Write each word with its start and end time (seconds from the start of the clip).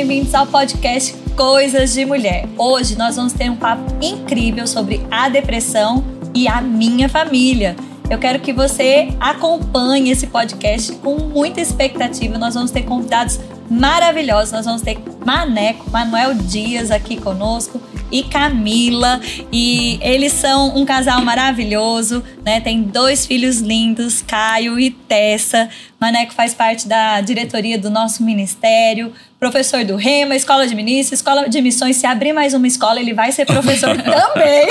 bem-vindos 0.00 0.34
ao 0.34 0.46
podcast 0.46 1.14
Coisas 1.36 1.92
de 1.92 2.06
Mulher. 2.06 2.48
Hoje 2.56 2.96
nós 2.96 3.16
vamos 3.16 3.34
ter 3.34 3.50
um 3.50 3.56
papo 3.56 3.82
incrível 4.00 4.66
sobre 4.66 4.98
a 5.10 5.28
depressão 5.28 6.02
e 6.34 6.48
a 6.48 6.62
minha 6.62 7.06
família. 7.06 7.76
Eu 8.08 8.16
quero 8.18 8.40
que 8.40 8.50
você 8.50 9.14
acompanhe 9.20 10.10
esse 10.10 10.26
podcast 10.28 10.92
com 10.92 11.18
muita 11.18 11.60
expectativa. 11.60 12.38
Nós 12.38 12.54
vamos 12.54 12.70
ter 12.70 12.84
convidados 12.84 13.38
maravilhosos. 13.70 14.52
Nós 14.52 14.64
vamos 14.64 14.80
ter 14.80 14.98
Maneco, 15.22 15.90
Manuel 15.90 16.32
Dias 16.32 16.90
aqui 16.90 17.20
conosco 17.20 17.78
e 18.10 18.22
Camila. 18.22 19.20
E 19.52 19.98
eles 20.02 20.32
são 20.32 20.76
um 20.76 20.84
casal 20.84 21.22
maravilhoso, 21.22 22.22
né? 22.44 22.60
Tem 22.60 22.82
dois 22.82 23.26
filhos 23.26 23.58
lindos, 23.58 24.22
Caio 24.22 24.78
e 24.78 24.90
Tessa. 24.90 25.68
Maneco 26.00 26.32
faz 26.32 26.54
parte 26.54 26.88
da 26.88 27.20
diretoria 27.20 27.78
do 27.78 27.90
nosso 27.90 28.22
ministério, 28.22 29.12
professor 29.38 29.84
do 29.84 29.96
Rema, 29.96 30.34
escola 30.34 30.66
de 30.66 30.74
ministros, 30.74 31.20
escola 31.20 31.48
de 31.48 31.60
missões. 31.60 31.96
Se 31.96 32.06
abrir 32.06 32.32
mais 32.32 32.54
uma 32.54 32.66
escola, 32.66 33.00
ele 33.00 33.12
vai 33.12 33.32
ser 33.32 33.44
professor 33.44 33.96
também. 34.00 34.68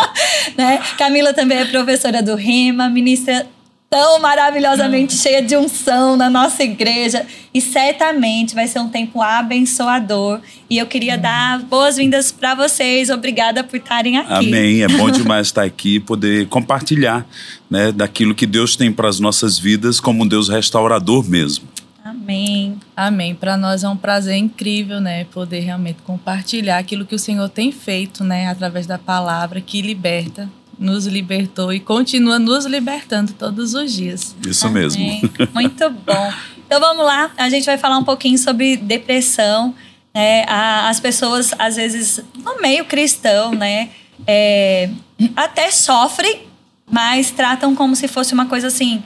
né? 0.56 0.80
Camila 0.96 1.32
também 1.34 1.58
é 1.58 1.64
professora 1.66 2.22
do 2.22 2.34
Rema, 2.34 2.88
ministra 2.88 3.46
tão 3.90 4.20
maravilhosamente 4.20 5.14
cheia 5.14 5.42
de 5.42 5.56
unção 5.56 6.16
na 6.16 6.30
nossa 6.30 6.62
igreja 6.62 7.26
e 7.52 7.60
certamente 7.60 8.54
vai 8.54 8.68
ser 8.68 8.78
um 8.78 8.88
tempo 8.88 9.20
abençoador. 9.20 10.40
E 10.70 10.78
eu 10.78 10.86
queria 10.86 11.18
dar 11.18 11.58
boas-vindas 11.62 12.30
para 12.30 12.54
vocês. 12.54 13.10
Obrigada 13.10 13.64
por 13.64 13.76
estarem 13.76 14.16
aqui. 14.16 14.48
Amém. 14.48 14.84
É 14.84 14.88
bom 14.88 15.10
demais 15.10 15.48
estar 15.48 15.64
aqui 15.64 15.96
e 15.96 16.00
poder 16.00 16.46
compartilhar, 16.46 17.26
né, 17.68 17.90
daquilo 17.90 18.32
que 18.32 18.46
Deus 18.46 18.76
tem 18.76 18.92
para 18.92 19.08
as 19.08 19.18
nossas 19.18 19.58
vidas 19.58 19.98
como 19.98 20.22
um 20.22 20.26
Deus 20.26 20.48
restaurador 20.48 21.28
mesmo. 21.28 21.68
Amém. 22.04 22.78
Amém. 22.96 23.34
Para 23.34 23.56
nós 23.56 23.82
é 23.82 23.88
um 23.88 23.96
prazer 23.96 24.36
incrível, 24.36 25.00
né, 25.00 25.24
poder 25.24 25.60
realmente 25.60 25.98
compartilhar 26.04 26.78
aquilo 26.78 27.04
que 27.04 27.16
o 27.16 27.18
Senhor 27.18 27.48
tem 27.48 27.72
feito, 27.72 28.22
né, 28.22 28.46
através 28.46 28.86
da 28.86 28.98
palavra 28.98 29.60
que 29.60 29.82
liberta 29.82 30.48
nos 30.80 31.06
libertou 31.06 31.70
e 31.70 31.78
continua 31.78 32.38
nos 32.38 32.64
libertando 32.64 33.34
todos 33.34 33.74
os 33.74 33.92
dias. 33.92 34.34
Isso 34.46 34.66
Amém. 34.66 34.82
mesmo. 34.82 35.30
Muito 35.52 35.90
bom. 35.90 36.32
Então 36.66 36.80
vamos 36.80 37.04
lá, 37.04 37.30
a 37.36 37.50
gente 37.50 37.66
vai 37.66 37.76
falar 37.76 37.98
um 37.98 38.04
pouquinho 38.04 38.38
sobre 38.38 38.78
depressão. 38.78 39.74
Né? 40.14 40.44
As 40.48 40.98
pessoas, 40.98 41.52
às 41.58 41.76
vezes, 41.76 42.24
no 42.42 42.62
meio 42.62 42.86
cristão, 42.86 43.52
né, 43.52 43.90
é, 44.26 44.88
até 45.36 45.70
sofrem, 45.70 46.46
mas 46.90 47.30
tratam 47.30 47.74
como 47.74 47.94
se 47.94 48.08
fosse 48.08 48.32
uma 48.32 48.46
coisa 48.46 48.68
assim 48.68 49.02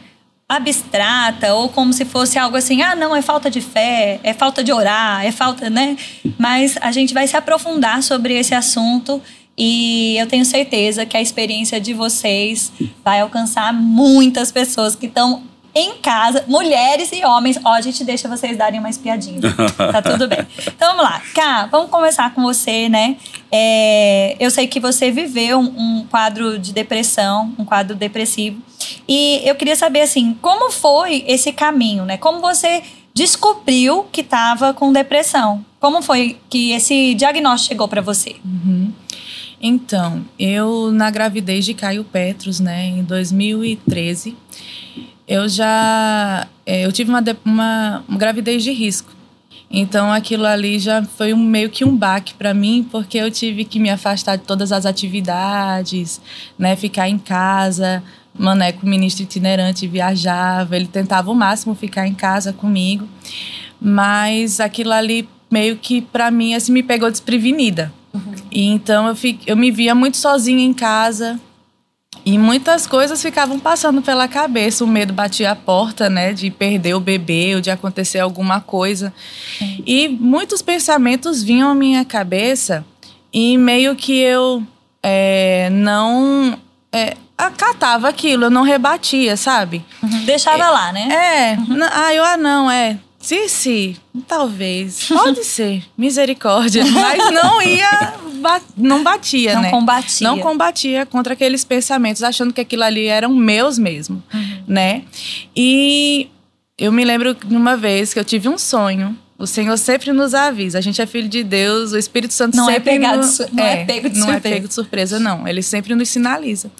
abstrata 0.48 1.54
ou 1.54 1.68
como 1.68 1.92
se 1.92 2.04
fosse 2.04 2.38
algo 2.38 2.56
assim, 2.56 2.82
ah, 2.82 2.94
não, 2.94 3.16
é 3.16 3.22
falta 3.22 3.50
de 3.50 3.60
fé, 3.60 4.20
é 4.22 4.32
falta 4.32 4.62
de 4.62 4.72
orar, 4.72 5.24
é 5.24 5.32
falta, 5.32 5.70
né? 5.70 5.96
Mas 6.38 6.76
a 6.80 6.92
gente 6.92 7.14
vai 7.14 7.26
se 7.26 7.36
aprofundar 7.36 8.02
sobre 8.02 8.34
esse 8.34 8.54
assunto 8.54 9.20
e 9.56 10.16
eu 10.18 10.26
tenho 10.26 10.44
certeza 10.44 11.06
que 11.06 11.16
a 11.16 11.20
experiência 11.20 11.80
de 11.80 11.94
vocês 11.94 12.72
vai 13.04 13.20
alcançar 13.20 13.72
muitas 13.72 14.50
pessoas 14.50 14.96
que 14.96 15.06
estão 15.06 15.42
em 15.74 15.94
casa, 15.94 16.44
mulheres 16.46 17.10
e 17.12 17.24
homens. 17.24 17.58
Ó, 17.64 17.72
a 17.72 17.80
gente 17.80 18.04
deixa 18.04 18.28
vocês 18.28 18.56
darem 18.56 18.78
uma 18.78 18.88
espiadinha. 18.88 19.40
Tá 19.76 20.00
tudo 20.00 20.28
bem. 20.28 20.46
Então 20.66 20.90
vamos 20.90 21.04
lá. 21.04 21.20
Cá, 21.34 21.66
vamos 21.66 21.90
começar 21.90 22.32
com 22.32 22.42
você, 22.42 22.88
né? 22.88 23.16
É, 23.50 24.36
eu 24.38 24.50
sei 24.50 24.66
que 24.66 24.78
você 24.78 25.10
viveu 25.10 25.58
um, 25.58 25.64
um, 25.64 26.06
quadro 26.08 26.58
de 26.58 26.72
depressão, 26.72 27.52
um 27.58 27.64
quadro 27.64 27.96
depressivo. 27.96 28.60
E 29.08 29.40
eu 29.44 29.54
queria 29.54 29.76
saber, 29.76 30.02
assim, 30.02 30.36
como 30.40 30.70
foi 30.70 31.24
esse 31.26 31.52
caminho, 31.52 32.04
né? 32.04 32.16
Como 32.16 32.40
você 32.40 32.82
descobriu 33.12 34.06
que 34.10 34.20
estava 34.20 34.74
com 34.74 34.92
depressão? 34.92 35.64
Como 35.80 36.02
foi 36.02 36.38
que 36.48 36.72
esse 36.72 37.14
diagnóstico 37.14 37.68
chegou 37.68 37.88
para 37.88 38.00
você? 38.00 38.36
Uhum. 38.44 38.92
Então, 39.66 40.22
eu 40.38 40.92
na 40.92 41.10
gravidez 41.10 41.64
de 41.64 41.72
Caio 41.72 42.04
Petros, 42.04 42.60
né, 42.60 42.84
em 42.84 43.02
2013, 43.02 44.36
eu 45.26 45.48
já 45.48 46.46
é, 46.66 46.84
eu 46.84 46.92
tive 46.92 47.08
uma, 47.08 47.24
uma, 47.42 48.04
uma, 48.06 48.18
gravidez 48.18 48.62
de 48.62 48.70
risco. 48.72 49.10
Então, 49.70 50.12
aquilo 50.12 50.44
ali 50.44 50.78
já 50.78 51.02
foi 51.02 51.32
um, 51.32 51.42
meio 51.42 51.70
que 51.70 51.82
um 51.82 51.96
baque 51.96 52.34
para 52.34 52.52
mim, 52.52 52.86
porque 52.92 53.16
eu 53.16 53.30
tive 53.30 53.64
que 53.64 53.80
me 53.80 53.88
afastar 53.88 54.36
de 54.36 54.44
todas 54.44 54.70
as 54.70 54.84
atividades, 54.84 56.20
né, 56.58 56.76
ficar 56.76 57.08
em 57.08 57.18
casa. 57.18 58.02
Maneco, 58.38 58.84
ministro 58.84 59.22
itinerante, 59.22 59.86
viajava, 59.86 60.76
ele 60.76 60.88
tentava 60.88 61.30
o 61.30 61.34
máximo 61.34 61.74
ficar 61.74 62.06
em 62.06 62.14
casa 62.14 62.52
comigo, 62.52 63.08
mas 63.80 64.60
aquilo 64.60 64.92
ali 64.92 65.26
meio 65.50 65.76
que 65.78 66.02
para 66.02 66.30
mim 66.30 66.52
assim 66.52 66.72
me 66.72 66.82
pegou 66.82 67.10
desprevenida 67.10 67.90
Uhum. 68.14 68.34
E 68.50 68.66
então 68.66 69.08
eu, 69.08 69.16
fico, 69.16 69.42
eu 69.46 69.56
me 69.56 69.70
via 69.70 69.94
muito 69.94 70.16
sozinha 70.16 70.64
em 70.64 70.72
casa. 70.72 71.38
E 72.24 72.38
muitas 72.38 72.86
coisas 72.86 73.20
ficavam 73.20 73.58
passando 73.58 74.00
pela 74.00 74.26
cabeça. 74.26 74.84
O 74.84 74.86
medo 74.86 75.12
batia 75.12 75.50
a 75.50 75.56
porta, 75.56 76.08
né? 76.08 76.32
De 76.32 76.50
perder 76.50 76.94
o 76.94 77.00
bebê 77.00 77.54
ou 77.56 77.60
de 77.60 77.70
acontecer 77.70 78.20
alguma 78.20 78.60
coisa. 78.60 79.12
Uhum. 79.60 79.82
E 79.86 80.08
muitos 80.08 80.62
pensamentos 80.62 81.42
vinham 81.42 81.70
à 81.70 81.74
minha 81.74 82.04
cabeça. 82.04 82.84
E 83.32 83.58
meio 83.58 83.94
que 83.94 84.18
eu 84.20 84.62
é, 85.02 85.68
não 85.70 86.58
é, 86.90 87.14
acatava 87.36 88.08
aquilo, 88.08 88.44
eu 88.44 88.50
não 88.50 88.62
rebatia, 88.62 89.36
sabe? 89.36 89.84
Uhum. 90.02 90.24
Deixava 90.24 90.64
é, 90.64 90.68
lá, 90.68 90.92
né? 90.92 91.08
É. 91.10 91.56
Uhum. 91.58 91.78
Ah, 91.92 92.14
eu, 92.14 92.24
ah, 92.24 92.36
não, 92.36 92.70
é. 92.70 92.96
Se, 93.24 93.48
se, 93.48 93.96
talvez. 94.28 95.08
Pode 95.08 95.44
ser. 95.48 95.82
Misericórdia. 95.96 96.84
Mas 96.84 97.32
não 97.32 97.62
ia. 97.62 98.12
Não 98.76 99.02
batia, 99.02 99.54
não 99.54 99.62
né? 99.62 99.70
Não 99.70 99.78
combatia. 99.78 100.28
Não 100.28 100.38
combatia 100.38 101.06
contra 101.06 101.32
aqueles 101.32 101.64
pensamentos, 101.64 102.22
achando 102.22 102.52
que 102.52 102.60
aquilo 102.60 102.82
ali 102.82 103.06
eram 103.06 103.30
meus 103.30 103.78
mesmo, 103.78 104.22
uhum. 104.32 104.64
né? 104.68 105.04
E 105.56 106.28
eu 106.76 106.92
me 106.92 107.02
lembro 107.02 107.34
numa 107.46 107.78
vez 107.78 108.12
que 108.12 108.20
eu 108.20 108.24
tive 108.26 108.46
um 108.46 108.58
sonho 108.58 109.18
o 109.36 109.46
Senhor 109.46 109.76
sempre 109.76 110.12
nos 110.12 110.32
avisa. 110.32 110.78
A 110.78 110.80
gente 110.80 111.02
é 111.02 111.06
filho 111.06 111.28
de 111.28 111.42
Deus, 111.42 111.92
o 111.92 111.98
Espírito 111.98 112.32
Santo 112.32 112.56
não 112.56 112.70
é 112.70 112.74
sempre... 112.74 112.94
É, 112.94 113.16
no... 113.16 113.26
não 113.52 113.64
é, 113.64 113.82
é 113.82 113.84
pego 113.84 114.08
de 114.08 114.18
não 114.18 114.26
surpresa. 114.26 114.48
é 114.48 114.52
pego 114.52 114.68
de 114.68 114.74
surpresa, 114.74 115.18
não. 115.18 115.48
Ele 115.48 115.60
sempre 115.60 115.94
nos 115.94 116.08
sinaliza. 116.08 116.70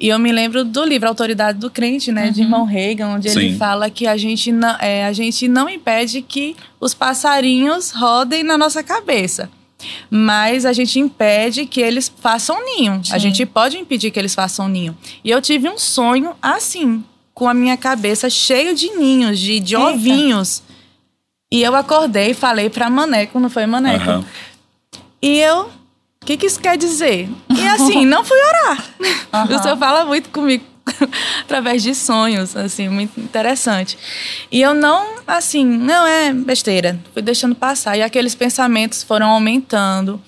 E 0.00 0.08
eu 0.08 0.18
me 0.18 0.32
lembro 0.32 0.64
do 0.64 0.84
livro 0.84 1.08
Autoridade 1.08 1.58
do 1.58 1.70
Crente, 1.70 2.10
né? 2.10 2.26
Uhum. 2.26 2.32
De 2.32 2.40
irmão 2.42 2.64
Reagan, 2.64 3.08
onde 3.08 3.30
Sim. 3.30 3.38
ele 3.38 3.56
fala 3.56 3.88
que 3.88 4.08
a 4.08 4.16
gente, 4.16 4.50
não, 4.50 4.76
é, 4.80 5.04
a 5.04 5.12
gente 5.12 5.46
não 5.46 5.68
impede 5.68 6.20
que 6.20 6.56
os 6.80 6.92
passarinhos 6.92 7.92
rodem 7.92 8.42
na 8.42 8.58
nossa 8.58 8.82
cabeça. 8.82 9.48
Mas 10.10 10.66
a 10.66 10.72
gente 10.72 10.98
impede 10.98 11.64
que 11.64 11.80
eles 11.80 12.12
façam 12.20 12.56
ninho. 12.64 13.04
Sim. 13.04 13.14
A 13.14 13.18
gente 13.18 13.46
pode 13.46 13.76
impedir 13.76 14.10
que 14.10 14.18
eles 14.18 14.34
façam 14.34 14.68
ninho. 14.68 14.96
E 15.22 15.30
eu 15.30 15.40
tive 15.40 15.68
um 15.68 15.78
sonho 15.78 16.34
assim, 16.42 17.04
com 17.32 17.48
a 17.48 17.54
minha 17.54 17.76
cabeça 17.76 18.28
cheia 18.28 18.74
de 18.74 18.90
ninhos, 18.90 19.38
de, 19.38 19.60
de 19.60 19.76
ovinhos 19.76 20.62
e 21.50 21.62
eu 21.62 21.74
acordei 21.74 22.30
e 22.30 22.34
falei 22.34 22.68
pra 22.68 22.90
Maneco, 22.90 23.38
não 23.38 23.50
foi 23.50 23.66
Maneco? 23.66 24.10
Uhum. 24.10 24.24
E 25.22 25.40
eu, 25.40 25.70
o 26.22 26.26
que, 26.26 26.36
que 26.36 26.46
isso 26.46 26.60
quer 26.60 26.76
dizer? 26.76 27.28
E 27.48 27.66
assim, 27.68 28.04
não 28.04 28.24
fui 28.24 28.38
orar. 28.38 28.84
Uhum. 29.32 29.56
O 29.56 29.62
senhor 29.62 29.76
fala 29.76 30.04
muito 30.04 30.30
comigo 30.30 30.64
através 31.42 31.82
de 31.82 31.94
sonhos, 31.94 32.56
assim, 32.56 32.88
muito 32.88 33.18
interessante. 33.20 33.96
E 34.50 34.60
eu 34.60 34.74
não, 34.74 35.16
assim, 35.26 35.64
não 35.64 36.06
é 36.06 36.32
besteira, 36.32 36.98
fui 37.12 37.22
deixando 37.22 37.54
passar. 37.54 37.96
E 37.96 38.02
aqueles 38.02 38.34
pensamentos 38.34 39.02
foram 39.02 39.30
aumentando, 39.30 40.20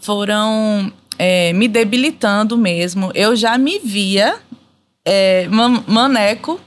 foram 0.00 0.92
é, 1.18 1.52
me 1.52 1.68
debilitando 1.68 2.56
mesmo. 2.56 3.10
Eu 3.14 3.34
já 3.34 3.56
me 3.58 3.78
via 3.78 4.36
é, 5.04 5.48
maneco 5.86 6.60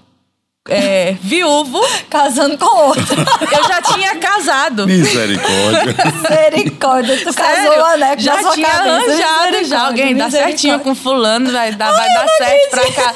é, 0.69 1.15
viúvo. 1.21 1.79
Casando 2.09 2.57
com 2.57 2.87
outro. 2.87 3.15
Eu 3.51 3.63
já 3.67 3.81
tinha 3.81 4.15
casado. 4.15 4.87
Misericórdia. 4.87 5.95
Misericórdia. 6.13 7.17
Tu 7.23 7.33
Sério? 7.33 7.71
casou, 7.71 7.97
né? 7.97 8.15
Já 8.17 8.51
tinha 8.51 8.67
arranjado 8.67 9.65
já. 9.65 9.81
Alguém 9.87 10.15
dá 10.15 10.29
certinho 10.29 10.79
com 10.79 10.93
fulano, 10.95 11.51
vai, 11.51 11.71
dar, 11.73 11.91
vai 11.91 12.07
dar 12.13 12.27
certo 12.37 12.69
pra 12.69 12.91
cá. 12.91 13.15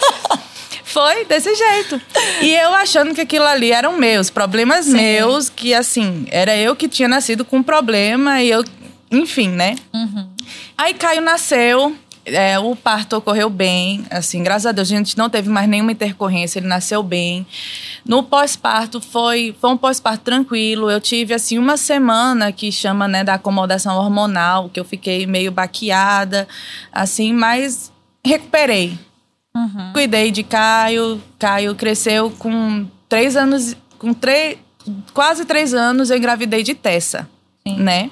Foi 0.83 1.24
desse 1.24 1.56
jeito. 1.56 2.01
E 2.42 2.53
eu 2.53 2.74
achando 2.74 3.15
que 3.15 3.21
aquilo 3.21 3.45
ali 3.45 3.71
eram 3.71 3.98
meus, 3.98 4.30
problemas 4.30 4.86
Sim. 4.86 4.94
meus, 4.94 5.50
que 5.50 5.74
assim, 5.74 6.25
era 6.30 6.56
eu 6.57 6.75
que 6.75 6.89
tinha 6.89 7.07
nascido 7.07 7.45
com 7.45 7.57
um 7.57 7.63
problema 7.63 8.42
e 8.42 8.50
eu. 8.50 8.63
Enfim, 9.09 9.50
né? 9.50 9.75
Uhum. 9.94 10.30
Aí 10.77 10.94
Caio 10.94 11.21
nasceu, 11.21 11.95
é, 12.26 12.60
o 12.60 12.76
parto 12.76 13.18
ocorreu 13.18 13.50
bem, 13.50 14.06
assim, 14.10 14.44
graças 14.44 14.66
a 14.68 14.72
Deus 14.72 14.92
a 14.92 14.96
gente 14.96 15.18
não 15.18 15.30
teve 15.30 15.50
mais 15.50 15.68
nenhuma 15.68 15.92
intercorrência, 15.92 16.60
ele 16.60 16.68
nasceu 16.68 17.02
bem. 17.02 17.46
No 18.06 18.24
pós-parto 18.24 19.02
foi, 19.02 19.56
foi 19.60 19.70
um 19.72 19.78
pós-parto 19.78 20.24
tranquilo. 20.24 20.90
Eu 20.90 21.02
tive 21.02 21.34
assim 21.34 21.58
uma 21.58 21.78
semana 21.78 22.52
que 22.52 22.72
chama, 22.72 23.08
né, 23.08 23.24
da 23.24 23.36
acomodação 23.36 23.98
hormonal, 23.98 24.70
que 24.70 24.80
eu 24.80 24.86
fiquei 24.86 25.26
meio 25.26 25.52
baqueada, 25.52 26.48
assim, 26.92 27.34
mas 27.34 27.92
recuperei. 28.24 28.98
Uhum. 29.56 29.92
Cuidei 29.94 30.32
de 30.32 30.44
Caio, 30.44 31.22
Caio 31.38 31.76
cresceu 31.76 32.32
com 32.32 32.86
três 33.10 33.36
anos, 33.36 33.76
com 34.00 34.14
três, 34.14 34.58
quase 35.14 35.44
três 35.46 35.74
anos 35.74 36.10
eu 36.10 36.18
engravidei 36.18 36.64
de 36.64 36.74
Tessa. 36.74 37.28
Sim. 37.68 37.78
né? 37.78 38.10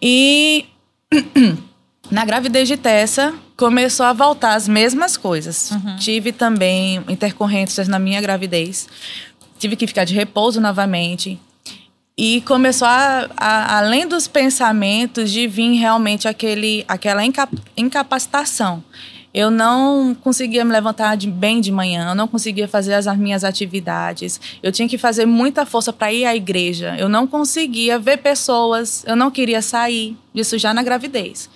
E 0.00 0.66
na 2.10 2.24
gravidez 2.24 2.68
de 2.68 2.76
Tessa 2.76 3.34
começou 3.56 4.04
a 4.06 4.12
voltar 4.12 4.54
as 4.54 4.68
mesmas 4.68 5.16
coisas. 5.16 5.70
Uhum. 5.70 5.96
Tive 5.96 6.32
também 6.32 7.02
intercorrências 7.08 7.88
na 7.88 7.98
minha 7.98 8.20
gravidez. 8.20 8.88
Tive 9.58 9.76
que 9.76 9.86
ficar 9.86 10.04
de 10.04 10.14
repouso 10.14 10.60
novamente. 10.60 11.38
E 12.18 12.40
começou 12.42 12.88
a, 12.88 13.28
a, 13.36 13.78
além 13.78 14.06
dos 14.06 14.26
pensamentos, 14.26 15.30
de 15.30 15.46
vir 15.46 15.74
realmente 15.74 16.26
aquele, 16.26 16.84
aquela 16.88 17.22
incapacitação. 17.76 18.82
Eu 19.36 19.50
não 19.50 20.14
conseguia 20.14 20.64
me 20.64 20.72
levantar 20.72 21.14
de, 21.14 21.30
bem 21.30 21.60
de 21.60 21.70
manhã, 21.70 22.08
eu 22.08 22.14
não 22.14 22.26
conseguia 22.26 22.66
fazer 22.66 22.94
as, 22.94 23.06
as 23.06 23.18
minhas 23.18 23.44
atividades. 23.44 24.40
Eu 24.62 24.72
tinha 24.72 24.88
que 24.88 24.96
fazer 24.96 25.26
muita 25.26 25.66
força 25.66 25.92
para 25.92 26.10
ir 26.10 26.24
à 26.24 26.34
igreja. 26.34 26.96
Eu 26.98 27.06
não 27.06 27.26
conseguia 27.26 27.98
ver 27.98 28.16
pessoas, 28.16 29.04
eu 29.06 29.14
não 29.14 29.30
queria 29.30 29.60
sair. 29.60 30.16
Isso 30.34 30.56
já 30.56 30.72
na 30.72 30.82
gravidez. 30.82 31.50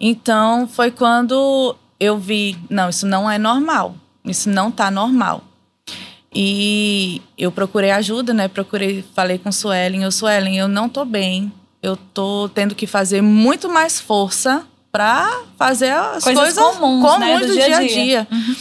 Então 0.00 0.66
foi 0.66 0.90
quando 0.90 1.76
eu 2.00 2.18
vi, 2.18 2.58
não, 2.68 2.88
isso 2.88 3.06
não 3.06 3.30
é 3.30 3.38
normal. 3.38 3.94
Isso 4.24 4.50
não 4.50 4.70
está 4.70 4.90
normal. 4.90 5.44
E 6.34 7.22
eu 7.38 7.52
procurei 7.52 7.92
ajuda, 7.92 8.34
né? 8.34 8.48
Procurei, 8.48 9.04
falei 9.14 9.38
com 9.38 9.52
Suelen, 9.52 10.02
eu 10.02 10.10
Suelen, 10.10 10.58
eu 10.58 10.66
não 10.66 10.88
tô 10.88 11.04
bem. 11.04 11.52
Eu 11.80 11.96
tô 11.96 12.50
tendo 12.52 12.74
que 12.74 12.84
fazer 12.84 13.22
muito 13.22 13.68
mais 13.68 14.00
força 14.00 14.66
para 14.96 15.42
fazer 15.58 15.90
as 15.90 16.24
coisas, 16.24 16.42
coisas 16.42 16.58
comuns, 16.58 17.02
comuns 17.02 17.20
né? 17.20 17.38
do, 17.40 17.46
do, 17.48 17.52
dia 17.52 17.76
a 17.76 17.80
dia. 17.80 17.88
dia. 17.88 18.28
Uhum. 18.30 18.56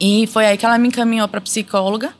E 0.00 0.26
foi 0.28 0.46
aí 0.46 0.56
que 0.56 0.64
ela 0.64 0.78
me 0.78 0.88
encaminhou 0.88 1.28
para 1.28 1.42
psicóloga. 1.42 2.14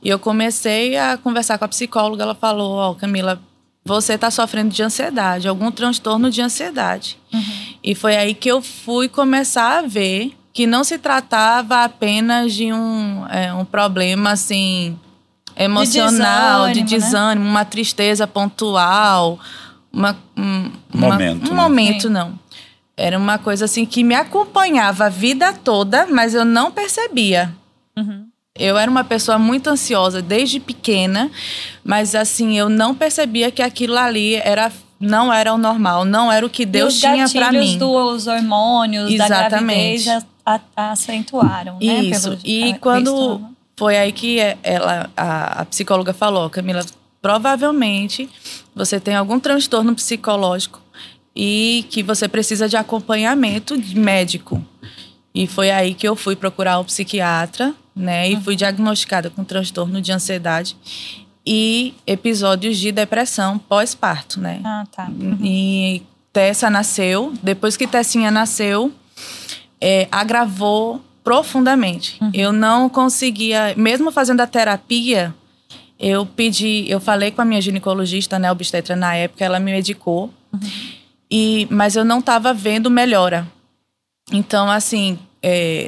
E 0.00 0.08
eu 0.08 0.20
comecei 0.20 0.96
a 0.96 1.16
conversar 1.16 1.58
com 1.58 1.64
a 1.64 1.68
psicóloga. 1.68 2.22
Ela 2.22 2.34
falou: 2.34 2.74
Ó, 2.74 2.90
oh, 2.90 2.94
Camila, 2.94 3.42
você 3.84 4.14
está 4.14 4.30
sofrendo 4.30 4.70
de 4.70 4.82
ansiedade, 4.84 5.48
algum 5.48 5.72
transtorno 5.72 6.30
de 6.30 6.40
ansiedade. 6.40 7.18
Uhum. 7.32 7.42
E 7.82 7.94
foi 7.96 8.16
aí 8.16 8.34
que 8.34 8.48
eu 8.48 8.62
fui 8.62 9.08
começar 9.08 9.78
a 9.78 9.82
ver 9.82 10.32
que 10.52 10.64
não 10.64 10.84
se 10.84 10.96
tratava 10.96 11.82
apenas 11.82 12.54
de 12.54 12.72
um, 12.72 13.26
é, 13.28 13.52
um 13.52 13.64
problema 13.64 14.30
assim 14.30 14.96
emocional, 15.56 16.68
de 16.68 16.74
desânimo, 16.74 16.86
de 16.86 16.94
desânimo 16.94 17.44
né? 17.46 17.50
uma 17.50 17.64
tristeza 17.64 18.26
pontual, 18.28 19.40
uma, 19.92 20.16
um, 20.36 20.70
momento, 20.94 21.50
uma, 21.50 21.50
um 21.50 21.54
né? 21.54 21.62
momento 21.62 22.08
não. 22.10 22.38
Era 23.00 23.16
uma 23.16 23.38
coisa 23.38 23.64
assim 23.64 23.86
que 23.86 24.04
me 24.04 24.14
acompanhava 24.14 25.06
a 25.06 25.08
vida 25.08 25.54
toda, 25.54 26.06
mas 26.06 26.34
eu 26.34 26.44
não 26.44 26.70
percebia. 26.70 27.50
Uhum. 27.96 28.26
Eu 28.54 28.76
era 28.76 28.90
uma 28.90 29.02
pessoa 29.02 29.38
muito 29.38 29.70
ansiosa 29.70 30.20
desde 30.20 30.60
pequena, 30.60 31.30
mas 31.82 32.14
assim, 32.14 32.58
eu 32.58 32.68
não 32.68 32.94
percebia 32.94 33.50
que 33.50 33.62
aquilo 33.62 33.96
ali 33.96 34.34
era 34.34 34.70
não 35.00 35.32
era 35.32 35.54
o 35.54 35.56
normal, 35.56 36.04
não 36.04 36.30
era 36.30 36.44
o 36.44 36.50
que 36.50 36.66
Deus 36.66 37.00
tinha 37.00 37.26
para 37.26 37.50
mim. 37.50 37.70
Os 37.70 37.76
dos 37.76 38.26
hormônios 38.26 39.10
Exatamente. 39.10 40.04
da 40.04 40.12
gravidez 40.12 40.26
acentuaram, 40.76 41.78
né? 41.80 42.02
Isso. 42.02 42.38
e 42.44 42.74
quando 42.80 43.40
foi 43.78 43.96
aí 43.96 44.12
que 44.12 44.38
ela, 44.62 45.08
a, 45.16 45.62
a 45.62 45.64
psicóloga 45.64 46.12
falou, 46.12 46.50
Camila, 46.50 46.84
provavelmente 47.22 48.28
você 48.74 49.00
tem 49.00 49.14
algum 49.14 49.40
transtorno 49.40 49.94
psicológico 49.94 50.82
e 51.34 51.86
que 51.90 52.02
você 52.02 52.28
precisa 52.28 52.68
de 52.68 52.76
acompanhamento 52.76 53.80
médico. 53.94 54.64
E 55.34 55.46
foi 55.46 55.70
aí 55.70 55.94
que 55.94 56.06
eu 56.06 56.16
fui 56.16 56.34
procurar 56.34 56.78
o 56.78 56.84
psiquiatra, 56.84 57.74
né? 57.94 58.28
E 58.28 58.40
fui 58.40 58.56
diagnosticada 58.56 59.30
com 59.30 59.44
transtorno 59.44 60.00
de 60.00 60.10
ansiedade 60.10 60.76
e 61.46 61.94
episódios 62.06 62.78
de 62.78 62.92
depressão 62.92 63.58
pós-parto, 63.58 64.40
né? 64.40 64.60
Ah, 64.64 64.84
tá. 64.90 65.08
Uhum. 65.08 65.38
E 65.42 66.02
Tessa 66.32 66.70
nasceu. 66.70 67.32
Depois 67.42 67.76
que 67.76 67.86
Tessinha 67.86 68.30
nasceu, 68.30 68.92
é, 69.80 70.06
agravou 70.12 71.02
profundamente. 71.24 72.18
Uhum. 72.20 72.30
Eu 72.32 72.52
não 72.52 72.88
conseguia, 72.88 73.74
mesmo 73.76 74.12
fazendo 74.12 74.40
a 74.40 74.46
terapia, 74.46 75.34
eu 75.98 76.24
pedi, 76.24 76.86
eu 76.88 77.00
falei 77.00 77.30
com 77.30 77.42
a 77.42 77.44
minha 77.44 77.60
ginecologista, 77.60 78.38
né, 78.38 78.50
obstetra 78.50 78.96
na 78.96 79.14
época, 79.14 79.44
ela 79.44 79.58
me 79.58 79.72
medicou. 79.72 80.32
Uhum. 80.52 80.60
E, 81.30 81.68
mas 81.70 81.96
eu 81.96 82.04
não 82.04 82.18
estava 82.18 82.52
vendo 82.52 82.90
melhora. 82.90 83.46
Então, 84.32 84.70
assim, 84.70 85.18
é, 85.42 85.86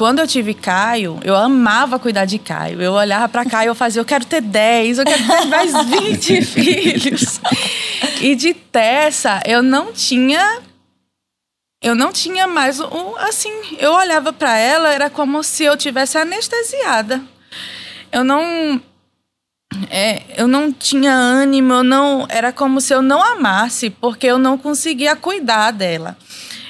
quando 0.00 0.18
eu 0.18 0.26
tive 0.26 0.54
Caio, 0.54 1.20
eu 1.22 1.36
amava 1.36 1.98
cuidar 1.98 2.24
de 2.24 2.38
Caio. 2.38 2.80
Eu 2.80 2.92
olhava 2.92 3.28
para 3.28 3.44
Caio 3.44 3.68
e 3.68 3.70
eu 3.70 3.74
fazia, 3.74 4.00
eu 4.00 4.04
quero 4.06 4.24
ter 4.24 4.40
10, 4.40 4.98
eu 4.98 5.04
quero 5.04 5.26
ter 5.26 5.44
mais 5.44 5.72
20 5.86 6.40
filhos. 6.42 7.40
E 8.20 8.34
de 8.34 8.54
Tessa, 8.54 9.42
eu 9.44 9.62
não 9.62 9.92
tinha 9.92 10.62
eu 11.82 11.94
não 11.94 12.12
tinha 12.12 12.46
mais 12.46 12.78
um 12.78 13.16
assim, 13.16 13.52
eu 13.78 13.92
olhava 13.92 14.32
para 14.32 14.56
ela, 14.56 14.92
era 14.92 15.08
como 15.08 15.42
se 15.42 15.64
eu 15.64 15.76
tivesse 15.76 16.16
anestesiada. 16.18 17.22
Eu 18.10 18.24
não 18.24 18.80
é, 19.88 20.22
eu 20.36 20.48
não 20.48 20.72
tinha 20.72 21.12
ânimo, 21.12 21.72
eu 21.72 21.84
não, 21.84 22.26
era 22.28 22.52
como 22.52 22.80
se 22.80 22.92
eu 22.92 23.00
não 23.00 23.22
amasse, 23.22 23.90
porque 23.90 24.26
eu 24.26 24.38
não 24.38 24.58
conseguia 24.58 25.14
cuidar 25.14 25.70
dela. 25.70 26.16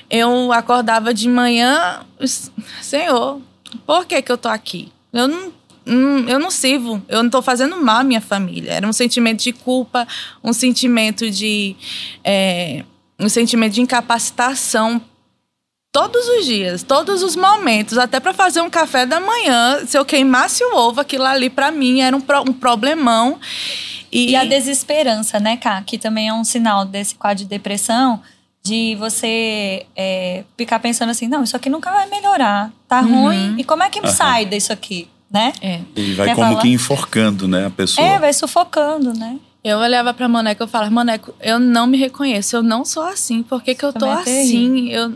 Eu 0.09 0.53
acordava 0.53 1.15
de 1.15 1.29
manhã, 1.29 2.05
Senhor, 2.83 3.41
por 3.87 4.05
que 4.05 4.21
que 4.21 4.31
eu 4.31 4.39
tô 4.39 4.49
aqui? 4.49 4.93
Eu 5.13 5.29
não, 5.29 5.53
eu 6.29 6.39
não 6.39 6.51
sirvo, 6.51 7.03
eu 7.09 7.19
não 7.19 7.27
estou 7.27 7.43
fazendo 7.43 7.77
mal 7.83 8.01
à 8.01 8.05
minha 8.05 8.21
família. 8.21 8.73
Era 8.73 8.87
um 8.87 8.93
sentimento 8.93 9.43
de 9.43 9.53
culpa, 9.53 10.07
um 10.43 10.53
sentimento 10.53 11.31
de 11.31 11.77
é, 12.25 12.85
um 13.19 13.29
sentimento 13.29 13.75
de 13.75 13.81
incapacitação 13.83 15.01
todos 15.93 16.29
os 16.29 16.47
dias, 16.47 16.83
todos 16.83 17.23
os 17.23 17.35
momentos, 17.35 17.99
até 17.99 18.21
para 18.21 18.33
fazer 18.33 18.61
um 18.61 18.71
café 18.71 19.05
da 19.05 19.21
manhã, 19.21 19.85
se 19.87 19.99
eu 19.99 20.05
queimasse 20.05 20.63
o 20.65 20.77
ovo, 20.77 21.01
aquilo 21.01 21.25
ali 21.25 21.51
para 21.51 21.71
mim 21.71 22.01
era 22.01 22.17
um, 22.17 22.21
pro, 22.21 22.43
um 22.43 22.53
problemão. 22.53 23.39
E... 24.13 24.31
e... 24.31 24.37
a 24.37 24.45
desesperança, 24.45 25.41
né, 25.41 25.57
Ká? 25.57 25.83
Que 25.83 25.99
também 25.99 26.29
é 26.29 26.33
um 26.33 26.45
sinal 26.45 26.85
desse 26.85 27.15
quadro 27.15 27.43
de 27.45 27.51
depressão, 27.51 28.21
de 28.63 28.95
você 28.97 29.87
é, 29.97 30.45
ficar 30.57 30.79
pensando 30.79 31.11
assim, 31.11 31.27
não, 31.27 31.43
isso 31.43 31.57
aqui 31.57 31.69
nunca 31.69 31.91
vai 31.91 32.09
melhorar, 32.09 32.71
tá 32.87 33.01
uhum. 33.01 33.25
ruim, 33.25 33.55
e 33.59 33.65
como 33.65 33.83
é 33.83 33.91
que 33.91 34.01
uhum. 34.01 34.07
sai 34.07 34.45
disso 34.45 34.73
aqui, 34.73 35.09
né? 35.31 35.53
É. 35.61 35.81
E 35.97 36.15
vai 36.15 36.29
Quer 36.29 36.35
como 36.35 36.49
falar? 36.51 36.63
que 36.63 36.69
enforcando, 36.69 37.49
né, 37.49 37.67
a 37.67 37.71
pessoa. 37.71 38.07
É, 38.07 38.19
vai 38.19 38.33
sufocando, 38.33 39.13
né? 39.13 39.39
Eu 39.63 39.79
olhava 39.79 40.15
pra 40.15 40.27
Maneco 40.27 40.65
e 40.65 40.67
falava, 40.67 40.91
Maneco, 40.91 41.35
eu 41.41 41.59
não 41.59 41.87
me 41.87 41.99
reconheço, 41.99 42.57
eu 42.57 42.63
não 42.63 42.85
sou 42.85 43.03
assim, 43.03 43.43
por 43.43 43.63
que, 43.63 43.75
que 43.75 43.85
eu 43.85 43.93
tô 43.93 44.07
é 44.07 44.13
assim? 44.15 44.89
Eu 44.89 45.15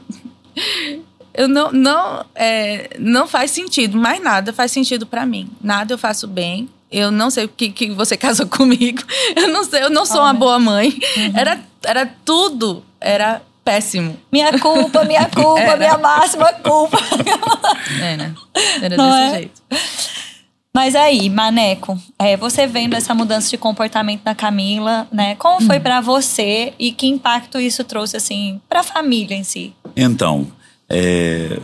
eu 1.34 1.49
não 1.49 1.73
não 1.73 2.25
é, 2.34 2.90
não 2.99 3.26
faz 3.26 3.50
sentido, 3.50 3.99
mais 3.99 4.23
nada 4.23 4.52
faz 4.52 4.70
sentido 4.70 5.06
para 5.06 5.26
mim. 5.26 5.50
Nada 5.61 5.94
eu 5.94 5.99
faço 5.99 6.26
bem. 6.26 6.68
Eu 6.90 7.11
não 7.11 7.28
sei 7.28 7.44
o 7.44 7.49
que, 7.49 7.70
que 7.70 7.90
você 7.90 8.16
casou 8.18 8.46
comigo. 8.46 9.02
Eu 9.34 9.49
não 9.49 9.64
sei, 9.64 9.82
eu 9.82 9.90
não 9.90 10.06
sou 10.06 10.20
uma 10.20 10.32
boa 10.32 10.58
mãe. 10.58 10.96
Uhum. 11.16 11.32
Era 11.34 11.61
era 11.84 12.06
tudo, 12.25 12.84
era 13.00 13.42
péssimo. 13.64 14.16
Minha 14.30 14.58
culpa, 14.58 15.04
minha 15.04 15.28
culpa, 15.34 15.76
minha 15.76 15.99
máxima 15.99 16.52
culpa. 16.52 16.99
É, 18.00 18.16
né? 18.16 18.34
Era 18.80 18.96
não 18.96 19.11
desse 19.11 19.23
é? 19.23 19.30
jeito. 19.38 19.62
Mas 20.76 20.97
aí, 20.97 21.31
Maneco, 21.31 21.97
é, 22.19 22.37
você 22.37 22.66
vendo 22.66 22.95
essa 22.95 23.14
mudança 23.14 23.49
de 23.49 23.57
comportamento 23.57 24.25
da 24.25 24.35
Camila, 24.35 25.07
né? 25.12 25.37
Como 25.37 25.64
foi 25.64 25.78
para 25.78 26.00
você 26.00 26.75
e 26.76 26.90
que 26.90 27.07
impacto 27.07 27.61
isso 27.61 27.85
trouxe 27.85 28.16
assim 28.16 28.61
para 28.69 28.81
a 28.81 28.83
família 28.83 29.37
em 29.37 29.45
si? 29.45 29.73
Então, 29.95 30.49
é, 30.88 31.61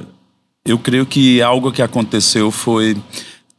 eu 0.64 0.78
creio 0.78 1.04
que 1.04 1.42
algo 1.42 1.72
que 1.72 1.82
aconteceu 1.82 2.52
foi 2.52 2.96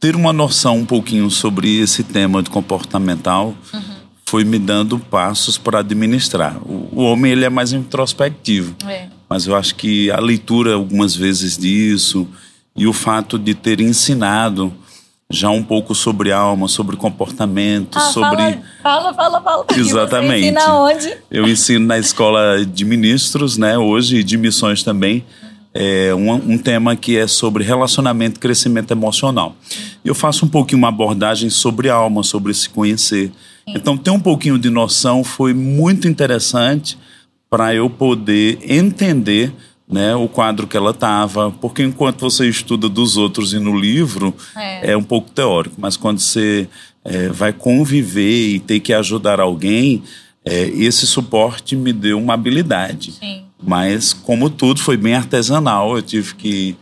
ter 0.00 0.16
uma 0.16 0.32
noção 0.32 0.78
um 0.78 0.86
pouquinho 0.86 1.30
sobre 1.30 1.80
esse 1.80 2.02
tema 2.02 2.42
de 2.42 2.48
comportamental. 2.48 3.54
Uhum. 3.74 3.82
Foi 4.24 4.44
me 4.44 4.58
dando 4.58 4.98
passos 4.98 5.58
para 5.58 5.80
administrar. 5.80 6.56
O, 6.66 6.88
o, 6.92 7.02
homem 7.02 7.30
ele 7.30 7.44
é 7.44 7.50
mais 7.50 7.74
introspectivo, 7.74 8.74
é. 8.88 9.08
mas 9.28 9.46
eu 9.46 9.54
acho 9.54 9.74
que 9.74 10.10
a 10.10 10.18
leitura 10.18 10.72
algumas 10.72 11.14
vezes 11.14 11.58
disso 11.58 12.26
e 12.74 12.86
o 12.86 12.92
fato 12.94 13.38
de 13.38 13.54
ter 13.54 13.82
ensinado 13.82 14.72
já 15.32 15.48
um 15.48 15.62
pouco 15.62 15.94
sobre 15.94 16.30
alma, 16.30 16.68
sobre 16.68 16.94
comportamento, 16.94 17.96
ah, 17.96 18.00
sobre. 18.00 18.60
Fala, 18.82 19.14
fala, 19.14 19.40
fala. 19.40 19.66
Exatamente. 19.74 20.42
Você 20.42 20.50
ensina 20.50 20.74
onde? 20.74 21.16
Eu 21.30 21.48
ensino 21.48 21.86
na 21.86 21.98
escola 21.98 22.64
de 22.64 22.84
ministros, 22.84 23.56
né? 23.56 23.78
Hoje, 23.78 24.18
e 24.18 24.22
de 24.22 24.36
missões 24.36 24.82
também. 24.82 25.24
É 25.74 26.14
um, 26.14 26.30
um 26.32 26.58
tema 26.58 26.94
que 26.94 27.16
é 27.16 27.26
sobre 27.26 27.64
relacionamento 27.64 28.36
e 28.36 28.40
crescimento 28.40 28.90
emocional. 28.90 29.56
Eu 30.04 30.14
faço 30.14 30.44
um 30.44 30.48
pouquinho 30.48 30.78
uma 30.78 30.88
abordagem 30.88 31.48
sobre 31.48 31.88
alma, 31.88 32.22
sobre 32.22 32.52
se 32.52 32.68
conhecer. 32.68 33.32
Então, 33.66 33.96
ter 33.96 34.10
um 34.10 34.20
pouquinho 34.20 34.58
de 34.58 34.68
noção 34.68 35.24
foi 35.24 35.54
muito 35.54 36.06
interessante 36.06 36.98
para 37.48 37.74
eu 37.74 37.88
poder 37.88 38.58
entender 38.62 39.50
né, 39.92 40.14
o 40.16 40.26
quadro 40.26 40.66
que 40.66 40.76
ela 40.76 40.90
estava, 40.90 41.50
porque 41.50 41.82
enquanto 41.82 42.20
você 42.20 42.48
estuda 42.48 42.88
dos 42.88 43.16
outros 43.16 43.52
e 43.52 43.58
no 43.58 43.78
livro 43.78 44.34
é, 44.56 44.92
é 44.92 44.96
um 44.96 45.02
pouco 45.04 45.30
teórico, 45.30 45.76
mas 45.78 45.96
quando 45.96 46.18
você 46.18 46.68
é, 47.04 47.28
vai 47.28 47.52
conviver 47.52 48.54
e 48.54 48.58
ter 48.58 48.80
que 48.80 48.92
ajudar 48.92 49.38
alguém, 49.40 50.02
É, 50.44 50.66
esse 50.74 51.06
suporte 51.06 51.76
me 51.76 51.92
deu 51.92 52.18
uma 52.18 52.34
habilidade. 52.34 53.12
Sim. 53.12 53.44
Mas, 53.62 54.12
como 54.12 54.50
tudo, 54.50 54.80
foi 54.80 54.96
bem 54.96 55.14
artesanal. 55.14 55.94
Eu 55.94 56.02
tive 56.02 56.34
que 56.34 56.76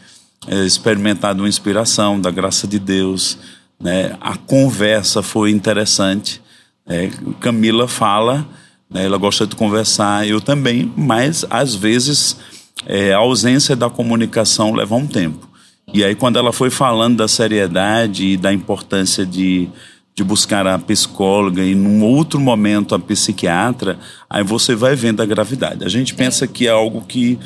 é, 0.48 0.64
experimentar 0.64 1.34
de 1.34 1.42
uma 1.42 1.48
inspiração, 1.48 2.18
da 2.18 2.30
graça 2.30 2.66
de 2.66 2.78
Deus. 2.78 3.36
Né? 3.78 4.16
A 4.18 4.34
conversa 4.34 5.22
foi 5.22 5.50
interessante. 5.50 6.40
É, 6.86 7.10
Camila 7.38 7.86
fala, 7.86 8.46
né? 8.88 9.04
ela 9.04 9.18
gosta 9.18 9.46
de 9.46 9.54
conversar, 9.54 10.26
eu 10.26 10.40
também, 10.40 10.90
mas 10.96 11.44
às 11.50 11.74
vezes 11.74 12.38
é, 12.86 13.12
a 13.12 13.18
ausência 13.18 13.76
da 13.76 13.90
comunicação 13.90 14.72
leva 14.72 14.94
um 14.94 15.06
tempo. 15.06 15.48
E 15.92 16.04
aí, 16.04 16.14
quando 16.14 16.38
ela 16.38 16.52
foi 16.52 16.70
falando 16.70 17.16
da 17.16 17.28
seriedade 17.28 18.24
e 18.24 18.36
da 18.36 18.52
importância 18.52 19.26
de 19.26 19.68
de 20.20 20.24
buscar 20.24 20.66
a 20.66 20.78
psicóloga 20.78 21.62
e 21.62 21.74
num 21.74 22.02
outro 22.04 22.38
momento 22.38 22.94
a 22.94 22.98
psiquiatra, 22.98 23.98
aí 24.28 24.42
você 24.42 24.74
vai 24.74 24.94
vendo 24.94 25.22
a 25.22 25.26
gravidade. 25.26 25.84
A 25.84 25.88
gente 25.88 26.14
pensa 26.14 26.46
que 26.46 26.66
é 26.66 26.70
algo 26.70 27.02
que 27.02 27.38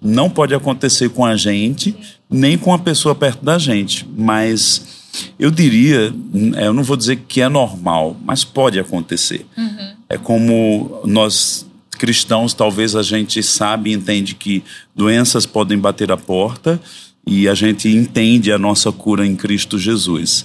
não 0.00 0.30
pode 0.30 0.54
acontecer 0.54 1.10
com 1.10 1.26
a 1.26 1.36
gente, 1.36 1.94
nem 2.30 2.56
com 2.56 2.72
a 2.72 2.78
pessoa 2.78 3.14
perto 3.14 3.44
da 3.44 3.58
gente, 3.58 4.08
mas 4.16 5.12
eu 5.38 5.50
diria, 5.50 6.12
é, 6.56 6.66
eu 6.66 6.72
não 6.72 6.82
vou 6.82 6.96
dizer 6.96 7.16
que 7.28 7.42
é 7.42 7.48
normal, 7.50 8.16
mas 8.24 8.44
pode 8.44 8.80
acontecer. 8.80 9.44
Uhum. 9.56 9.92
É 10.08 10.16
como 10.16 11.02
nós 11.04 11.66
cristãos, 12.02 12.52
talvez 12.52 12.96
a 12.96 13.02
gente 13.04 13.40
sabe 13.44 13.90
e 13.90 13.92
entende 13.92 14.34
que 14.34 14.64
doenças 14.92 15.46
podem 15.46 15.78
bater 15.78 16.10
a 16.10 16.16
porta 16.16 16.82
e 17.24 17.46
a 17.46 17.54
gente 17.54 17.88
entende 17.88 18.50
a 18.50 18.58
nossa 18.58 18.90
cura 18.90 19.24
em 19.24 19.36
Cristo 19.36 19.78
Jesus. 19.78 20.44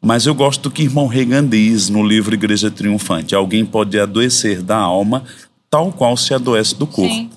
Mas 0.00 0.26
eu 0.26 0.34
gosto 0.34 0.62
do 0.62 0.70
que 0.70 0.84
irmão 0.84 1.08
Reagan 1.08 1.44
diz 1.44 1.88
no 1.88 2.06
livro 2.06 2.36
Igreja 2.36 2.70
Triunfante: 2.70 3.34
alguém 3.34 3.64
pode 3.66 3.98
adoecer 3.98 4.62
da 4.62 4.76
alma 4.76 5.24
tal 5.68 5.90
qual 5.90 6.16
se 6.16 6.32
adoece 6.34 6.76
do 6.76 6.86
corpo. 6.86 7.12
Sim. 7.12 7.30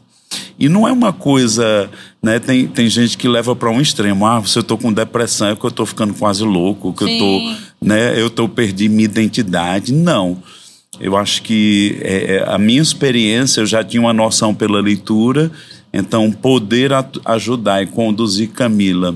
E 0.60 0.70
não 0.70 0.88
é 0.88 0.92
uma 0.92 1.12
coisa, 1.12 1.90
né? 2.22 2.38
Tem, 2.38 2.68
tem 2.68 2.88
gente 2.88 3.18
que 3.18 3.28
leva 3.28 3.56
para 3.56 3.72
um 3.72 3.82
extremo. 3.82 4.28
Ah, 4.28 4.44
se 4.46 4.60
eu 4.60 4.62
estou 4.62 4.78
com 4.78 4.94
depressão 4.94 5.48
é 5.48 5.56
que 5.56 5.66
eu 5.66 5.70
estou 5.70 5.88
ficando 5.88 6.14
quase 6.14 6.44
louco, 6.44 6.94
que 6.94 7.04
Sim. 7.04 7.14
eu 7.14 7.20
tô, 7.20 7.86
né? 7.88 8.22
Eu 8.22 8.30
tô 8.30 8.48
perdi 8.48 8.88
minha 8.88 9.06
identidade. 9.06 9.92
Não. 9.92 10.38
Eu 11.00 11.18
acho 11.18 11.42
que 11.42 11.98
é, 12.02 12.36
é, 12.36 12.44
a 12.48 12.58
minha 12.58 12.82
experiência, 12.82 13.62
eu 13.62 13.66
já 13.66 13.84
tinha 13.84 14.02
uma 14.02 14.14
noção 14.14 14.54
pela 14.54 14.80
leitura, 14.80 15.52
então 15.94 16.32
poder 16.32 16.92
ajudar 17.26 17.84
e 17.84 17.88
conduzir 17.88 18.50
Camila 18.50 19.16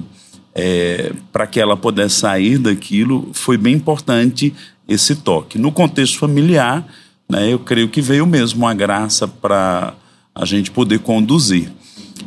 é, 0.55 1.13
para 1.31 1.47
que 1.47 1.59
ela 1.59 1.77
pudesse 1.77 2.15
sair 2.15 2.57
daquilo, 2.57 3.29
foi 3.33 3.57
bem 3.57 3.75
importante 3.75 4.53
esse 4.87 5.15
toque. 5.15 5.57
No 5.57 5.71
contexto 5.71 6.17
familiar, 6.17 6.85
né, 7.29 7.51
eu 7.51 7.59
creio 7.59 7.89
que 7.89 8.01
veio 8.01 8.25
mesmo 8.25 8.65
uma 8.65 8.73
graça 8.73 9.27
para 9.27 9.93
a 10.33 10.45
gente 10.45 10.71
poder 10.71 10.99
conduzir. 10.99 11.71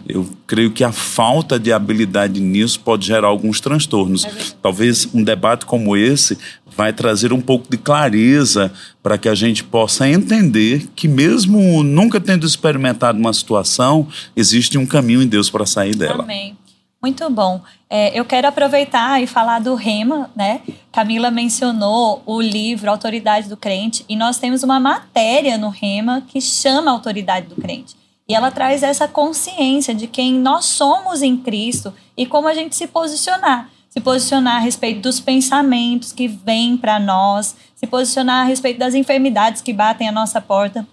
Eu 0.08 0.28
creio 0.46 0.70
que 0.70 0.84
a 0.84 0.92
falta 0.92 1.58
de 1.58 1.72
habilidade 1.72 2.40
nisso 2.40 2.80
pode 2.80 3.06
gerar 3.06 3.28
alguns 3.28 3.60
transtornos. 3.60 4.24
É 4.24 4.30
Talvez 4.60 5.08
um 5.14 5.22
debate 5.22 5.66
como 5.66 5.96
esse 5.96 6.38
vai 6.76 6.92
trazer 6.92 7.32
um 7.32 7.40
pouco 7.40 7.70
de 7.70 7.76
clareza 7.76 8.72
para 9.02 9.18
que 9.18 9.28
a 9.28 9.34
gente 9.34 9.62
possa 9.62 10.08
entender 10.08 10.88
que 10.94 11.06
mesmo 11.06 11.82
nunca 11.82 12.20
tendo 12.20 12.46
experimentado 12.46 13.18
uma 13.18 13.32
situação, 13.32 14.08
existe 14.34 14.78
um 14.78 14.86
caminho 14.86 15.22
em 15.22 15.26
Deus 15.26 15.50
para 15.50 15.66
sair 15.66 15.94
dela. 15.94 16.22
Amém. 16.22 16.56
Muito 17.02 17.28
bom. 17.30 17.60
É, 17.90 18.16
eu 18.16 18.24
quero 18.24 18.46
aproveitar 18.46 19.20
e 19.20 19.26
falar 19.26 19.58
do 19.58 19.74
Rema, 19.74 20.30
né? 20.36 20.60
Camila 20.92 21.32
mencionou 21.32 22.22
o 22.24 22.40
livro 22.40 22.88
Autoridade 22.88 23.48
do 23.48 23.56
Crente 23.56 24.04
e 24.08 24.14
nós 24.14 24.38
temos 24.38 24.62
uma 24.62 24.78
matéria 24.78 25.58
no 25.58 25.68
Rema 25.68 26.22
que 26.28 26.40
chama 26.40 26.92
Autoridade 26.92 27.48
do 27.48 27.56
Crente. 27.56 27.96
E 28.32 28.34
ela 28.34 28.50
traz 28.50 28.82
essa 28.82 29.06
consciência 29.06 29.94
de 29.94 30.06
quem 30.06 30.32
nós 30.32 30.64
somos 30.64 31.20
em 31.20 31.36
Cristo 31.36 31.92
e 32.16 32.24
como 32.24 32.48
a 32.48 32.54
gente 32.54 32.74
se 32.74 32.86
posicionar. 32.86 33.68
Se 33.90 34.00
posicionar 34.00 34.56
a 34.56 34.60
respeito 34.60 35.02
dos 35.02 35.20
pensamentos 35.20 36.12
que 36.12 36.26
vêm 36.28 36.78
para 36.78 36.98
nós, 36.98 37.54
se 37.76 37.86
posicionar 37.86 38.46
a 38.46 38.48
respeito 38.48 38.78
das 38.78 38.94
enfermidades 38.94 39.60
que 39.60 39.70
batem 39.70 40.08
à 40.08 40.12
nossa 40.12 40.40
porta. 40.40 40.86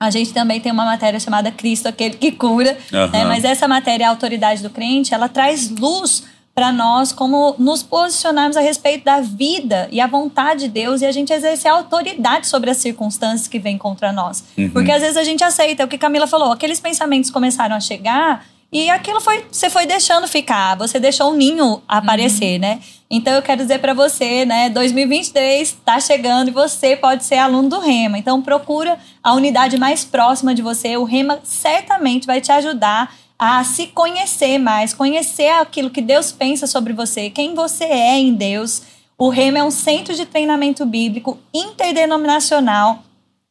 A 0.00 0.10
gente 0.10 0.32
também 0.32 0.60
tem 0.60 0.72
uma 0.72 0.84
matéria 0.84 1.20
chamada 1.20 1.52
Cristo, 1.52 1.86
aquele 1.86 2.16
que 2.16 2.32
cura, 2.32 2.76
uhum. 2.92 3.10
né? 3.12 3.24
mas 3.24 3.44
essa 3.44 3.68
matéria, 3.68 4.08
a 4.08 4.10
autoridade 4.10 4.60
do 4.60 4.70
crente, 4.70 5.14
ela 5.14 5.28
traz 5.28 5.70
luz 5.70 6.24
para 6.54 6.72
nós 6.72 7.12
como 7.12 7.54
nos 7.58 7.82
posicionarmos 7.82 8.56
a 8.56 8.60
respeito 8.60 9.04
da 9.04 9.20
vida 9.20 9.88
e 9.90 10.00
a 10.00 10.06
vontade 10.06 10.60
de 10.60 10.68
Deus 10.68 11.00
e 11.00 11.06
a 11.06 11.12
gente 11.12 11.32
exercer 11.32 11.70
a 11.70 11.74
autoridade 11.74 12.46
sobre 12.46 12.70
as 12.70 12.76
circunstâncias 12.76 13.48
que 13.48 13.58
vêm 13.58 13.78
contra 13.78 14.12
nós. 14.12 14.44
Uhum. 14.58 14.70
Porque 14.70 14.90
às 14.90 15.00
vezes 15.00 15.16
a 15.16 15.24
gente 15.24 15.44
aceita 15.44 15.84
o 15.84 15.88
que 15.88 15.96
Camila 15.96 16.26
falou, 16.26 16.52
aqueles 16.52 16.80
pensamentos 16.80 17.30
começaram 17.30 17.76
a 17.76 17.80
chegar 17.80 18.44
e 18.72 18.88
aquilo 18.88 19.20
foi, 19.20 19.44
você 19.50 19.68
foi 19.68 19.84
deixando 19.84 20.28
ficar, 20.28 20.76
você 20.76 21.00
deixou 21.00 21.30
o 21.30 21.32
um 21.32 21.36
ninho 21.36 21.82
aparecer, 21.88 22.54
uhum. 22.54 22.60
né? 22.60 22.80
Então 23.10 23.34
eu 23.34 23.42
quero 23.42 23.62
dizer 23.62 23.80
para 23.80 23.92
você, 23.92 24.44
né, 24.44 24.70
2023 24.70 25.68
está 25.68 25.98
chegando 25.98 26.48
e 26.48 26.52
você 26.52 26.94
pode 26.94 27.24
ser 27.24 27.38
aluno 27.38 27.68
do 27.68 27.80
Rema. 27.80 28.16
Então 28.16 28.40
procura 28.40 28.96
a 29.20 29.34
unidade 29.34 29.76
mais 29.76 30.04
próxima 30.04 30.54
de 30.54 30.62
você. 30.62 30.96
O 30.96 31.02
Rema 31.02 31.40
certamente 31.42 32.24
vai 32.24 32.40
te 32.40 32.52
ajudar 32.52 33.12
a 33.40 33.64
se 33.64 33.86
conhecer 33.86 34.58
mais, 34.58 34.92
conhecer 34.92 35.48
aquilo 35.48 35.88
que 35.88 36.02
Deus 36.02 36.30
pensa 36.30 36.66
sobre 36.66 36.92
você, 36.92 37.30
quem 37.30 37.54
você 37.54 37.84
é 37.84 38.18
em 38.18 38.34
Deus. 38.34 38.82
O 39.16 39.30
Rema 39.30 39.58
é 39.58 39.64
um 39.64 39.70
centro 39.70 40.14
de 40.14 40.26
treinamento 40.26 40.84
bíblico 40.84 41.38
interdenominacional 41.52 43.02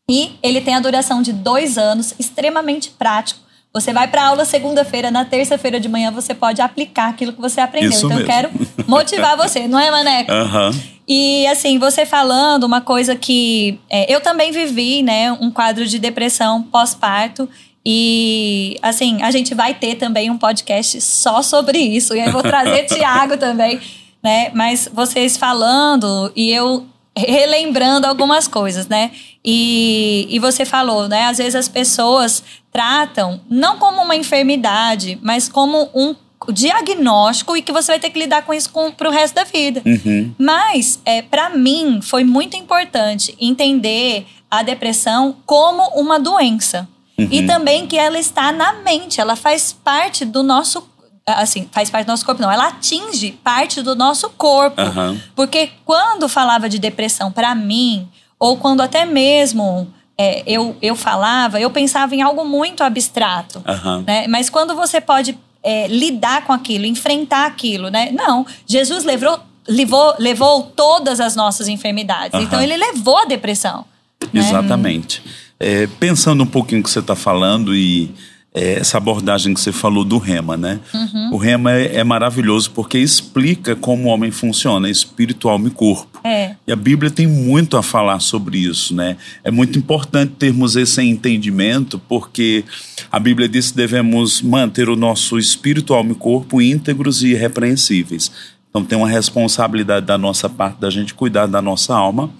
e 0.07 0.33
ele 0.43 0.61
tem 0.61 0.75
a 0.75 0.79
duração 0.79 1.23
de 1.23 1.33
dois 1.33 1.77
anos, 1.79 2.13
extremamente 2.19 2.91
prático 2.91 3.49
você 3.71 3.93
vai 3.93 4.07
para 4.07 4.25
aula 4.25 4.45
segunda-feira, 4.45 5.11
na 5.11 5.23
terça-feira 5.23 5.79
de 5.79 5.87
manhã 5.87 6.11
você 6.11 6.33
pode 6.33 6.59
aplicar 6.59 7.09
aquilo 7.09 7.31
que 7.31 7.39
você 7.39 7.61
aprendeu. 7.61 7.91
Isso 7.91 8.07
então 8.07 8.17
mesmo. 8.17 8.23
eu 8.23 8.25
quero 8.25 8.49
motivar 8.87 9.37
você, 9.37 9.67
não 9.67 9.79
é, 9.79 9.91
Maneco? 9.91 10.31
Uhum. 10.31 10.81
E 11.07 11.45
assim, 11.47 11.77
você 11.77 12.05
falando 12.05 12.63
uma 12.63 12.81
coisa 12.81 13.15
que 13.15 13.79
é, 13.89 14.11
eu 14.13 14.21
também 14.21 14.51
vivi, 14.51 15.03
né, 15.03 15.31
um 15.33 15.51
quadro 15.51 15.85
de 15.85 15.99
depressão 15.99 16.63
pós-parto. 16.63 17.47
E 17.91 18.77
assim, 18.83 19.19
a 19.23 19.31
gente 19.31 19.55
vai 19.55 19.73
ter 19.73 19.95
também 19.95 20.29
um 20.29 20.37
podcast 20.37 21.01
só 21.01 21.41
sobre 21.41 21.79
isso. 21.79 22.13
E 22.13 22.19
aí 22.19 22.27
eu 22.27 22.31
vou 22.31 22.43
trazer 22.43 22.83
Tiago 22.93 23.35
também, 23.35 23.81
né? 24.21 24.51
Mas 24.53 24.87
vocês 24.93 25.35
falando 25.37 26.31
e 26.35 26.51
eu 26.51 26.85
relembrando 27.17 28.05
algumas 28.05 28.47
coisas, 28.47 28.87
né? 28.87 29.09
E, 29.43 30.27
e 30.29 30.37
você 30.37 30.65
falou, 30.65 31.07
né? 31.07 31.23
Às 31.23 31.39
vezes 31.39 31.55
as 31.55 31.67
pessoas 31.67 32.43
tratam 32.71 33.41
não 33.49 33.79
como 33.79 34.03
uma 34.03 34.15
enfermidade, 34.15 35.17
mas 35.23 35.49
como 35.49 35.89
um 35.95 36.13
diagnóstico 36.53 37.57
e 37.57 37.63
que 37.63 37.71
você 37.71 37.93
vai 37.93 37.99
ter 37.99 38.11
que 38.11 38.19
lidar 38.19 38.43
com 38.43 38.53
isso 38.53 38.69
para 38.95 39.09
o 39.09 39.11
resto 39.11 39.33
da 39.33 39.45
vida. 39.45 39.81
Uhum. 39.83 40.31
Mas, 40.37 41.01
é, 41.03 41.23
para 41.23 41.49
mim, 41.49 42.01
foi 42.03 42.23
muito 42.23 42.55
importante 42.55 43.35
entender 43.39 44.27
a 44.49 44.61
depressão 44.61 45.37
como 45.43 45.81
uma 45.99 46.19
doença. 46.19 46.87
Uhum. 47.23 47.27
E 47.31 47.45
também 47.45 47.87
que 47.87 47.97
ela 47.97 48.17
está 48.17 48.51
na 48.51 48.73
mente, 48.73 49.19
ela 49.19 49.35
faz 49.35 49.73
parte 49.73 50.25
do 50.25 50.43
nosso 50.43 50.87
assim, 51.25 51.67
faz 51.71 51.89
parte 51.89 52.05
do 52.05 52.09
nosso 52.09 52.25
corpo, 52.25 52.41
não. 52.41 52.51
Ela 52.51 52.69
atinge 52.69 53.31
parte 53.43 53.81
do 53.81 53.95
nosso 53.95 54.29
corpo. 54.31 54.81
Uhum. 54.81 55.19
Porque 55.35 55.69
quando 55.85 56.27
falava 56.27 56.67
de 56.67 56.79
depressão 56.79 57.31
para 57.31 57.53
mim, 57.53 58.07
ou 58.39 58.57
quando 58.57 58.81
até 58.81 59.05
mesmo 59.05 59.87
é, 60.17 60.43
eu, 60.45 60.75
eu 60.81 60.95
falava, 60.95 61.59
eu 61.59 61.69
pensava 61.69 62.15
em 62.15 62.21
algo 62.21 62.43
muito 62.43 62.83
abstrato. 62.83 63.63
Uhum. 63.67 64.03
Né? 64.07 64.27
Mas 64.27 64.49
quando 64.49 64.75
você 64.75 64.99
pode 64.99 65.37
é, 65.61 65.87
lidar 65.87 66.45
com 66.45 66.53
aquilo, 66.53 66.85
enfrentar 66.85 67.45
aquilo, 67.45 67.89
né? 67.89 68.11
Não, 68.11 68.45
Jesus 68.65 69.03
levou, 69.03 69.39
levou, 69.67 70.15
levou 70.17 70.63
todas 70.75 71.19
as 71.19 71.35
nossas 71.35 71.67
enfermidades. 71.67 72.33
Uhum. 72.33 72.45
Então 72.45 72.61
ele 72.61 72.75
levou 72.75 73.17
a 73.17 73.25
depressão. 73.25 73.85
Né? 74.33 74.41
Exatamente. 74.41 75.21
Né? 75.25 75.31
É, 75.59 75.87
pensando 75.99 76.43
um 76.43 76.47
pouquinho 76.47 76.81
que 76.81 76.89
você 76.89 76.99
está 76.99 77.15
falando 77.15 77.75
e 77.75 78.11
é, 78.53 78.79
essa 78.79 78.97
abordagem 78.97 79.53
que 79.53 79.59
você 79.59 79.71
falou 79.71 80.03
do 80.03 80.17
rema, 80.17 80.57
né? 80.57 80.79
Uhum. 80.93 81.33
O 81.33 81.37
rema 81.37 81.73
é, 81.73 81.97
é, 81.97 82.03
maravilhoso 82.03 82.71
porque 82.71 82.97
explica 82.97 83.75
como 83.75 84.05
o 84.05 84.07
homem 84.07 84.31
funciona, 84.31 84.89
espiritual 84.89 85.59
e 85.67 85.69
corpo. 85.69 86.19
É. 86.23 86.55
E 86.65 86.71
a 86.71 86.75
Bíblia 86.75 87.11
tem 87.11 87.27
muito 87.27 87.77
a 87.77 87.83
falar 87.83 88.19
sobre 88.19 88.57
isso, 88.57 88.95
né? 88.95 89.17
É 89.43 89.51
muito 89.51 89.77
importante 89.77 90.33
termos 90.39 90.75
esse 90.75 91.01
entendimento 91.01 91.99
porque 92.09 92.63
a 93.11 93.19
Bíblia 93.19 93.47
diz 93.47 93.71
que 93.71 93.77
devemos 93.77 94.41
manter 94.41 94.89
o 94.89 94.95
nosso 94.95 95.37
espírito, 95.37 95.93
alma 95.93 96.13
e 96.13 96.15
corpo 96.15 96.61
íntegros 96.61 97.21
e 97.21 97.29
irrepreensíveis. 97.29 98.31
Então 98.69 98.83
tem 98.83 98.97
uma 98.97 99.09
responsabilidade 99.09 100.05
da 100.05 100.17
nossa 100.17 100.49
parte 100.49 100.79
da 100.79 100.89
gente 100.89 101.13
cuidar 101.13 101.45
da 101.45 101.61
nossa 101.61 101.95
alma 101.95 102.31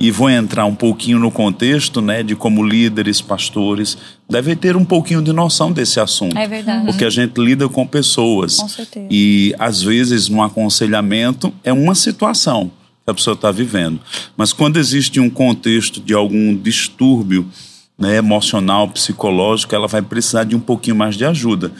e 0.00 0.12
vou 0.12 0.30
entrar 0.30 0.64
um 0.64 0.74
pouquinho 0.74 1.18
no 1.18 1.30
contexto, 1.30 2.00
né, 2.00 2.22
de 2.22 2.36
como 2.36 2.64
líderes, 2.64 3.20
pastores, 3.20 3.98
devem 4.30 4.54
ter 4.54 4.76
um 4.76 4.84
pouquinho 4.84 5.20
de 5.20 5.32
noção 5.32 5.72
desse 5.72 5.98
assunto. 5.98 6.38
É 6.38 6.46
verdade. 6.46 6.86
Porque 6.86 7.04
a 7.04 7.10
gente 7.10 7.40
lida 7.40 7.68
com 7.68 7.84
pessoas. 7.84 8.58
Com 8.58 8.68
certeza. 8.68 9.08
E, 9.10 9.54
às 9.58 9.82
vezes, 9.82 10.28
no 10.28 10.40
aconselhamento, 10.40 11.52
é 11.64 11.72
uma 11.72 11.96
situação 11.96 12.70
que 13.04 13.10
a 13.10 13.14
pessoa 13.14 13.34
está 13.34 13.50
vivendo. 13.50 13.98
Mas 14.36 14.52
quando 14.52 14.76
existe 14.76 15.18
um 15.18 15.28
contexto 15.28 16.00
de 16.00 16.14
algum 16.14 16.54
distúrbio 16.56 17.48
né, 17.98 18.18
emocional, 18.18 18.88
psicológico, 18.88 19.74
ela 19.74 19.88
vai 19.88 20.00
precisar 20.00 20.44
de 20.44 20.54
um 20.54 20.60
pouquinho 20.60 20.94
mais 20.94 21.16
de 21.16 21.24
ajuda. 21.24 21.72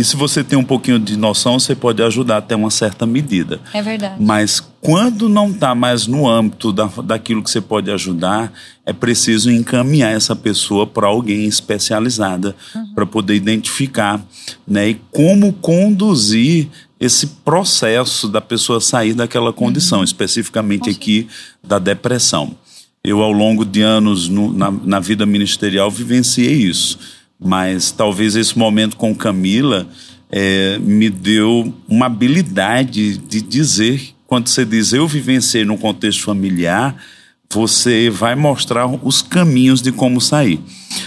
E 0.00 0.04
se 0.04 0.16
você 0.16 0.42
tem 0.42 0.58
um 0.58 0.64
pouquinho 0.64 0.98
de 0.98 1.14
noção, 1.14 1.60
você 1.60 1.74
pode 1.74 2.02
ajudar 2.02 2.38
até 2.38 2.56
uma 2.56 2.70
certa 2.70 3.04
medida. 3.04 3.60
É 3.70 3.82
verdade. 3.82 4.14
Mas 4.18 4.58
quando 4.80 5.28
não 5.28 5.50
está 5.50 5.74
mais 5.74 6.06
no 6.06 6.26
âmbito 6.26 6.72
da, 6.72 6.86
daquilo 7.04 7.42
que 7.42 7.50
você 7.50 7.60
pode 7.60 7.90
ajudar, 7.90 8.50
é 8.86 8.94
preciso 8.94 9.50
encaminhar 9.50 10.10
essa 10.10 10.34
pessoa 10.34 10.86
para 10.86 11.06
alguém 11.06 11.44
especializada 11.44 12.56
uhum. 12.74 12.94
para 12.94 13.04
poder 13.04 13.34
identificar 13.34 14.24
né, 14.66 14.88
e 14.88 14.94
como 15.10 15.52
conduzir 15.52 16.68
esse 16.98 17.26
processo 17.44 18.26
da 18.26 18.40
pessoa 18.40 18.80
sair 18.80 19.12
daquela 19.12 19.52
condição, 19.52 19.98
uhum. 19.98 20.04
especificamente 20.04 20.88
aqui 20.88 21.28
da 21.62 21.78
depressão. 21.78 22.56
Eu, 23.04 23.20
ao 23.20 23.32
longo 23.32 23.66
de 23.66 23.82
anos 23.82 24.30
no, 24.30 24.50
na, 24.50 24.70
na 24.70 24.98
vida 24.98 25.26
ministerial, 25.26 25.90
vivenciei 25.90 26.54
isso 26.54 27.19
mas 27.40 27.90
talvez 27.90 28.36
esse 28.36 28.58
momento 28.58 28.96
com 28.96 29.14
Camila 29.14 29.88
é, 30.30 30.78
me 30.78 31.08
deu 31.08 31.72
uma 31.88 32.06
habilidade 32.06 33.16
de 33.16 33.40
dizer, 33.40 34.10
quando 34.26 34.48
você 34.48 34.64
diz 34.64 34.92
eu 34.92 35.08
vivenciei 35.08 35.64
no 35.64 35.78
contexto 35.78 36.22
familiar, 36.22 36.96
você 37.52 38.08
vai 38.10 38.36
mostrar 38.36 38.86
os 38.86 39.22
caminhos 39.22 39.82
de 39.82 39.90
como 39.90 40.20
sair. 40.20 40.60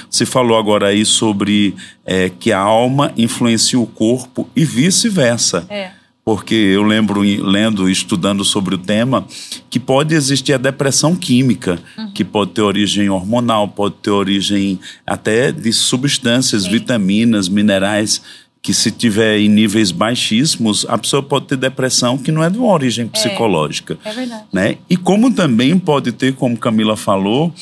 Você 0.10 0.26
falou 0.26 0.58
agora 0.58 0.88
aí 0.88 1.06
sobre 1.06 1.74
é, 2.06 2.30
que 2.30 2.52
a 2.52 2.60
alma 2.60 3.14
influencia 3.16 3.80
o 3.80 3.88
corpo 3.88 4.50
e 4.56 4.66
vice-versa. 4.66 5.66
É 5.70 6.03
porque 6.26 6.56
eu 6.56 6.84
lembro 6.84 7.22
lendo, 7.22 7.90
estudando 7.90 8.46
sobre 8.46 8.76
o 8.76 8.78
tema, 8.78 9.26
que 9.70 9.80
pode 9.80 10.16
existir 10.16 10.54
a 10.54 10.58
depressão 10.58 11.16
química, 11.16 11.80
uhum. 11.98 12.12
que 12.12 12.24
pode 12.24 12.52
ter 12.52 12.62
origem 12.62 13.10
hormonal, 13.10 13.68
pode 13.68 13.96
ter 13.96 14.12
origem 14.12 14.80
até 15.06 15.52
de 15.52 15.74
substâncias, 15.74 16.64
Sim. 16.64 16.72
vitaminas, 16.72 17.50
minerais, 17.50 18.22
que 18.62 18.74
se 18.74 18.90
tiver 18.90 19.40
em 19.40 19.50
níveis 19.50 19.92
baixíssimos, 19.92 20.86
a 20.88 20.98
pessoa 20.98 21.22
pode 21.22 21.48
ter 21.48 21.58
depressão 21.58 22.18
que 22.18 22.32
não 22.32 22.42
é 22.42 22.50
de 22.50 22.58
uma 22.58 22.72
origem 22.72 23.06
é. 23.06 23.10
psicológica. 23.10 23.98
É, 24.06 24.10
é 24.10 24.14
verdade. 24.14 24.44
Né? 24.54 24.78
E 24.90 24.96
como 24.96 25.34
também 25.34 25.78
pode 25.78 26.14
ter, 26.14 26.34
como 26.34 26.58
Camila 26.58 26.96
falou, 26.96 27.54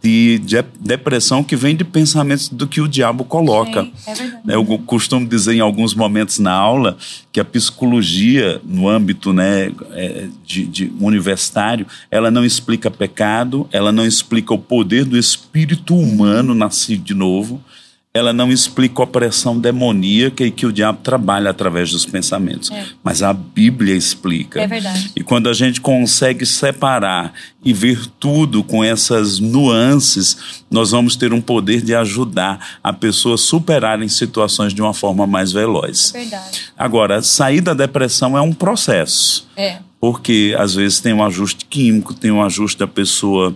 de, 0.00 0.38
de, 0.38 0.62
depressão 0.78 1.42
que 1.42 1.56
vem 1.56 1.74
de 1.74 1.84
pensamentos 1.84 2.48
do 2.48 2.66
que 2.68 2.80
o 2.80 2.88
diabo 2.88 3.24
coloca. 3.24 3.82
Sim, 3.82 3.92
é 4.06 4.14
verdade. 4.14 4.42
Eu 4.46 4.64
costumo 4.86 5.26
dizer 5.26 5.54
em 5.54 5.60
alguns 5.60 5.94
momentos 5.94 6.38
na 6.38 6.52
aula 6.52 6.96
que 7.32 7.40
a 7.40 7.44
psicologia, 7.44 8.60
no 8.64 8.88
âmbito 8.88 9.32
né, 9.32 9.72
é, 9.90 10.28
de, 10.44 10.66
de 10.66 10.92
universitário, 11.00 11.86
ela 12.10 12.30
não 12.30 12.44
explica 12.44 12.90
pecado, 12.90 13.68
ela 13.72 13.90
não 13.90 14.06
explica 14.06 14.54
o 14.54 14.58
poder 14.58 15.04
do 15.04 15.18
espírito 15.18 15.96
humano 15.96 16.54
nascido 16.54 17.02
de 17.02 17.14
novo, 17.14 17.60
ela 18.14 18.30
não 18.30 18.52
explica 18.52 19.00
a 19.00 19.04
opressão 19.04 19.58
demoníaca 19.58 20.44
e 20.44 20.50
que 20.50 20.66
o 20.66 20.72
diabo 20.72 20.98
trabalha 21.02 21.48
através 21.48 21.90
dos 21.90 22.04
pensamentos. 22.04 22.70
É. 22.70 22.84
Mas 23.02 23.22
a 23.22 23.32
Bíblia 23.32 23.94
explica. 23.94 24.60
É 24.60 24.66
verdade. 24.66 25.12
E 25.16 25.22
quando 25.22 25.48
a 25.48 25.54
gente 25.54 25.80
consegue 25.80 26.44
separar 26.44 27.32
e 27.64 27.72
ver 27.72 28.06
tudo 28.20 28.62
com 28.62 28.84
essas 28.84 29.38
nuances, 29.38 30.62
nós 30.70 30.90
vamos 30.90 31.16
ter 31.16 31.32
um 31.32 31.40
poder 31.40 31.80
de 31.80 31.94
ajudar 31.94 32.78
a 32.84 32.92
pessoa 32.92 33.36
a 33.36 33.38
superar 33.38 34.02
em 34.02 34.08
situações 34.08 34.74
de 34.74 34.82
uma 34.82 34.92
forma 34.92 35.26
mais 35.26 35.50
veloz. 35.50 36.12
É 36.14 36.18
verdade. 36.18 36.60
Agora, 36.76 37.22
sair 37.22 37.62
da 37.62 37.72
depressão 37.72 38.36
é 38.36 38.42
um 38.42 38.52
processo. 38.52 39.48
É 39.56 39.78
porque 40.02 40.52
às 40.58 40.74
vezes 40.74 40.98
tem 40.98 41.12
um 41.12 41.22
ajuste 41.22 41.64
químico, 41.64 42.12
tem 42.12 42.32
um 42.32 42.42
ajuste 42.42 42.76
da 42.76 42.88
pessoa 42.88 43.54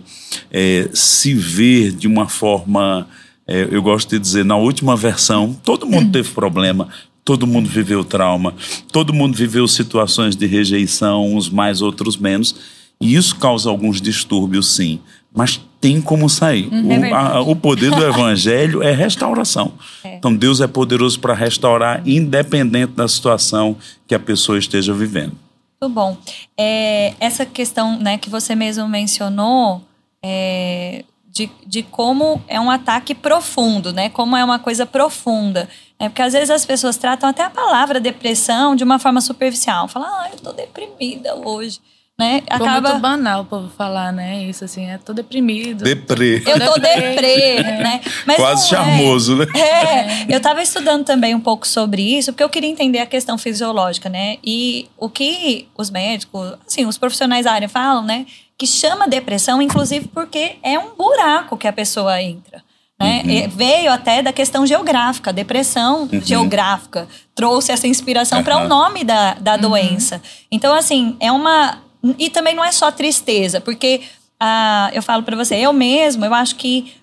é, 0.49 0.87
se 0.93 1.33
ver 1.33 1.91
de 1.91 2.07
uma 2.07 2.29
forma 2.29 3.05
é, 3.47 3.67
eu 3.71 3.81
gosto 3.81 4.09
de 4.09 4.19
dizer, 4.19 4.43
na 4.43 4.57
última 4.57 4.95
versão, 4.95 5.55
todo 5.63 5.87
mundo 5.87 6.11
teve 6.11 6.29
problema, 6.29 6.89
todo 7.23 7.47
mundo 7.47 7.69
viveu 7.69 8.03
trauma, 8.03 8.53
todo 8.91 9.13
mundo 9.13 9.35
viveu 9.35 9.67
situações 9.67 10.35
de 10.35 10.45
rejeição, 10.45 11.33
uns 11.33 11.49
mais, 11.49 11.81
outros 11.81 12.17
menos, 12.17 12.55
e 12.99 13.15
isso 13.15 13.35
causa 13.37 13.69
alguns 13.69 14.01
distúrbios, 14.01 14.75
sim. 14.75 14.99
Mas 15.33 15.61
tem 15.79 16.01
como 16.01 16.29
sair. 16.29 16.67
Hum, 16.71 16.91
é 16.91 17.11
o, 17.11 17.15
a, 17.15 17.41
o, 17.41 17.55
poder 17.55 17.91
do 17.91 18.03
evangelho 18.05 18.81
é 18.81 18.91
restauração. 18.91 19.73
É. 20.03 20.15
Então 20.15 20.35
Deus 20.35 20.61
é 20.61 20.67
poderoso 20.67 21.19
para 21.19 21.33
restaurar, 21.33 22.01
independente 22.05 22.93
da 22.93 23.07
situação 23.07 23.77
que 24.07 24.15
a 24.15 24.19
pessoa 24.19 24.57
esteja 24.57 24.93
vivendo. 24.93 25.33
Muito 25.79 25.93
bom. 25.93 26.17
É, 26.57 27.13
essa 27.19 27.45
questão 27.45 27.99
né, 27.99 28.17
que 28.17 28.29
você 28.29 28.55
mesmo 28.55 28.87
mencionou, 28.87 29.83
é, 30.23 31.05
de, 31.37 31.51
de 31.67 31.83
como 31.83 32.41
é 32.47 32.59
um 32.59 32.71
ataque 32.71 33.13
profundo, 33.13 33.93
né? 33.93 34.09
Como 34.09 34.35
é 34.35 34.43
uma 34.43 34.57
coisa 34.57 34.87
profunda. 34.87 35.69
É 35.99 36.09
porque 36.09 36.21
às 36.21 36.33
vezes 36.33 36.49
as 36.49 36.65
pessoas 36.65 36.97
tratam 36.97 37.29
até 37.29 37.43
a 37.43 37.49
palavra 37.49 37.99
depressão 37.99 38.75
de 38.75 38.83
uma 38.83 38.97
forma 38.97 39.21
superficial. 39.21 39.87
Falam, 39.87 40.09
ah, 40.09 40.29
eu 40.31 40.39
tô 40.39 40.51
deprimida 40.51 41.35
hoje. 41.35 41.79
Né? 42.19 42.41
Acaba... 42.49 42.89
muito 42.89 42.99
banal 42.99 43.41
o 43.43 43.45
povo 43.45 43.69
falar, 43.77 44.11
né? 44.11 44.43
Isso 44.45 44.65
assim, 44.65 44.89
é 44.89 44.97
tô 44.97 45.13
deprimido. 45.13 45.83
Deprê. 45.83 46.41
Eu 46.47 46.59
tô 46.59 46.73
deprê, 46.79 47.61
né? 47.61 48.01
Mas 48.25 48.37
Quase 48.37 48.65
é. 48.65 48.69
charmoso, 48.69 49.39
é. 49.43 49.45
né? 49.45 50.25
É, 50.25 50.35
eu 50.35 50.41
tava 50.41 50.63
estudando 50.63 51.05
também 51.05 51.35
um 51.35 51.39
pouco 51.39 51.67
sobre 51.67 52.01
isso, 52.01 52.33
porque 52.33 52.43
eu 52.43 52.49
queria 52.49 52.71
entender 52.71 52.97
a 52.97 53.05
questão 53.05 53.37
fisiológica, 53.37 54.09
né? 54.09 54.37
E 54.43 54.89
o 54.97 55.07
que 55.11 55.67
os 55.77 55.91
médicos, 55.91 56.55
assim, 56.65 56.87
os 56.87 56.97
profissionais 56.97 57.45
da 57.45 57.51
área 57.51 57.69
falam, 57.69 58.03
né? 58.03 58.25
Que 58.57 58.65
chama 58.65 59.07
depressão, 59.07 59.61
inclusive 59.61 60.07
porque 60.07 60.55
é 60.63 60.79
um 60.79 60.95
buraco 60.95 61.55
que 61.55 61.67
a 61.67 61.73
pessoa 61.73 62.21
entra. 62.21 62.63
Né? 62.99 63.21
Uhum. 63.23 63.49
Veio 63.49 63.91
até 63.91 64.23
da 64.23 64.33
questão 64.33 64.65
geográfica, 64.65 65.31
depressão 65.31 66.09
uhum. 66.11 66.21
geográfica, 66.21 67.07
trouxe 67.35 67.71
essa 67.71 67.87
inspiração 67.87 68.39
uhum. 68.39 68.43
para 68.43 68.57
o 68.57 68.67
nome 68.67 69.03
da, 69.03 69.35
da 69.35 69.53
uhum. 69.53 69.61
doença. 69.61 70.21
Então, 70.51 70.73
assim, 70.73 71.15
é 71.19 71.31
uma. 71.31 71.83
E 72.17 72.29
também 72.29 72.55
não 72.55 72.65
é 72.65 72.71
só 72.71 72.91
tristeza, 72.91 73.61
porque 73.61 74.01
ah, 74.39 74.89
eu 74.93 75.03
falo 75.03 75.21
para 75.21 75.35
você, 75.35 75.55
eu 75.55 75.73
mesmo, 75.73 76.25
eu 76.25 76.33
acho 76.33 76.55
que 76.55 76.93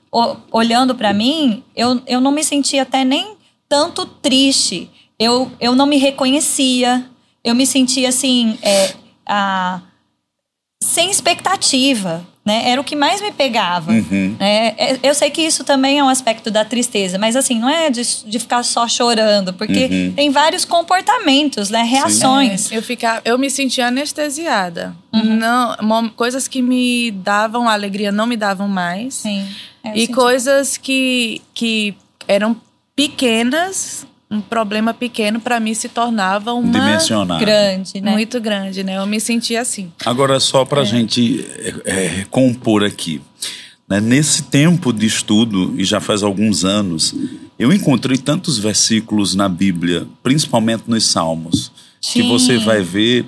olhando 0.52 0.94
para 0.94 1.12
mim, 1.12 1.62
eu, 1.74 2.00
eu 2.06 2.20
não 2.20 2.30
me 2.30 2.44
sentia 2.44 2.82
até 2.82 3.04
nem 3.04 3.36
tanto 3.68 4.06
triste. 4.06 4.90
Eu, 5.18 5.50
eu 5.60 5.74
não 5.74 5.86
me 5.86 5.96
reconhecia, 5.96 7.04
eu 7.42 7.54
me 7.54 7.66
sentia 7.66 8.08
assim. 8.08 8.58
É, 8.62 8.94
a, 9.26 9.80
sem 10.84 11.10
expectativa. 11.10 12.24
Né? 12.44 12.68
Era 12.68 12.78
o 12.78 12.84
que 12.84 12.94
mais 12.94 13.22
me 13.22 13.32
pegava. 13.32 13.90
Uhum. 13.90 14.36
Né? 14.38 14.74
Eu 15.02 15.14
sei 15.14 15.30
que 15.30 15.40
isso 15.40 15.64
também 15.64 15.98
é 15.98 16.04
um 16.04 16.10
aspecto 16.10 16.50
da 16.50 16.62
tristeza, 16.62 17.18
mas 17.18 17.36
assim, 17.36 17.58
não 17.58 17.70
é 17.70 17.88
de, 17.88 18.02
de 18.26 18.38
ficar 18.38 18.62
só 18.62 18.86
chorando, 18.86 19.54
porque 19.54 19.86
uhum. 19.86 20.12
tem 20.14 20.30
vários 20.30 20.66
comportamentos, 20.66 21.70
né? 21.70 21.82
reações. 21.82 22.70
É, 22.70 22.76
eu, 22.76 22.82
ficar, 22.82 23.22
eu 23.24 23.38
me 23.38 23.48
sentia 23.48 23.86
anestesiada. 23.86 24.94
Uhum. 25.10 25.36
Não, 25.36 26.08
coisas 26.10 26.46
que 26.46 26.60
me 26.60 27.10
davam 27.12 27.66
alegria 27.66 28.12
não 28.12 28.26
me 28.26 28.36
davam 28.36 28.68
mais. 28.68 29.14
Sim, 29.14 29.48
é, 29.82 29.96
e 29.96 30.06
coisas 30.08 30.76
que, 30.76 31.40
que 31.54 31.94
eram 32.28 32.54
pequenas 32.94 34.06
um 34.30 34.40
problema 34.40 34.92
pequeno 34.92 35.40
para 35.40 35.60
mim 35.60 35.74
se 35.74 35.88
tornava 35.88 36.52
uma 36.52 37.38
grande, 37.38 38.00
né? 38.00 38.12
Muito 38.12 38.40
grande, 38.40 38.82
né? 38.82 38.96
Eu 38.96 39.06
me 39.06 39.20
sentia 39.20 39.60
assim. 39.60 39.92
Agora 40.04 40.40
só 40.40 40.64
para 40.64 40.80
a 40.80 40.84
é. 40.84 40.86
gente 40.86 41.46
é, 41.84 42.20
é, 42.20 42.26
compor 42.30 42.84
aqui, 42.84 43.20
né? 43.88 44.00
nesse 44.00 44.44
tempo 44.44 44.92
de 44.92 45.06
estudo 45.06 45.74
e 45.76 45.84
já 45.84 46.00
faz 46.00 46.22
alguns 46.22 46.64
anos, 46.64 47.14
eu 47.58 47.72
encontrei 47.72 48.16
tantos 48.16 48.58
versículos 48.58 49.34
na 49.34 49.48
Bíblia, 49.48 50.06
principalmente 50.22 50.84
nos 50.86 51.04
Salmos, 51.04 51.70
Sim. 52.00 52.22
que 52.22 52.28
você 52.28 52.58
vai 52.58 52.82
ver 52.82 53.26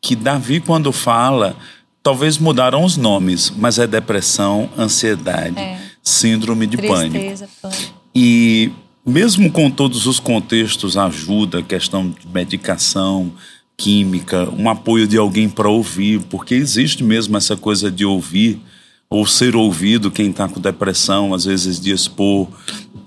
que 0.00 0.16
Davi 0.16 0.60
quando 0.60 0.92
fala 0.92 1.56
talvez 2.02 2.38
mudaram 2.38 2.84
os 2.84 2.96
nomes, 2.96 3.52
mas 3.56 3.78
é 3.78 3.86
depressão, 3.86 4.70
ansiedade, 4.78 5.58
é. 5.58 5.78
síndrome 6.02 6.66
de 6.66 6.78
Tristeza, 6.78 7.48
pânico. 7.60 7.68
pânico. 7.68 7.94
E 8.14 8.72
mesmo 9.08 9.50
com 9.50 9.70
todos 9.70 10.06
os 10.06 10.20
contextos, 10.20 10.96
ajuda, 10.96 11.62
questão 11.62 12.10
de 12.10 12.28
medicação, 12.32 13.32
química, 13.76 14.48
um 14.50 14.68
apoio 14.68 15.06
de 15.06 15.16
alguém 15.16 15.48
para 15.48 15.68
ouvir, 15.68 16.20
porque 16.28 16.54
existe 16.54 17.02
mesmo 17.02 17.36
essa 17.36 17.56
coisa 17.56 17.90
de 17.90 18.04
ouvir 18.04 18.60
ou 19.08 19.26
ser 19.26 19.56
ouvido, 19.56 20.10
quem 20.10 20.30
está 20.30 20.46
com 20.46 20.60
depressão, 20.60 21.32
às 21.32 21.46
vezes 21.46 21.80
de 21.80 21.90
expor, 21.90 22.48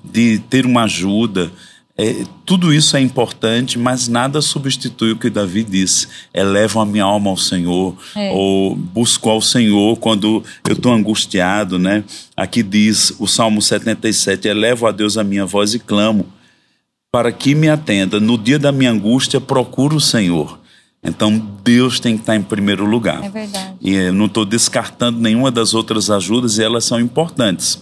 de 0.03 0.39
ter 0.49 0.65
uma 0.65 0.83
ajuda. 0.83 1.51
É, 2.03 2.25
tudo 2.47 2.73
isso 2.73 2.97
é 2.97 2.99
importante, 2.99 3.77
mas 3.77 4.07
nada 4.07 4.41
substitui 4.41 5.11
o 5.11 5.15
que 5.15 5.29
Davi 5.29 5.63
disse: 5.63 6.07
elevo 6.33 6.79
a 6.79 6.85
minha 6.85 7.03
alma 7.03 7.29
ao 7.29 7.37
Senhor, 7.37 7.95
é. 8.15 8.31
ou 8.31 8.75
busco 8.75 9.29
ao 9.29 9.39
Senhor 9.39 9.95
quando 9.97 10.43
eu 10.67 10.73
estou 10.73 10.91
angustiado. 10.93 11.77
Né? 11.77 12.03
Aqui 12.35 12.63
diz 12.63 13.13
o 13.19 13.27
Salmo 13.27 13.61
77: 13.61 14.47
elevo 14.47 14.87
a 14.87 14.91
Deus 14.91 15.15
a 15.15 15.23
minha 15.23 15.45
voz 15.45 15.75
e 15.75 15.79
clamo, 15.79 16.25
para 17.11 17.31
que 17.31 17.53
me 17.53 17.69
atenda. 17.69 18.19
No 18.19 18.35
dia 18.35 18.57
da 18.57 18.71
minha 18.71 18.89
angústia, 18.89 19.39
procuro 19.39 19.97
o 19.97 20.01
Senhor. 20.01 20.59
Então, 21.03 21.37
Deus 21.63 21.99
tem 21.99 22.15
que 22.15 22.21
estar 22.21 22.35
em 22.35 22.41
primeiro 22.41 22.83
lugar. 22.83 23.23
É 23.23 23.29
verdade. 23.29 23.75
E 23.79 23.93
eu 23.93 24.13
não 24.13 24.25
estou 24.25 24.43
descartando 24.43 25.19
nenhuma 25.19 25.51
das 25.51 25.75
outras 25.75 26.09
ajudas, 26.09 26.57
e 26.57 26.63
elas 26.63 26.83
são 26.83 26.99
importantes. 26.99 27.79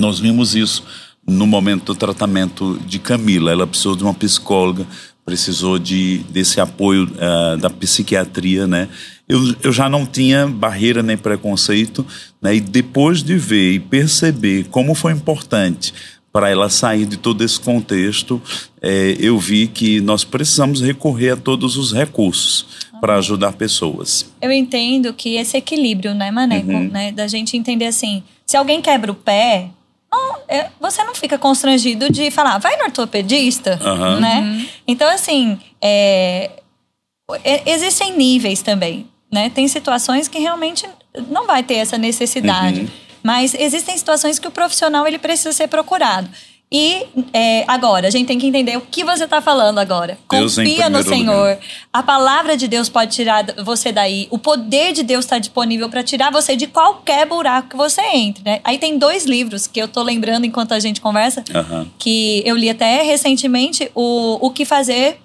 Nós 0.00 0.18
vimos 0.18 0.54
isso 0.54 0.82
no 1.26 1.46
momento 1.46 1.86
do 1.86 1.94
tratamento 1.94 2.78
de 2.86 2.98
Camila. 2.98 3.52
Ela 3.52 3.66
precisou 3.66 3.96
de 3.96 4.02
uma 4.02 4.14
psicóloga, 4.14 4.86
precisou 5.24 5.78
de, 5.78 6.18
desse 6.30 6.60
apoio 6.60 7.04
uh, 7.04 7.56
da 7.58 7.70
psiquiatria, 7.70 8.66
né? 8.66 8.88
Eu, 9.28 9.38
eu 9.62 9.72
já 9.72 9.88
não 9.88 10.04
tinha 10.04 10.48
barreira 10.48 11.02
nem 11.02 11.16
preconceito, 11.16 12.04
né? 12.42 12.56
E 12.56 12.60
depois 12.60 13.22
de 13.22 13.36
ver 13.36 13.74
e 13.74 13.78
perceber 13.78 14.66
como 14.70 14.94
foi 14.94 15.12
importante 15.12 15.94
para 16.32 16.48
ela 16.48 16.68
sair 16.68 17.06
de 17.06 17.16
todo 17.16 17.42
esse 17.44 17.58
contexto, 17.58 18.40
é, 18.80 19.16
eu 19.18 19.38
vi 19.38 19.66
que 19.66 20.00
nós 20.00 20.24
precisamos 20.24 20.80
recorrer 20.80 21.30
a 21.30 21.36
todos 21.36 21.76
os 21.76 21.92
recursos 21.92 22.66
para 23.00 23.16
ajudar 23.16 23.52
pessoas. 23.54 24.30
Eu 24.40 24.52
entendo 24.52 25.12
que 25.12 25.36
esse 25.36 25.56
equilíbrio, 25.56 26.14
né, 26.14 26.30
Maneco, 26.30 26.70
uhum. 26.70 26.88
né, 26.88 27.10
da 27.10 27.26
gente 27.26 27.56
entender 27.56 27.86
assim, 27.86 28.22
se 28.46 28.56
alguém 28.56 28.80
quebra 28.80 29.10
o 29.10 29.14
pé, 29.14 29.70
não, 30.12 30.36
é, 30.48 30.68
você 30.80 31.04
não 31.04 31.14
fica 31.14 31.38
constrangido 31.38 32.10
de 32.10 32.30
falar, 32.30 32.58
vai 32.58 32.76
no 32.76 32.84
ortopedista, 32.84 33.78
uhum. 33.82 34.20
né? 34.20 34.40
Uhum. 34.40 34.66
Então, 34.86 35.08
assim, 35.08 35.58
é, 35.80 36.50
é, 37.44 37.70
existem 37.70 38.16
níveis 38.16 38.62
também, 38.62 39.08
né? 39.32 39.50
Tem 39.50 39.68
situações 39.68 40.28
que 40.28 40.38
realmente 40.38 40.88
não 41.28 41.46
vai 41.46 41.62
ter 41.62 41.74
essa 41.74 41.96
necessidade. 41.96 42.80
Uhum. 42.80 42.88
Mas 43.22 43.54
existem 43.54 43.96
situações 43.96 44.38
que 44.38 44.48
o 44.48 44.50
profissional 44.50 45.06
ele 45.06 45.18
precisa 45.18 45.52
ser 45.52 45.68
procurado. 45.68 46.28
E 46.72 47.04
é, 47.32 47.64
agora, 47.66 48.06
a 48.06 48.10
gente 48.10 48.28
tem 48.28 48.38
que 48.38 48.46
entender 48.46 48.76
o 48.76 48.80
que 48.80 49.02
você 49.02 49.24
está 49.24 49.40
falando 49.40 49.78
agora. 49.78 50.16
Deus 50.30 50.54
Confia 50.54 50.88
no 50.88 51.02
Senhor. 51.02 51.50
Lugar. 51.50 51.58
A 51.92 52.00
palavra 52.00 52.56
de 52.56 52.68
Deus 52.68 52.88
pode 52.88 53.12
tirar 53.12 53.44
você 53.64 53.90
daí. 53.90 54.28
O 54.30 54.38
poder 54.38 54.92
de 54.92 55.02
Deus 55.02 55.24
está 55.24 55.38
disponível 55.38 55.88
para 55.88 56.04
tirar 56.04 56.30
você 56.30 56.54
de 56.54 56.68
qualquer 56.68 57.26
buraco 57.26 57.70
que 57.70 57.76
você 57.76 58.02
entre. 58.14 58.44
Né? 58.44 58.60
Aí 58.62 58.78
tem 58.78 58.98
dois 58.98 59.24
livros 59.24 59.66
que 59.66 59.80
eu 59.80 59.86
estou 59.86 60.04
lembrando 60.04 60.46
enquanto 60.46 60.72
a 60.72 60.78
gente 60.78 61.00
conversa, 61.00 61.42
uhum. 61.52 61.88
que 61.98 62.40
eu 62.46 62.56
li 62.56 62.70
até 62.70 63.02
recentemente, 63.02 63.90
o, 63.92 64.38
o 64.40 64.50
que 64.50 64.64
fazer 64.64 65.18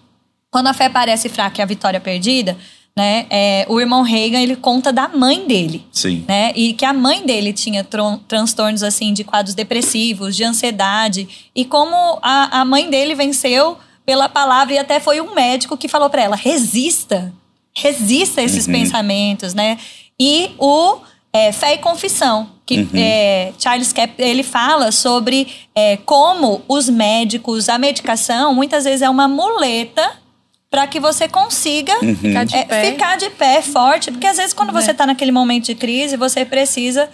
quando 0.49 0.67
a 0.67 0.73
fé 0.73 0.89
parece 0.89 1.29
fraca 1.29 1.61
e 1.61 1.61
a 1.61 1.65
vitória 1.65 1.99
perdida 1.99 2.57
né? 2.97 3.25
É, 3.29 3.65
o 3.67 3.79
irmão 3.79 4.03
Reagan, 4.03 4.39
ele 4.39 4.55
conta 4.55 4.91
da 4.93 5.09
mãe 5.09 5.45
dele. 5.45 5.85
Sim. 5.91 6.23
Né? 6.27 6.53
E 6.55 6.73
que 6.73 6.85
a 6.85 6.93
mãe 6.93 7.25
dele 7.25 7.51
tinha 7.51 7.85
transtornos, 8.27 8.83
assim, 8.83 9.13
de 9.13 9.23
quadros 9.23 9.53
depressivos, 9.53 10.35
de 10.35 10.43
ansiedade. 10.45 11.49
E 11.53 11.65
como 11.65 11.95
a, 12.21 12.61
a 12.61 12.65
mãe 12.65 12.89
dele 12.89 13.13
venceu 13.13 13.77
pela 14.05 14.29
palavra 14.29 14.75
e 14.75 14.77
até 14.77 14.99
foi 14.99 15.19
um 15.19 15.33
médico 15.33 15.75
que 15.75 15.87
falou 15.87 16.09
para 16.09 16.21
ela, 16.21 16.35
resista. 16.35 17.33
Resista 17.75 18.39
a 18.39 18.43
esses 18.43 18.65
uhum. 18.65 18.73
pensamentos, 18.73 19.53
né? 19.53 19.77
E 20.17 20.51
o 20.57 20.99
é, 21.33 21.51
Fé 21.51 21.73
e 21.73 21.77
Confissão, 21.79 22.49
que 22.65 22.79
uhum. 22.79 22.89
é, 22.93 23.51
Charles 23.59 23.91
Cap 23.91 24.13
ele 24.17 24.43
fala 24.43 24.89
sobre 24.93 25.49
é, 25.75 25.97
como 25.97 26.61
os 26.69 26.87
médicos, 26.87 27.67
a 27.67 27.77
medicação, 27.77 28.55
muitas 28.55 28.85
vezes 28.85 29.01
é 29.01 29.09
uma 29.09 29.27
muleta 29.27 30.23
para 30.75 30.87
que 30.87 30.99
você 30.99 31.25
consiga 31.25 31.93
uhum. 32.03 32.13
ficar, 32.17 32.43
de 32.43 32.53
é, 32.53 32.91
ficar, 32.91 33.15
de 33.15 33.29
pé 33.29 33.61
forte. 33.61 34.11
Porque 34.11 34.27
às 34.27 34.35
vezes, 34.35 34.53
quando 34.53 34.73
você 34.73 34.91
está 34.91 35.05
naquele 35.07 35.31
momento 35.31 35.67
de 35.67 35.75
crise, 35.75 36.17
você 36.17 36.43
precisa 36.43 37.07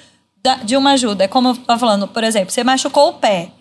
de 0.63 0.75
uma 0.75 0.93
ajuda. 0.93 1.25
É 1.25 1.27
como 1.27 1.49
eu 1.49 1.51
estava 1.51 1.79
falando, 1.79 2.07
por 2.07 2.23
exemplo, 2.23 2.49
você 2.49 2.63
machucou 2.63 3.09
o 3.09 3.13
pé. 3.13 3.51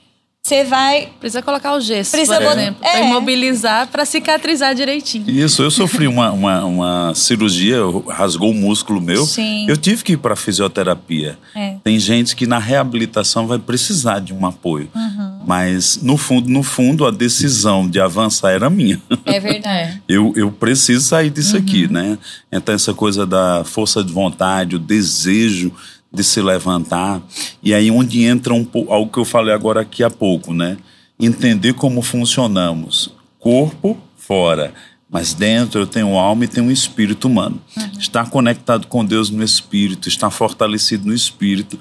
Você 0.43 0.65
vai. 0.65 1.11
Precisa 1.21 1.43
colocar 1.43 1.75
o 1.75 1.81
gesso, 1.83 2.13
Precisa 2.13 2.41
por 2.41 2.53
exemplo. 2.53 2.83
É. 2.83 2.93
Pra 2.93 3.01
imobilizar, 3.03 3.89
para 3.89 4.07
cicatrizar 4.07 4.75
direitinho. 4.75 5.29
Isso, 5.29 5.63
eu 5.63 5.71
sofri 5.71 6.07
uma, 6.07 6.33
uma, 6.33 6.65
uma, 6.65 7.15
cirurgia, 7.15 7.81
rasgou 8.09 8.51
o 8.51 8.55
músculo 8.55 9.03
meu. 9.03 9.27
Sim. 9.27 9.67
Eu 9.69 9.77
tive 9.77 10.03
que 10.03 10.15
ir 10.15 10.17
para 10.17 10.35
fisioterapia. 10.35 11.39
É. 11.55 11.77
Tem 11.85 11.99
gente 11.99 12.35
que 12.35 12.47
na 12.47 12.59
reabilitação 12.59 13.47
vai 13.47 13.59
precisar 13.59 14.19
de 14.19 14.33
um 14.33 14.47
apoio. 14.47 14.89
Uhum. 14.95 15.10
Mas, 15.51 16.01
no 16.01 16.17
fundo, 16.17 16.49
no 16.49 16.63
fundo, 16.63 17.05
a 17.05 17.11
decisão 17.11 17.91
de 17.91 17.99
avançar 17.99 18.53
era 18.53 18.71
minha. 18.71 19.03
É 19.25 19.41
verdade. 19.41 20.01
eu, 20.09 20.33
eu 20.37 20.53
preciso 20.53 21.05
sair 21.05 21.29
disso 21.29 21.57
uhum. 21.57 21.63
aqui, 21.63 21.93
né? 21.93 22.17
Então, 22.53 22.73
essa 22.73 22.95
coisa 22.95 23.27
da 23.27 23.65
força 23.65 24.05
de 24.05 24.13
vontade, 24.13 24.77
o 24.77 24.79
desejo 24.79 25.73
de 26.13 26.23
se 26.23 26.41
levantar. 26.41 27.21
E 27.61 27.75
aí 27.75 27.91
onde 27.91 28.23
entra 28.23 28.55
um 28.55 28.65
pouco, 28.65 28.93
algo 28.93 29.11
que 29.11 29.19
eu 29.19 29.25
falei 29.25 29.53
agora 29.53 29.81
aqui 29.81 30.05
há 30.05 30.09
pouco, 30.09 30.55
né? 30.55 30.77
Entender 31.19 31.73
como 31.73 32.01
funcionamos. 32.01 33.13
Corpo 33.41 33.99
fora, 34.17 34.73
mas 35.11 35.35
dentro 35.35 35.81
eu 35.81 35.87
tenho 35.89 36.17
alma 36.17 36.45
e 36.45 36.49
tenho 36.49 36.69
um 36.69 36.71
espírito 36.71 37.27
humano. 37.27 37.61
Uhum. 37.77 37.91
Estar 37.99 38.31
conectado 38.31 38.87
com 38.87 39.05
Deus 39.05 39.31
no 39.31 39.43
espírito, 39.43 40.07
estar 40.07 40.31
fortalecido 40.31 41.09
no 41.09 41.13
espírito, 41.13 41.77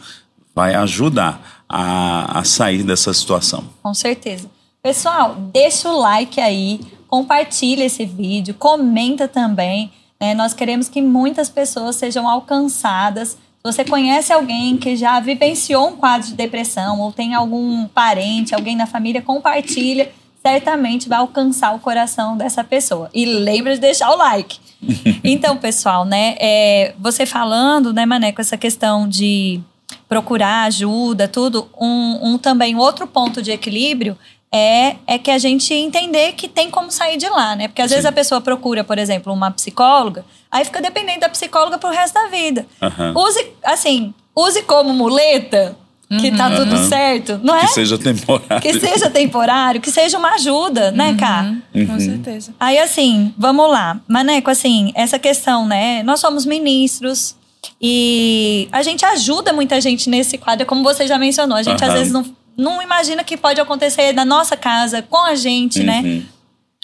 vai 0.56 0.74
ajudar 0.74 1.59
a, 1.70 2.40
a 2.40 2.44
sair 2.44 2.84
dessa 2.84 3.14
situação. 3.14 3.64
Com 3.82 3.94
certeza. 3.94 4.50
Pessoal, 4.82 5.36
deixa 5.36 5.90
o 5.92 6.00
like 6.00 6.42
aí, 6.42 6.80
compartilha 7.08 7.86
esse 7.86 8.06
vídeo, 8.06 8.54
comenta 8.56 9.28
também. 9.28 9.92
Né? 10.20 10.34
Nós 10.34 10.54
queremos 10.54 10.90
que 10.90 11.02
muitas 11.02 11.50
pessoas 11.50 11.96
sejam 11.96 12.28
alcançadas 12.28 13.38
se 13.60 13.64
você 13.64 13.84
conhece 13.84 14.32
alguém 14.32 14.78
que 14.78 14.96
já 14.96 15.20
vivenciou 15.20 15.90
um 15.90 15.98
quadro 15.98 16.30
de 16.30 16.34
depressão 16.34 17.02
ou 17.02 17.12
tem 17.12 17.36
algum 17.36 17.86
parente, 17.88 18.56
alguém 18.56 18.74
na 18.74 18.88
família, 18.88 19.22
compartilha, 19.22 20.10
certamente 20.42 21.10
vai 21.10 21.20
alcançar 21.20 21.76
o 21.76 21.80
coração 21.80 22.38
dessa 22.38 22.64
pessoa. 22.64 23.10
E 23.14 23.26
lembra 23.26 23.76
de 23.76 23.82
deixar 23.82 24.12
o 24.12 24.16
like. 24.16 24.60
então, 25.26 25.58
pessoal, 25.58 26.06
né, 26.06 26.36
é, 26.40 26.96
você 26.98 27.26
falando, 27.26 27.92
né, 27.92 28.06
Mané, 28.06 28.32
com 28.32 28.40
essa 28.40 28.56
questão 28.56 29.10
de 29.10 29.60
procurar 30.10 30.64
ajuda, 30.64 31.28
tudo, 31.28 31.70
um, 31.80 32.32
um 32.32 32.38
também 32.40 32.76
outro 32.76 33.06
ponto 33.06 33.44
de 33.44 33.52
equilíbrio 33.52 34.18
é, 34.52 34.96
é 35.06 35.20
que 35.20 35.30
a 35.30 35.38
gente 35.38 35.72
entender 35.72 36.34
que 36.34 36.48
tem 36.48 36.72
como 36.72 36.92
sair 36.92 37.18
de 37.18 37.30
lá, 37.30 37.56
né? 37.56 37.68
Porque 37.68 37.84
às 37.84 37.90
Sim. 37.90 37.96
vezes 37.96 38.06
a 38.08 38.12
pessoa 38.12 38.42
procura, 38.42 38.84
por 38.84 38.98
exemplo, 38.98 39.32
uma 39.32 39.52
psicóloga, 39.52 40.26
aí 40.52 40.66
fica 40.66 40.82
dependente 40.82 41.20
da 41.20 41.30
psicóloga 41.30 41.78
pro 41.78 41.92
resto 41.92 42.16
da 42.16 42.28
vida. 42.28 42.66
Uhum. 42.82 43.24
Use, 43.24 43.48
assim, 43.64 44.14
use 44.36 44.64
como 44.64 44.92
muleta, 44.92 45.78
que 46.20 46.32
tá 46.36 46.48
uhum. 46.48 46.56
tudo 46.56 46.78
certo, 46.88 47.40
não 47.44 47.56
é? 47.56 47.62
Que 47.62 47.68
seja 47.68 47.98
temporário. 48.00 48.62
Que 48.62 48.80
seja 48.80 49.10
temporário, 49.12 49.80
que 49.80 49.92
seja 49.92 50.18
uma 50.18 50.34
ajuda, 50.34 50.90
né, 50.92 51.16
Cá? 51.20 51.56
Uhum. 51.76 51.86
Com 51.86 52.00
certeza. 52.00 52.52
Aí, 52.60 52.80
assim, 52.80 53.32
vamos 53.38 53.70
lá. 53.70 54.02
Maneco, 54.08 54.50
assim, 54.50 54.92
essa 54.96 55.20
questão, 55.20 55.68
né? 55.68 56.02
Nós 56.02 56.20
somos 56.20 56.48
ministros 56.48 57.36
e 57.82 58.68
a 58.72 58.82
gente 58.84 59.06
ajuda 59.06 59.54
muita 59.54 59.80
gente 59.80 60.10
nesse 60.10 60.38
quadro, 60.38 60.66
como 60.66 60.84
você 60.84 61.08
já 61.08 61.18
mencionou. 61.18 61.58
A 61.58 61.64
gente, 61.64 61.84
às 61.84 61.94
vezes, 61.94 62.12
não 62.12 62.26
não 62.60 62.82
imagina 62.82 63.24
que 63.24 63.38
pode 63.38 63.60
acontecer 63.62 64.12
na 64.12 64.26
nossa 64.26 64.58
casa, 64.58 65.02
com 65.02 65.24
a 65.24 65.34
gente, 65.34 65.82
né? 65.82 66.00
uhum. 66.00 66.16
né? 66.18 66.24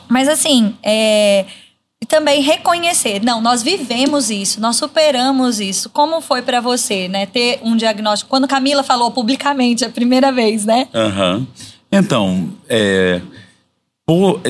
Mas 0.07 0.29
assim, 0.29 0.73
é, 0.81 1.45
também 2.07 2.41
reconhecer, 2.41 3.21
não, 3.21 3.41
nós 3.41 3.61
vivemos 3.61 4.29
isso, 4.29 4.61
nós 4.61 4.77
superamos 4.77 5.59
isso. 5.59 5.89
Como 5.89 6.21
foi 6.21 6.41
para 6.41 6.61
você, 6.61 7.07
né, 7.07 7.25
ter 7.25 7.59
um 7.61 7.75
diagnóstico? 7.75 8.29
Quando 8.29 8.47
Camila 8.47 8.83
falou 8.83 9.11
publicamente 9.11 9.83
a 9.83 9.89
primeira 9.89 10.31
vez, 10.31 10.63
né? 10.65 10.87
Uhum. 10.93 11.45
Então, 11.91 12.49
é, 12.69 13.21
por 14.05 14.41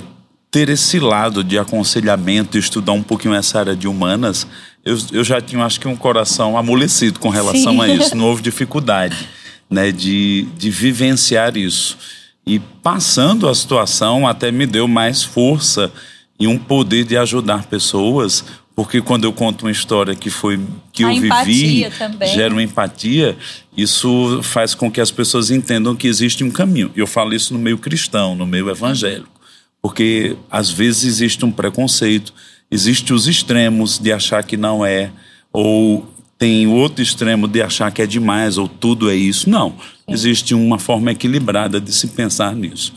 ter 0.51 0.69
esse 0.69 0.99
lado 0.99 1.43
de 1.43 1.57
aconselhamento 1.57 2.57
e 2.57 2.59
estudar 2.59 2.93
um 2.93 3.03
pouquinho 3.03 3.33
essa 3.33 3.59
área 3.59 3.75
de 3.75 3.87
humanas, 3.87 4.45
eu, 4.85 4.97
eu 5.11 5.23
já 5.23 5.41
tinha, 5.41 5.65
acho 5.65 5.79
que, 5.79 5.87
um 5.87 5.95
coração 5.95 6.55
amolecido 6.55 7.19
com 7.19 7.29
relação 7.29 7.73
Sim. 7.73 7.81
a 7.81 7.87
isso, 7.87 8.15
não 8.15 8.25
houve 8.25 8.43
dificuldade 8.43 9.27
né, 9.69 9.91
de, 9.91 10.47
de 10.55 10.69
vivenciar 10.69 11.57
isso. 11.57 11.97
E 12.45 12.59
passando 12.59 13.49
a 13.49 13.55
situação 13.55 14.27
até 14.27 14.51
me 14.51 14.67
deu 14.67 14.87
mais 14.87 15.23
força 15.23 15.91
e 16.39 16.45
um 16.45 16.57
poder 16.57 17.03
de 17.03 17.17
ajudar 17.17 17.65
pessoas, 17.65 18.45
porque 18.75 19.01
quando 19.01 19.23
eu 19.23 19.33
conto 19.33 19.63
uma 19.63 19.71
história 19.71 20.13
que 20.13 20.29
foi 20.29 20.59
que 20.91 21.03
a 21.03 21.13
eu 21.13 21.21
vivi, 21.21 21.89
também. 21.97 22.33
gera 22.33 22.53
uma 22.53 22.61
empatia, 22.61 23.35
isso 23.75 24.41
faz 24.43 24.75
com 24.75 24.91
que 24.91 25.01
as 25.01 25.09
pessoas 25.09 25.49
entendam 25.49 25.95
que 25.95 26.07
existe 26.07 26.43
um 26.43 26.51
caminho. 26.51 26.91
Eu 26.95 27.07
falo 27.07 27.33
isso 27.33 27.53
no 27.53 27.59
meio 27.59 27.79
cristão, 27.79 28.35
no 28.35 28.45
meio 28.45 28.69
evangélico, 28.69 29.41
porque 29.81 30.35
às 30.51 30.69
vezes 30.69 31.05
existe 31.05 31.43
um 31.43 31.51
preconceito, 31.51 32.31
existe 32.69 33.13
os 33.13 33.27
extremos 33.27 33.97
de 33.97 34.11
achar 34.11 34.43
que 34.43 34.57
não 34.57 34.85
é 34.85 35.11
ou 35.51 36.05
tem 36.37 36.67
o 36.67 36.71
outro 36.71 37.01
extremo 37.01 37.47
de 37.47 37.61
achar 37.61 37.91
que 37.91 38.01
é 38.01 38.05
demais 38.05 38.57
ou 38.57 38.67
tudo 38.67 39.09
é 39.09 39.15
isso. 39.15 39.49
Não. 39.49 39.75
Existe 40.07 40.53
uma 40.53 40.77
forma 40.77 41.11
equilibrada 41.11 41.79
de 41.79 41.93
se 41.93 42.07
pensar 42.07 42.53
nisso. 42.55 42.93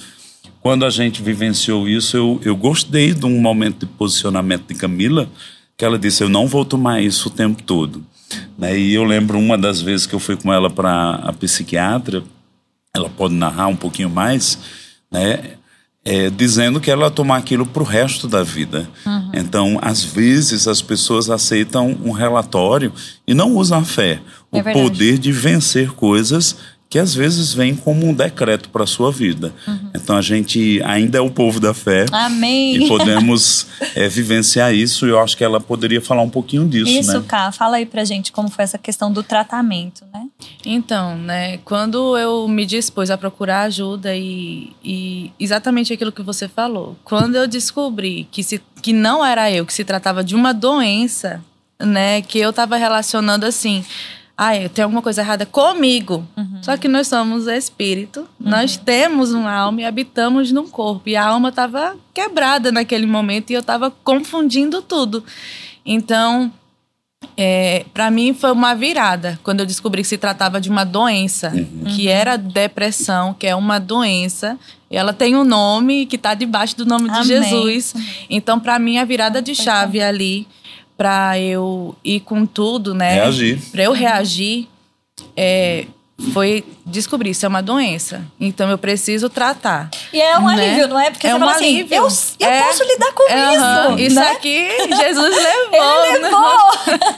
Quando 0.60 0.84
a 0.84 0.90
gente 0.90 1.22
vivenciou 1.22 1.88
isso, 1.88 2.16
eu, 2.16 2.40
eu 2.44 2.56
gostei 2.56 3.14
de 3.14 3.24
um 3.24 3.40
momento 3.40 3.86
de 3.86 3.92
posicionamento 3.92 4.66
de 4.66 4.74
Camila, 4.74 5.30
que 5.76 5.84
ela 5.84 5.98
disse: 5.98 6.22
Eu 6.22 6.28
não 6.28 6.46
vou 6.46 6.64
tomar 6.64 7.00
isso 7.00 7.28
o 7.28 7.30
tempo 7.30 7.62
todo. 7.62 8.04
Né? 8.58 8.78
E 8.78 8.92
eu 8.92 9.04
lembro 9.04 9.38
uma 9.38 9.56
das 9.56 9.80
vezes 9.80 10.04
que 10.04 10.14
eu 10.14 10.18
fui 10.18 10.36
com 10.36 10.52
ela 10.52 10.68
para 10.68 11.14
a 11.14 11.32
psiquiatra, 11.32 12.24
ela 12.94 13.08
pode 13.08 13.34
narrar 13.34 13.68
um 13.68 13.76
pouquinho 13.76 14.10
mais, 14.10 14.58
né? 15.10 15.52
É, 16.04 16.30
dizendo 16.30 16.80
que 16.80 16.90
ela 16.90 17.10
tomar 17.10 17.36
aquilo 17.36 17.66
para 17.66 17.82
o 17.82 17.86
resto 17.86 18.26
da 18.26 18.42
vida. 18.42 18.88
Uhum. 19.04 19.30
Então, 19.34 19.78
às 19.82 20.02
vezes, 20.02 20.66
as 20.66 20.80
pessoas 20.80 21.28
aceitam 21.28 21.96
um 22.02 22.12
relatório 22.12 22.92
e 23.26 23.34
não 23.34 23.56
usam 23.56 23.80
a 23.80 23.84
fé, 23.84 24.20
é 24.52 24.60
o 24.60 24.62
verdade. 24.62 24.80
poder 24.80 25.18
de 25.18 25.32
vencer 25.32 25.92
coisas 25.92 26.56
que 26.90 26.98
às 26.98 27.14
vezes 27.14 27.52
vem 27.52 27.76
como 27.76 28.06
um 28.06 28.14
decreto 28.14 28.70
para 28.70 28.84
a 28.84 28.86
sua 28.86 29.12
vida. 29.12 29.52
Uhum. 29.66 29.90
Então 29.94 30.16
a 30.16 30.22
gente 30.22 30.80
ainda 30.84 31.18
é 31.18 31.20
o 31.20 31.30
povo 31.30 31.60
da 31.60 31.74
fé. 31.74 32.06
Amém. 32.10 32.76
E 32.76 32.88
podemos 32.88 33.66
é, 33.94 34.08
vivenciar 34.08 34.72
isso. 34.72 35.06
E 35.06 35.10
eu 35.10 35.20
acho 35.20 35.36
que 35.36 35.44
ela 35.44 35.60
poderia 35.60 36.00
falar 36.00 36.22
um 36.22 36.30
pouquinho 36.30 36.66
disso, 36.66 36.90
isso, 36.90 37.20
né? 37.20 37.24
Cá, 37.28 37.52
fala 37.52 37.76
aí 37.76 37.84
pra 37.84 38.04
gente 38.04 38.32
como 38.32 38.48
foi 38.48 38.64
essa 38.64 38.78
questão 38.78 39.12
do 39.12 39.22
tratamento, 39.22 40.06
né? 40.12 40.26
Então, 40.64 41.16
né, 41.18 41.58
quando 41.58 42.16
eu 42.16 42.48
me 42.48 42.64
dispus 42.64 43.10
a 43.10 43.18
procurar 43.18 43.62
ajuda 43.62 44.16
e, 44.16 44.72
e 44.82 45.30
exatamente 45.38 45.92
aquilo 45.92 46.10
que 46.12 46.22
você 46.22 46.48
falou, 46.48 46.96
quando 47.04 47.36
eu 47.36 47.46
descobri 47.46 48.26
que, 48.30 48.42
se, 48.42 48.62
que 48.80 48.94
não 48.94 49.24
era 49.24 49.50
eu, 49.50 49.66
que 49.66 49.74
se 49.74 49.84
tratava 49.84 50.24
de 50.24 50.34
uma 50.34 50.54
doença, 50.54 51.42
né, 51.78 52.22
que 52.22 52.38
eu 52.38 52.50
estava 52.50 52.76
relacionando 52.76 53.44
assim 53.44 53.84
ah, 54.40 54.52
tem 54.72 54.84
alguma 54.84 55.02
coisa 55.02 55.20
errada 55.20 55.44
comigo. 55.44 56.24
Uhum. 56.36 56.62
Só 56.62 56.76
que 56.76 56.86
nós 56.86 57.08
somos 57.08 57.48
espírito, 57.48 58.20
uhum. 58.20 58.48
nós 58.48 58.76
temos 58.76 59.32
uma 59.32 59.52
alma 59.52 59.80
e 59.80 59.84
habitamos 59.84 60.52
num 60.52 60.68
corpo. 60.68 61.08
E 61.08 61.16
a 61.16 61.26
alma 61.26 61.48
estava 61.48 61.96
quebrada 62.14 62.70
naquele 62.70 63.04
momento 63.04 63.50
e 63.50 63.54
eu 63.54 63.60
estava 63.60 63.90
confundindo 63.90 64.80
tudo. 64.80 65.24
Então, 65.84 66.52
é, 67.36 67.84
para 67.92 68.12
mim 68.12 68.32
foi 68.32 68.52
uma 68.52 68.76
virada 68.76 69.40
quando 69.42 69.58
eu 69.58 69.66
descobri 69.66 70.02
que 70.02 70.08
se 70.08 70.16
tratava 70.16 70.60
de 70.60 70.70
uma 70.70 70.84
doença, 70.84 71.50
uhum. 71.52 71.96
que 71.96 72.06
era 72.06 72.36
depressão, 72.36 73.34
que 73.34 73.44
é 73.44 73.56
uma 73.56 73.80
doença. 73.80 74.56
E 74.88 74.96
ela 74.96 75.12
tem 75.12 75.34
um 75.34 75.42
nome 75.42 76.06
que 76.06 76.14
está 76.14 76.34
debaixo 76.34 76.76
do 76.76 76.86
nome 76.86 77.10
Amém. 77.10 77.22
de 77.22 77.26
Jesus. 77.26 77.92
Então, 78.30 78.60
para 78.60 78.78
mim, 78.78 78.98
a 78.98 79.04
virada 79.04 79.42
de 79.42 79.52
chave 79.52 80.00
ali 80.00 80.46
para 80.98 81.38
eu 81.38 81.94
ir 82.04 82.18
com 82.20 82.44
tudo, 82.44 82.92
né? 82.92 83.14
Reagir. 83.14 83.60
Para 83.70 83.84
eu 83.84 83.92
reagir, 83.92 84.66
é, 85.36 85.86
foi 86.34 86.64
descobrir 86.84 87.32
se 87.34 87.46
é 87.46 87.48
uma 87.48 87.62
doença. 87.62 88.22
Então 88.40 88.68
eu 88.68 88.76
preciso 88.76 89.28
tratar. 89.28 89.88
E 90.12 90.20
é 90.20 90.36
um 90.36 90.46
né? 90.46 90.64
alívio, 90.64 90.88
não 90.88 90.98
é? 90.98 91.12
Porque 91.12 91.28
é 91.28 91.30
você 91.30 91.36
um 91.36 91.38
fala 91.38 91.52
assim, 91.52 91.78
alívio. 91.78 91.96
eu, 91.96 92.08
eu 92.40 92.48
é, 92.48 92.62
posso 92.62 92.82
lidar 92.82 93.12
com 93.12 93.22
isso. 93.22 94.00
Isso 94.06 94.16
né? 94.16 94.30
aqui 94.32 94.68
Jesus 94.96 95.36
levou. 95.70 96.04
Ele 96.06 96.18
levou. 96.18 96.58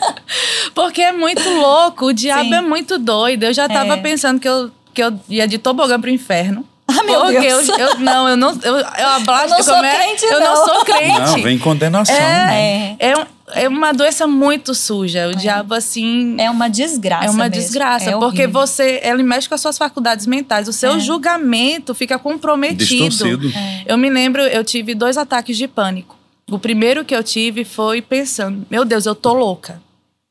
Porque 0.74 1.00
é 1.00 1.12
muito 1.12 1.48
louco, 1.48 2.06
o 2.06 2.12
diabo 2.12 2.50
Sim. 2.50 2.54
é 2.56 2.60
muito 2.60 2.98
doido. 2.98 3.44
Eu 3.44 3.54
já 3.54 3.64
estava 3.64 3.94
é. 3.94 3.96
pensando 3.96 4.38
que 4.38 4.48
eu, 4.48 4.70
que 4.92 5.02
eu 5.02 5.18
ia 5.26 5.48
de 5.48 5.56
tobogã 5.56 5.98
pro 5.98 6.10
inferno. 6.10 6.66
Ah, 6.86 7.04
meu 7.04 7.20
Porque 7.20 7.40
Deus. 7.40 7.68
Eu, 7.68 7.78
eu, 7.78 7.98
não, 8.00 8.28
eu 8.28 8.36
não. 8.36 8.50
Eu, 8.62 8.76
eu, 8.76 8.78
eu, 8.78 8.82
eu 8.82 9.48
não 9.48 9.62
sou 9.62 9.78
crente, 9.78 10.24
eu 10.24 10.40
não. 10.40 10.54
não 10.54 10.66
sou 10.66 10.84
crente. 10.84 11.20
Não, 11.20 11.42
vem 11.42 11.58
condenação. 11.58 12.14
É, 12.14 12.96
é, 12.98 13.10
é, 13.10 13.26
é 13.54 13.68
uma 13.68 13.92
doença 13.92 14.26
muito 14.26 14.74
suja. 14.74 15.28
O 15.28 15.32
é. 15.32 15.34
diabo, 15.34 15.74
assim. 15.74 16.36
É 16.38 16.50
uma 16.50 16.68
desgraça. 16.68 17.26
É 17.26 17.30
uma 17.30 17.48
mesmo. 17.48 17.62
desgraça. 17.62 18.10
É 18.10 18.18
porque 18.18 18.46
você. 18.46 19.00
Ele 19.02 19.22
mexe 19.22 19.48
com 19.48 19.54
as 19.54 19.60
suas 19.60 19.78
faculdades 19.78 20.26
mentais. 20.26 20.68
O 20.68 20.72
seu 20.72 20.92
é. 20.92 21.00
julgamento 21.00 21.94
fica 21.94 22.18
comprometido. 22.18 22.84
Distorcido. 22.84 23.48
É. 23.48 23.84
Eu 23.86 23.98
me 23.98 24.10
lembro, 24.10 24.42
eu 24.42 24.64
tive 24.64 24.94
dois 24.94 25.16
ataques 25.16 25.56
de 25.56 25.66
pânico. 25.68 26.16
O 26.50 26.58
primeiro 26.58 27.04
que 27.04 27.14
eu 27.14 27.22
tive 27.22 27.64
foi 27.64 28.02
pensando: 28.02 28.66
meu 28.70 28.84
Deus, 28.84 29.06
eu 29.06 29.14
tô 29.14 29.32
louca 29.32 29.80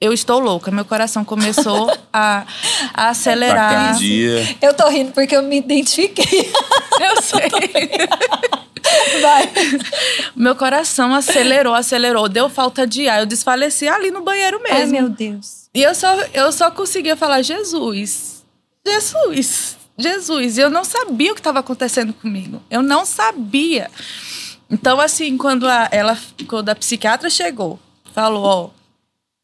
eu 0.01 0.13
estou 0.13 0.39
louca. 0.39 0.71
Meu 0.71 0.85
coração 0.85 1.25
começou 1.25 1.91
a, 2.11 2.45
a 2.93 3.09
acelerar. 3.09 3.87
Tacardia. 3.87 4.57
Eu 4.61 4.73
tô 4.73 4.87
rindo 4.87 5.11
porque 5.11 5.35
eu 5.35 5.43
me 5.43 5.57
identifiquei. 5.57 6.51
Eu 6.99 7.21
sei. 7.21 7.49
Vai. 9.21 9.51
Meu 10.35 10.55
coração 10.55 11.13
acelerou, 11.13 11.73
acelerou. 11.73 12.29
Deu 12.29 12.49
falta 12.49 12.85
de 12.85 13.07
ar. 13.07 13.21
Eu 13.21 13.25
desfaleci 13.25 13.87
ali 13.87 14.11
no 14.11 14.21
banheiro 14.21 14.61
mesmo. 14.61 14.77
Ai, 14.77 14.85
meu 14.87 15.09
Deus. 15.09 15.69
E 15.73 15.83
eu 15.83 15.93
só, 15.93 16.13
eu 16.33 16.51
só 16.51 16.71
conseguia 16.71 17.15
falar: 17.15 17.41
Jesus, 17.41 18.43
Jesus, 18.85 19.77
Jesus. 19.97 20.57
E 20.57 20.61
eu 20.61 20.69
não 20.69 20.83
sabia 20.83 21.31
o 21.31 21.35
que 21.35 21.41
estava 21.41 21.59
acontecendo 21.59 22.13
comigo. 22.13 22.61
Eu 22.69 22.81
não 22.81 23.05
sabia. 23.05 23.89
Então, 24.69 24.99
assim, 24.99 25.37
quando 25.37 25.67
a, 25.67 25.89
ela, 25.91 26.17
quando 26.47 26.69
a 26.69 26.75
psiquiatra 26.75 27.29
chegou, 27.29 27.79
falou: 28.13 28.43
Ó 28.43 28.79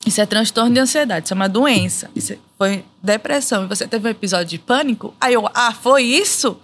isso 0.05 0.21
é 0.21 0.25
transtorno 0.25 0.71
de 0.71 0.79
ansiedade, 0.79 1.25
isso 1.25 1.33
é 1.33 1.35
uma 1.35 1.49
doença. 1.49 2.11
Isso 2.15 2.37
foi 2.57 2.85
depressão. 3.01 3.63
E 3.63 3.67
você 3.67 3.87
teve 3.87 4.07
um 4.07 4.11
episódio 4.11 4.45
de 4.45 4.59
pânico? 4.59 5.15
Aí 5.19 5.33
eu, 5.33 5.49
ah, 5.51 5.73
foi 5.73 6.03
isso? 6.03 6.59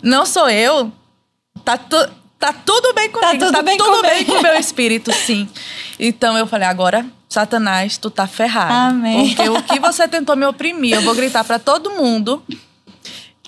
Não 0.00 0.24
sou 0.24 0.48
eu? 0.48 0.92
Tá, 1.64 1.76
tu, 1.76 1.96
tá 2.38 2.52
tudo 2.52 2.94
bem 2.94 3.10
comigo, 3.10 3.32
tá 3.32 3.38
tudo, 3.38 3.52
tá 3.52 3.62
bem, 3.62 3.76
tudo 3.76 4.02
bem 4.02 4.24
com 4.24 4.32
o 4.32 4.42
meu 4.42 4.54
espírito, 4.54 5.12
sim. 5.12 5.48
Então 5.98 6.36
eu 6.36 6.46
falei, 6.46 6.68
agora, 6.68 7.06
Satanás, 7.28 7.98
tu 7.98 8.10
tá 8.10 8.26
ferrado. 8.26 8.72
Amém. 8.72 9.34
Porque 9.34 9.48
o 9.48 9.62
que 9.62 9.80
você 9.80 10.06
tentou 10.06 10.36
me 10.36 10.46
oprimir, 10.46 10.94
eu 10.94 11.02
vou 11.02 11.14
gritar 11.14 11.44
para 11.44 11.58
todo 11.58 11.90
mundo 11.90 12.42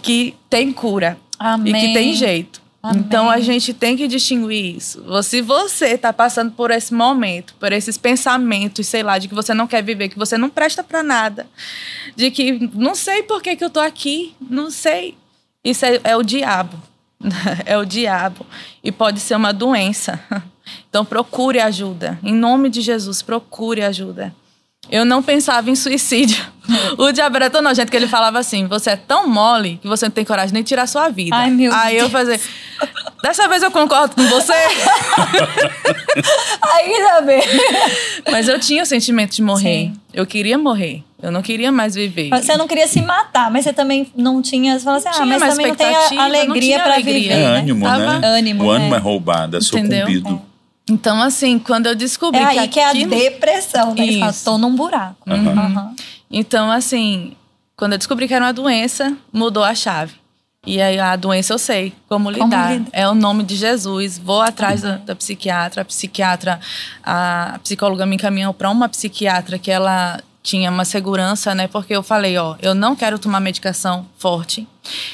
que 0.02 0.34
tem 0.50 0.72
cura. 0.72 1.18
Amém. 1.38 1.74
E 1.74 1.86
que 1.86 1.92
tem 1.92 2.14
jeito. 2.14 2.60
Amém. 2.82 3.02
Então 3.02 3.28
a 3.28 3.40
gente 3.40 3.74
tem 3.74 3.96
que 3.96 4.06
distinguir 4.06 4.76
isso. 4.76 5.02
Se 5.22 5.42
você 5.42 5.88
está 5.88 6.12
passando 6.12 6.52
por 6.52 6.70
esse 6.70 6.94
momento, 6.94 7.54
por 7.58 7.72
esses 7.72 7.98
pensamentos, 7.98 8.86
sei 8.86 9.02
lá, 9.02 9.18
de 9.18 9.28
que 9.28 9.34
você 9.34 9.52
não 9.52 9.66
quer 9.66 9.82
viver, 9.82 10.08
que 10.08 10.18
você 10.18 10.38
não 10.38 10.48
presta 10.48 10.82
para 10.82 11.02
nada, 11.02 11.46
de 12.16 12.30
que 12.30 12.70
não 12.74 12.94
sei 12.94 13.22
por 13.22 13.42
que, 13.42 13.56
que 13.56 13.64
eu 13.64 13.70
tô 13.70 13.80
aqui, 13.80 14.34
não 14.40 14.70
sei. 14.70 15.16
Isso 15.64 15.84
é, 15.84 16.00
é 16.04 16.16
o 16.16 16.22
diabo. 16.22 16.80
é 17.64 17.76
o 17.76 17.84
diabo. 17.84 18.46
E 18.82 18.90
pode 18.92 19.20
ser 19.20 19.34
uma 19.36 19.52
doença. 19.52 20.20
Então 20.90 21.02
procure 21.02 21.58
ajuda. 21.58 22.18
Em 22.22 22.34
nome 22.34 22.68
de 22.68 22.82
Jesus, 22.82 23.22
procure 23.22 23.82
ajuda. 23.82 24.34
Eu 24.90 25.04
não 25.04 25.22
pensava 25.22 25.70
em 25.70 25.74
suicídio. 25.74 26.44
O 26.98 27.10
diabo 27.12 27.36
era 27.36 27.48
tão 27.48 27.62
nojento 27.62 27.90
que 27.90 27.96
ele 27.96 28.06
falava 28.06 28.38
assim: 28.38 28.66
você 28.66 28.90
é 28.90 28.96
tão 28.96 29.26
mole 29.26 29.78
que 29.80 29.88
você 29.88 30.04
não 30.04 30.10
tem 30.10 30.24
coragem 30.24 30.52
nem 30.52 30.62
de 30.62 30.68
tirar 30.68 30.86
sua 30.86 31.08
vida. 31.08 31.34
Ai, 31.34 31.50
meu 31.50 31.72
Aí 31.72 31.96
Deus. 31.96 32.04
eu 32.04 32.10
fazia. 32.10 32.38
Dessa 33.22 33.48
vez 33.48 33.62
eu 33.62 33.70
concordo 33.70 34.14
com 34.14 34.22
você. 34.24 34.52
Ainda 36.74 37.22
bem. 37.22 37.40
Mas 38.30 38.48
eu 38.48 38.60
tinha 38.60 38.82
o 38.82 38.86
sentimento 38.86 39.34
de 39.34 39.42
morrer. 39.42 39.62
Sim. 39.62 39.92
Eu 40.12 40.26
queria 40.26 40.58
morrer. 40.58 41.02
Eu 41.20 41.32
não 41.32 41.42
queria 41.42 41.72
mais 41.72 41.96
viver. 41.96 42.30
Você 42.30 42.56
não 42.56 42.68
queria 42.68 42.86
se 42.86 43.02
matar, 43.02 43.50
mas 43.50 43.64
você 43.64 43.72
também 43.72 44.08
não 44.14 44.40
tinha. 44.40 44.78
Você 44.78 44.84
falou 44.84 44.98
assim, 44.98 45.08
ah, 45.08 45.26
mas 45.26 45.42
também 45.42 45.68
não 45.68 45.74
tem 45.74 46.18
alegria 46.18 46.80
para 46.80 46.98
viver. 46.98 47.30
É 47.30 47.36
né? 47.36 47.58
ânimo, 47.58 47.88
né? 47.88 48.20
Ânimo, 48.22 48.64
o 48.64 48.70
ânimo 48.70 48.94
é, 48.94 48.98
é 48.98 49.00
roubado, 49.00 49.56
é 49.56 49.60
sucumbido. 49.60 50.40
Então, 50.88 51.22
assim, 51.22 51.58
quando 51.58 51.86
eu 51.86 51.94
descobri 51.94 52.40
é 52.40 52.52
que. 52.52 52.58
aí 52.58 52.68
que 52.68 52.80
é 52.80 52.88
a 52.88 52.92
depressão, 52.92 53.94
né? 53.94 54.18
Falam, 54.18 54.34
tô 54.44 54.58
num 54.58 54.74
buraco. 54.74 55.28
Uhum. 55.28 55.48
Uhum. 55.48 55.96
Então, 56.30 56.70
assim, 56.70 57.36
quando 57.76 57.92
eu 57.92 57.98
descobri 57.98 58.26
que 58.26 58.34
era 58.34 58.44
uma 58.44 58.52
doença, 58.52 59.16
mudou 59.32 59.64
a 59.64 59.74
chave. 59.74 60.14
E 60.66 60.82
aí 60.82 60.98
a 60.98 61.16
doença 61.16 61.54
eu 61.54 61.58
sei 61.58 61.94
como 62.08 62.30
lidar. 62.30 62.74
Como 62.74 62.88
é 62.92 63.08
o 63.08 63.14
nome 63.14 63.42
de 63.44 63.56
Jesus. 63.56 64.18
Vou 64.18 64.42
atrás 64.42 64.82
uhum. 64.82 64.90
da, 64.90 64.96
da, 64.96 65.16
psiquiatra. 65.16 65.82
A 65.82 65.84
psiquiatra, 65.84 66.60
a, 67.02 67.54
a 67.54 67.58
psicóloga 67.60 68.04
me 68.04 68.16
encaminhou 68.16 68.52
para 68.52 68.68
uma 68.68 68.88
psiquiatra 68.88 69.58
que 69.58 69.70
ela 69.70 70.20
tinha 70.42 70.70
uma 70.70 70.84
segurança, 70.84 71.54
né? 71.54 71.68
Porque 71.68 71.94
eu 71.94 72.02
falei, 72.02 72.36
ó, 72.38 72.56
eu 72.62 72.74
não 72.74 72.96
quero 72.96 73.18
tomar 73.18 73.40
medicação 73.40 74.06
forte. 74.16 74.66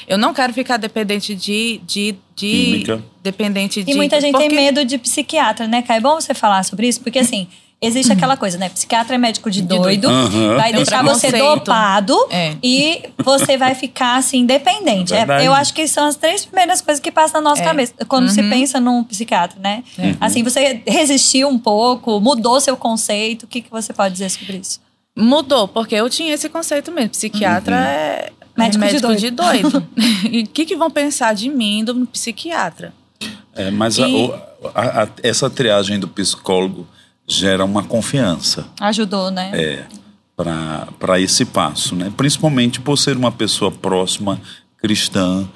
Eu 0.07 0.17
não 0.17 0.33
quero 0.33 0.53
ficar 0.53 0.77
dependente 0.77 1.35
de, 1.35 1.81
de, 1.85 2.15
de 2.35 2.51
Química. 2.51 3.03
dependente 3.21 3.83
de. 3.83 3.91
E 3.91 3.95
muita 3.95 4.21
gente 4.21 4.31
porque... 4.31 4.47
tem 4.47 4.55
medo 4.55 4.85
de 4.85 4.97
psiquiatra, 4.97 5.67
né, 5.67 5.81
Kai? 5.81 5.97
É 5.97 6.01
bom 6.01 6.15
você 6.15 6.33
falar 6.33 6.63
sobre 6.63 6.87
isso, 6.87 7.01
porque 7.01 7.19
assim. 7.19 7.47
Existe 7.81 8.11
aquela 8.11 8.37
coisa, 8.37 8.57
né? 8.57 8.69
Psiquiatra 8.69 9.15
é 9.15 9.17
médico 9.17 9.51
de 9.51 9.61
doido, 9.61 10.07
uhum. 10.07 10.55
vai 10.55 10.71
deixar 10.71 11.03
você 11.03 11.29
dopado 11.29 12.17
é. 12.31 12.55
e 12.63 13.03
você 13.17 13.57
vai 13.57 13.75
ficar 13.75 14.15
assim, 14.15 14.45
dependente. 14.45 15.13
É, 15.13 15.45
eu 15.45 15.53
acho 15.53 15.73
que 15.73 15.85
são 15.85 16.07
as 16.07 16.15
três 16.15 16.45
primeiras 16.45 16.79
coisas 16.81 17.01
que 17.01 17.11
passam 17.11 17.41
na 17.41 17.49
nossa 17.49 17.61
é. 17.61 17.65
cabeça 17.65 17.93
quando 18.07 18.27
uhum. 18.27 18.33
se 18.33 18.41
pensa 18.43 18.79
num 18.79 19.03
psiquiatra, 19.03 19.59
né? 19.59 19.83
Uhum. 19.99 20.15
Assim, 20.21 20.41
você 20.41 20.81
resistiu 20.87 21.49
um 21.49 21.59
pouco, 21.59 22.19
mudou 22.21 22.59
seu 22.61 22.77
conceito. 22.77 23.43
O 23.43 23.47
que, 23.47 23.61
que 23.61 23.69
você 23.69 23.91
pode 23.91 24.13
dizer 24.13 24.29
sobre 24.29 24.57
isso? 24.57 24.79
Mudou, 25.15 25.67
porque 25.67 25.95
eu 25.95 26.09
tinha 26.09 26.33
esse 26.33 26.49
conceito 26.49 26.91
mesmo. 26.91 27.11
Psiquiatra 27.11 27.75
uhum. 27.75 27.81
é 27.81 28.31
médico, 28.57 28.83
médico 28.83 29.15
de 29.15 29.31
doido. 29.31 29.69
De 29.69 29.71
doido. 29.71 29.87
e 30.29 30.43
o 30.43 30.47
que, 30.47 30.65
que 30.65 30.75
vão 30.75 30.91
pensar 30.91 31.33
de 31.33 31.49
mim, 31.49 31.83
do 31.83 32.05
psiquiatra? 32.07 32.93
É, 33.53 33.71
mas 33.71 33.97
e... 33.97 34.03
a, 34.73 34.81
a, 34.81 35.03
a, 35.03 35.07
essa 35.23 35.49
triagem 35.49 35.99
do 35.99 36.07
psicólogo 36.07 36.85
gera 37.27 37.63
uma 37.63 37.83
confiança. 37.83 38.65
Ajudou, 38.79 39.31
né? 39.31 39.51
É, 39.53 39.85
para 40.35 41.19
esse 41.19 41.45
passo, 41.45 41.95
né? 41.95 42.11
Principalmente 42.15 42.81
por 42.81 42.97
ser 42.97 43.15
uma 43.15 43.31
pessoa 43.31 43.71
próxima, 43.71 44.39
cristã, 44.77 45.47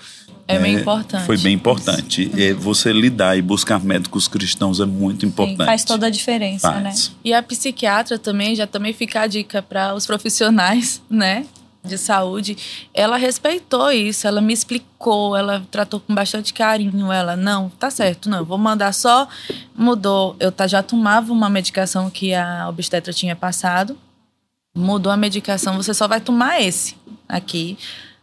é 0.50 0.58
bem 0.58 0.78
é, 0.78 0.80
importante. 0.80 1.26
Foi 1.28 1.38
bem 1.38 1.54
importante. 1.54 2.32
É, 2.36 2.54
você 2.54 2.92
lidar 2.92 3.38
e 3.38 3.42
buscar 3.42 3.80
médicos 3.80 4.28
cristãos 4.28 4.80
é 4.80 4.86
muito 4.86 5.24
importante. 5.24 5.60
Sim, 5.60 5.66
faz 5.66 5.84
toda 5.84 6.08
a 6.08 6.10
diferença, 6.10 6.72
faz. 6.72 6.84
né? 6.84 7.16
E 7.24 7.34
a 7.36 7.44
psiquiatra 7.44 8.18
também, 8.18 8.56
já 8.56 8.66
também 8.66 8.92
fica 8.92 9.22
a 9.22 9.28
dica 9.28 9.62
para 9.62 9.94
os 9.94 10.08
profissionais, 10.08 11.04
né? 11.08 11.46
de 11.82 11.98
saúde, 11.98 12.58
ela 12.94 13.16
respeitou 13.16 13.90
isso, 13.90 14.28
ela 14.28 14.42
me 14.42 14.52
explicou, 14.52 15.34
ela 15.34 15.66
tratou 15.72 16.02
com 16.02 16.14
bastante 16.14 16.54
carinho, 16.54 17.10
ela, 17.10 17.38
não, 17.38 17.70
tá 17.70 17.90
certo, 17.90 18.30
não, 18.30 18.44
vou 18.44 18.58
mandar 18.58 18.94
só, 18.94 19.30
mudou, 19.74 20.36
eu 20.42 20.52
já 20.68 20.84
tomava 20.84 21.32
uma 21.32 21.50
medicação 21.50 22.10
que 22.10 22.34
a 22.34 22.68
obstetra 22.68 23.14
tinha 23.14 23.34
passado, 23.34 23.98
mudou 24.76 25.10
a 25.10 25.16
medicação, 25.16 25.78
você 25.78 25.94
só 25.94 26.06
vai 26.06 26.20
tomar 26.20 26.62
esse 26.62 26.98
aqui, 27.30 27.78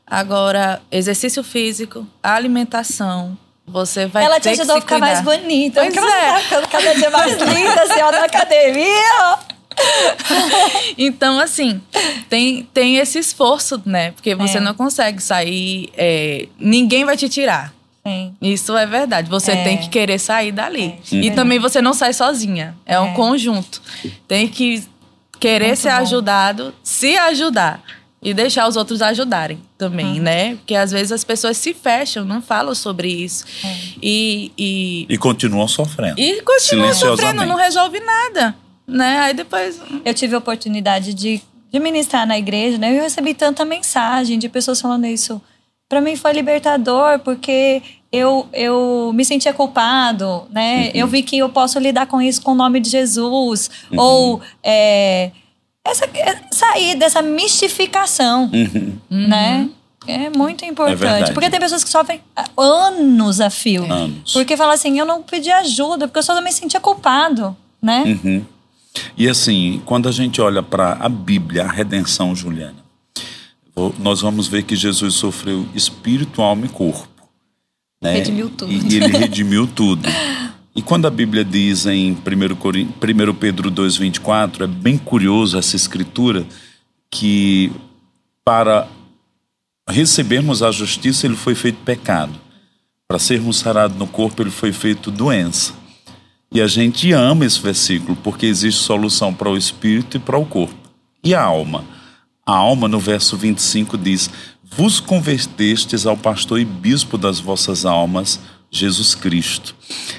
Agora, 0.08 0.80
exercício 0.90 1.42
físico, 1.42 2.06
alimentação, 2.22 3.36
você 3.66 4.06
vai 4.06 4.24
Ela 4.24 4.36
ter 4.38 4.54
te 4.54 4.60
ajudou 4.60 4.76
a 4.76 4.80
ficar 4.80 4.98
mais 4.98 5.20
bonita. 5.20 5.80
Pois 5.80 5.94
porque 5.94 6.08
é. 6.08 6.40
Você 6.40 6.60
tá 6.60 6.66
cada 6.68 6.94
dia 6.94 7.10
mais 7.10 7.32
linda, 7.32 7.82
assim, 7.82 8.02
ó, 8.02 8.10
na 8.12 8.24
academia. 8.24 9.38
Então, 10.96 11.38
assim, 11.38 11.82
tem, 12.30 12.62
tem 12.72 12.96
esse 12.96 13.18
esforço, 13.18 13.82
né? 13.84 14.12
Porque 14.12 14.34
você 14.34 14.56
É. 14.56 14.60
não 14.60 14.72
consegue 14.74 15.22
sair. 15.22 15.90
é, 15.96 16.46
ninguém 16.58 17.04
vai 17.04 17.14
te 17.16 17.28
tirar. 17.28 17.74
Sim. 18.06 18.34
Isso 18.40 18.74
é 18.76 18.86
verdade. 18.86 19.28
Você 19.28 19.52
É. 19.52 19.64
tem 19.64 19.76
que 19.76 19.88
querer 19.90 20.18
sair 20.18 20.50
dali. 20.52 20.98
É, 21.12 21.16
e 21.16 21.30
também 21.30 21.58
você 21.58 21.82
não 21.82 21.92
sai 21.92 22.12
sozinha. 22.14 22.74
É, 22.86 22.98
um 22.98 23.10
É. 23.10 23.14
conjunto. 23.14 23.82
Tem 24.26 24.48
que 24.48 24.82
querer 25.38 25.66
Muito 25.66 25.80
ser 25.80 25.90
bom. 25.90 25.96
ajudado, 25.96 26.74
se 26.82 27.16
ajudar. 27.18 27.82
E 28.28 28.34
deixar 28.34 28.66
os 28.68 28.76
outros 28.76 29.00
ajudarem 29.02 29.58
também, 29.78 30.16
Uhum. 30.18 30.22
né? 30.22 30.54
Porque 30.56 30.74
às 30.74 30.90
vezes 30.90 31.12
as 31.12 31.22
pessoas 31.22 31.56
se 31.56 31.72
fecham, 31.72 32.24
não 32.24 32.42
falam 32.42 32.74
sobre 32.74 33.08
isso. 33.08 33.44
É. 33.64 33.76
E, 34.02 34.50
e, 34.58 35.06
E 35.08 35.16
continuam 35.16 35.68
sofrendo. 35.68 36.18
e 36.20 36.42
continuam 36.42 36.92
sofrendo, 36.92 37.46
não 37.46 37.54
resolve 37.56 38.00
nada. 38.00 38.56
Né? 38.86 39.18
Aí 39.20 39.34
depois. 39.34 39.80
Eu 40.04 40.12
tive 40.14 40.34
a 40.34 40.38
oportunidade 40.38 41.14
de, 41.14 41.40
de 41.72 41.78
ministrar 41.78 42.26
na 42.26 42.36
igreja, 42.38 42.78
né? 42.78 42.96
Eu 42.98 43.02
recebi 43.02 43.32
tanta 43.34 43.64
mensagem 43.64 44.38
de 44.38 44.48
pessoas 44.48 44.80
falando 44.80 45.06
isso. 45.06 45.40
Pra 45.88 46.00
mim 46.00 46.16
foi 46.16 46.32
libertador, 46.32 47.20
porque 47.20 47.80
eu, 48.10 48.48
eu 48.52 49.12
me 49.14 49.24
sentia 49.24 49.52
culpado, 49.52 50.48
né? 50.50 50.90
Eu 50.94 51.06
vi 51.06 51.22
que 51.22 51.38
eu 51.38 51.48
posso 51.48 51.78
lidar 51.78 52.06
com 52.06 52.20
isso 52.20 52.42
com 52.42 52.52
o 52.52 52.54
nome 52.56 52.80
de 52.80 52.90
Jesus. 52.90 53.70
Ou 53.96 54.40
é, 54.64 55.30
essa, 55.90 56.04
é, 56.06 56.40
sair 56.52 56.94
dessa 56.96 57.22
mistificação, 57.22 58.50
Uhum. 58.52 58.98
né? 59.10 59.68
É 60.08 60.30
muito 60.30 60.64
importante. 60.64 60.98
verdade. 60.98 61.32
porque 61.32 61.50
tem 61.50 61.58
pessoas 61.58 61.82
que 61.82 61.90
sofrem 61.90 62.20
anos 62.56 63.40
a 63.40 63.50
fio. 63.50 63.90
Anos. 63.92 64.32
Porque 64.32 64.56
fala 64.56 64.74
assim, 64.74 64.98
eu 64.98 65.04
não 65.04 65.20
pedi 65.22 65.50
ajuda, 65.50 66.06
porque 66.06 66.20
eu 66.20 66.22
só 66.22 66.40
me 66.40 66.52
sentia 66.52 66.78
culpado, 66.78 67.56
né? 67.82 68.04
Uhum. 68.24 68.44
E 69.16 69.28
assim, 69.28 69.82
quando 69.84 70.08
a 70.08 70.12
gente 70.12 70.40
olha 70.40 70.62
para 70.62 70.92
a 71.00 71.08
Bíblia, 71.08 71.64
a 71.64 71.70
redenção, 71.70 72.34
Juliana, 72.36 72.76
nós 73.98 74.20
vamos 74.22 74.46
ver 74.46 74.62
que 74.62 74.74
Jesus 74.76 75.14
sofreu 75.14 75.66
espírito, 75.74 76.40
alma 76.40 76.66
e 76.66 76.68
corpo. 76.68 77.08
Né? 78.00 78.12
Redimiu 78.12 78.48
tudo. 78.48 78.72
E 78.72 78.96
ele 78.96 79.08
redimiu 79.08 79.66
tudo. 79.66 80.08
E 80.76 80.82
quando 80.82 81.06
a 81.06 81.10
Bíblia 81.10 81.42
diz 81.42 81.86
em 81.86 82.12
1, 82.12 82.54
Corin- 82.56 82.92
1 83.00 83.34
Pedro 83.34 83.70
2,24, 83.70 84.64
é 84.64 84.66
bem 84.66 84.98
curioso 84.98 85.56
essa 85.56 85.74
escritura, 85.74 86.46
que 87.10 87.72
para 88.44 88.86
recebermos 89.88 90.62
a 90.62 90.70
justiça 90.70 91.26
ele 91.26 91.34
foi 91.34 91.54
feito 91.54 91.78
pecado. 91.78 92.38
Para 93.08 93.18
sermos 93.18 93.56
sarados 93.56 93.96
no 93.96 94.06
corpo 94.06 94.42
ele 94.42 94.50
foi 94.50 94.70
feito 94.70 95.10
doença. 95.10 95.72
E 96.52 96.60
a 96.60 96.66
gente 96.66 97.10
ama 97.10 97.46
esse 97.46 97.58
versículo 97.58 98.14
porque 98.22 98.44
existe 98.44 98.82
solução 98.82 99.32
para 99.32 99.48
o 99.48 99.56
espírito 99.56 100.18
e 100.18 100.20
para 100.20 100.36
o 100.36 100.44
corpo. 100.44 100.76
E 101.24 101.34
a 101.34 101.42
alma? 101.42 101.86
A 102.44 102.54
alma, 102.54 102.86
no 102.86 103.00
verso 103.00 103.34
25, 103.34 103.96
diz: 103.96 104.30
Vos 104.62 105.00
convertestes 105.00 106.04
ao 106.04 106.18
pastor 106.18 106.60
e 106.60 106.64
bispo 106.66 107.16
das 107.16 107.40
vossas 107.40 107.86
almas, 107.86 108.40
Jesus 108.70 109.14
Cristo. 109.14 109.74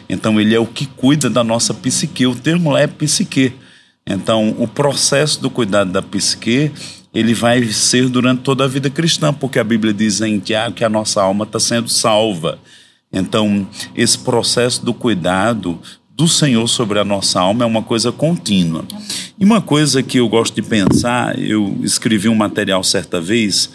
Então, 0.09 0.39
ele 0.39 0.55
é 0.55 0.59
o 0.59 0.65
que 0.65 0.85
cuida 0.85 1.29
da 1.29 1.43
nossa 1.43 1.73
psique. 1.73 2.25
O 2.25 2.35
termo 2.35 2.71
lá 2.71 2.81
é 2.81 2.87
psique. 2.87 3.53
Então, 4.05 4.55
o 4.57 4.67
processo 4.67 5.41
do 5.41 5.49
cuidado 5.49 5.91
da 5.91 6.01
psique, 6.01 6.71
ele 7.13 7.33
vai 7.33 7.63
ser 7.65 8.07
durante 8.09 8.41
toda 8.41 8.63
a 8.63 8.67
vida 8.67 8.89
cristã, 8.89 9.33
porque 9.33 9.59
a 9.59 9.63
Bíblia 9.63 9.93
diz 9.93 10.21
em 10.21 10.39
Tiago 10.39 10.75
que 10.75 10.83
a 10.83 10.89
nossa 10.89 11.21
alma 11.21 11.43
está 11.43 11.59
sendo 11.59 11.89
salva. 11.89 12.57
Então, 13.11 13.67
esse 13.95 14.17
processo 14.17 14.83
do 14.83 14.93
cuidado 14.93 15.79
do 16.17 16.27
Senhor 16.27 16.67
sobre 16.67 16.99
a 16.99 17.05
nossa 17.05 17.39
alma 17.39 17.63
é 17.63 17.67
uma 17.67 17.83
coisa 17.83 18.11
contínua. 18.11 18.83
E 19.39 19.45
uma 19.45 19.61
coisa 19.61 20.01
que 20.01 20.17
eu 20.17 20.27
gosto 20.27 20.55
de 20.55 20.63
pensar, 20.63 21.37
eu 21.37 21.77
escrevi 21.83 22.27
um 22.27 22.35
material 22.35 22.83
certa 22.83 23.21
vez, 23.21 23.69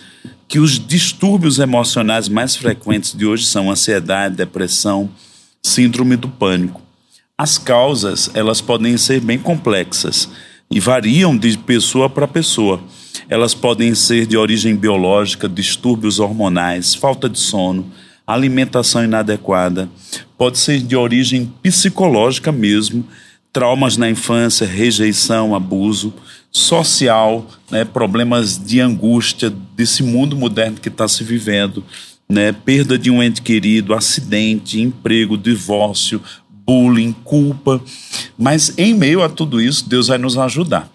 que 0.52 0.60
os 0.60 0.78
distúrbios 0.78 1.58
emocionais 1.58 2.28
mais 2.28 2.54
frequentes 2.54 3.16
de 3.16 3.24
hoje 3.24 3.46
são 3.46 3.70
ansiedade, 3.70 4.36
depressão, 4.36 5.08
síndrome 5.62 6.14
do 6.14 6.28
pânico. 6.28 6.82
As 7.38 7.56
causas, 7.56 8.30
elas 8.34 8.60
podem 8.60 8.98
ser 8.98 9.18
bem 9.22 9.38
complexas 9.38 10.28
e 10.70 10.78
variam 10.78 11.34
de 11.34 11.56
pessoa 11.56 12.10
para 12.10 12.28
pessoa. 12.28 12.82
Elas 13.30 13.54
podem 13.54 13.94
ser 13.94 14.26
de 14.26 14.36
origem 14.36 14.76
biológica, 14.76 15.48
distúrbios 15.48 16.20
hormonais, 16.20 16.94
falta 16.94 17.30
de 17.30 17.38
sono, 17.38 17.90
alimentação 18.26 19.02
inadequada, 19.02 19.88
pode 20.36 20.58
ser 20.58 20.82
de 20.82 20.94
origem 20.94 21.50
psicológica 21.62 22.52
mesmo, 22.52 23.08
traumas 23.50 23.96
na 23.96 24.10
infância, 24.10 24.66
rejeição, 24.66 25.54
abuso, 25.54 26.12
social, 26.52 27.46
né, 27.70 27.82
problemas 27.84 28.58
de 28.58 28.78
angústia 28.78 29.50
desse 29.74 30.02
mundo 30.02 30.36
moderno 30.36 30.76
que 30.78 30.88
está 30.88 31.08
se 31.08 31.24
vivendo, 31.24 31.82
né, 32.28 32.52
perda 32.52 32.98
de 32.98 33.10
um 33.10 33.22
ente 33.22 33.40
querido, 33.40 33.94
acidente, 33.94 34.78
emprego, 34.80 35.38
divórcio, 35.38 36.20
bullying, 36.64 37.12
culpa. 37.24 37.80
Mas 38.38 38.74
em 38.78 38.92
meio 38.94 39.22
a 39.22 39.28
tudo 39.30 39.60
isso, 39.60 39.88
Deus 39.88 40.08
vai 40.08 40.18
nos 40.18 40.36
ajudar. 40.38 40.88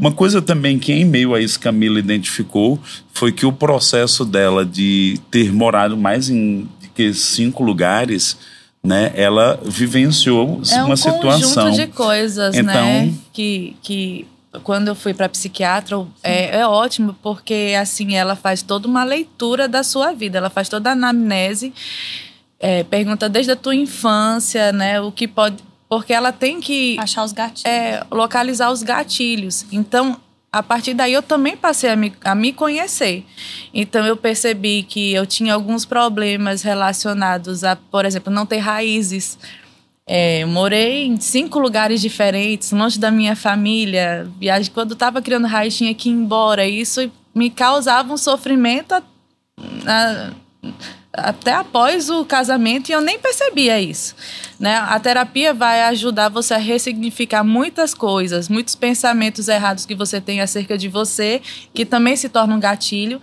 Uma 0.00 0.10
coisa 0.12 0.42
também 0.42 0.78
que 0.78 0.92
em 0.92 1.04
meio 1.04 1.32
a 1.34 1.40
isso 1.40 1.58
Camila 1.60 1.98
identificou 1.98 2.78
foi 3.12 3.30
que 3.32 3.46
o 3.46 3.52
processo 3.52 4.24
dela 4.24 4.66
de 4.66 5.18
ter 5.30 5.52
morado 5.52 5.96
mais 5.96 6.28
em 6.28 6.68
que 6.94 7.14
cinco 7.14 7.62
lugares, 7.62 8.36
né, 8.82 9.12
ela 9.14 9.58
vivenciou 9.64 10.60
É 10.70 10.82
um 10.82 10.86
uma 10.86 10.96
situação. 10.96 11.64
conjunto 11.64 11.76
de 11.76 11.86
coisas, 11.86 12.54
Então- 12.54 12.74
né? 12.74 13.12
Que, 13.32 13.74
que 13.82 14.26
quando 14.62 14.88
eu 14.88 14.94
fui 14.94 15.12
para 15.12 15.28
psiquiatra 15.28 16.06
é, 16.22 16.58
é 16.58 16.66
ótimo 16.66 17.16
porque 17.22 17.74
assim 17.80 18.14
ela 18.14 18.36
faz 18.36 18.62
toda 18.62 18.86
uma 18.86 19.04
leitura 19.04 19.66
da 19.66 19.82
sua 19.82 20.12
vida, 20.12 20.38
ela 20.38 20.50
faz 20.50 20.68
toda 20.68 20.90
a 20.90 20.92
anamnese, 20.92 21.72
é, 22.60 22.84
pergunta 22.84 23.28
desde 23.28 23.52
a 23.52 23.56
tua 23.56 23.74
infância, 23.74 24.72
né? 24.72 25.00
O 25.00 25.10
que 25.10 25.26
pode, 25.26 25.56
porque 25.88 26.12
ela 26.12 26.32
tem 26.32 26.60
que 26.60 26.96
Achar 26.98 27.24
os 27.24 27.32
gatilhos. 27.32 27.64
é, 27.64 28.04
localizar 28.10 28.70
os 28.70 28.82
gatilhos. 28.82 29.66
Então, 29.70 30.18
a 30.54 30.62
partir 30.62 30.94
daí 30.94 31.12
eu 31.12 31.22
também 31.22 31.56
passei 31.56 31.90
a 31.90 31.96
me, 31.96 32.12
a 32.24 32.34
me 32.34 32.52
conhecer. 32.52 33.24
Então, 33.72 34.06
eu 34.06 34.16
percebi 34.16 34.84
que 34.84 35.12
eu 35.12 35.26
tinha 35.26 35.52
alguns 35.52 35.84
problemas 35.84 36.62
relacionados 36.62 37.64
a, 37.64 37.74
por 37.74 38.04
exemplo, 38.04 38.32
não 38.32 38.46
ter 38.46 38.58
raízes. 38.58 39.36
É, 40.06 40.42
eu 40.42 40.48
morei 40.48 41.06
em 41.06 41.18
cinco 41.18 41.58
lugares 41.58 42.00
diferentes, 42.00 42.72
longe 42.72 42.98
da 42.98 43.10
minha 43.10 43.34
família. 43.34 44.28
Viagem, 44.38 44.70
quando 44.72 44.92
estava 44.92 45.22
criando 45.22 45.46
raiz, 45.46 45.76
tinha 45.76 45.94
que 45.94 46.10
ir 46.10 46.12
embora. 46.12 46.66
E 46.66 46.80
isso 46.80 47.10
me 47.34 47.48
causava 47.50 48.12
um 48.12 48.16
sofrimento 48.16 48.92
a- 48.92 49.02
a- 49.86 50.30
até 51.16 51.52
após 51.54 52.10
o 52.10 52.24
casamento 52.24 52.88
e 52.88 52.92
eu 52.92 53.00
nem 53.00 53.18
percebia 53.18 53.80
isso. 53.80 54.14
Né? 54.58 54.76
A 54.76 54.98
terapia 54.98 55.54
vai 55.54 55.82
ajudar 55.82 56.28
você 56.28 56.54
a 56.54 56.58
ressignificar 56.58 57.44
muitas 57.44 57.94
coisas, 57.94 58.48
muitos 58.48 58.74
pensamentos 58.74 59.48
errados 59.48 59.86
que 59.86 59.94
você 59.94 60.20
tem 60.20 60.40
acerca 60.40 60.76
de 60.76 60.88
você, 60.88 61.40
que 61.72 61.84
também 61.84 62.16
se 62.16 62.28
tornam 62.28 62.56
um 62.56 62.60
gatilho. 62.60 63.20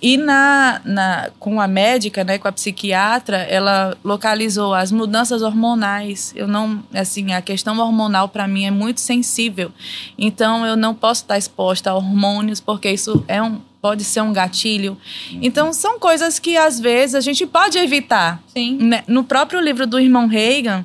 E 0.00 0.18
na, 0.18 0.80
na, 0.84 1.30
com 1.38 1.60
a 1.60 1.66
médica, 1.66 2.22
né, 2.22 2.36
com 2.38 2.46
a 2.46 2.52
psiquiatra, 2.52 3.38
ela 3.38 3.96
localizou 4.04 4.74
as 4.74 4.92
mudanças 4.92 5.40
hormonais. 5.40 6.32
Eu 6.36 6.46
não, 6.46 6.82
assim, 6.92 7.32
a 7.32 7.40
questão 7.40 7.78
hormonal 7.78 8.28
para 8.28 8.46
mim 8.46 8.66
é 8.66 8.70
muito 8.70 9.00
sensível. 9.00 9.72
Então 10.18 10.66
eu 10.66 10.76
não 10.76 10.94
posso 10.94 11.22
estar 11.22 11.38
exposta 11.38 11.90
a 11.90 11.94
hormônios 11.94 12.60
porque 12.60 12.90
isso 12.90 13.24
é 13.26 13.42
um 13.42 13.58
pode 13.80 14.04
ser 14.04 14.20
um 14.20 14.32
gatilho. 14.32 14.96
Então 15.42 15.72
são 15.72 15.98
coisas 15.98 16.38
que 16.38 16.56
às 16.56 16.80
vezes 16.80 17.14
a 17.14 17.20
gente 17.20 17.46
pode 17.46 17.78
evitar. 17.78 18.42
Sim. 18.48 18.76
Né? 18.78 19.04
No 19.06 19.24
próprio 19.24 19.60
livro 19.60 19.86
do 19.86 19.98
irmão 19.98 20.26
Reagan, 20.26 20.84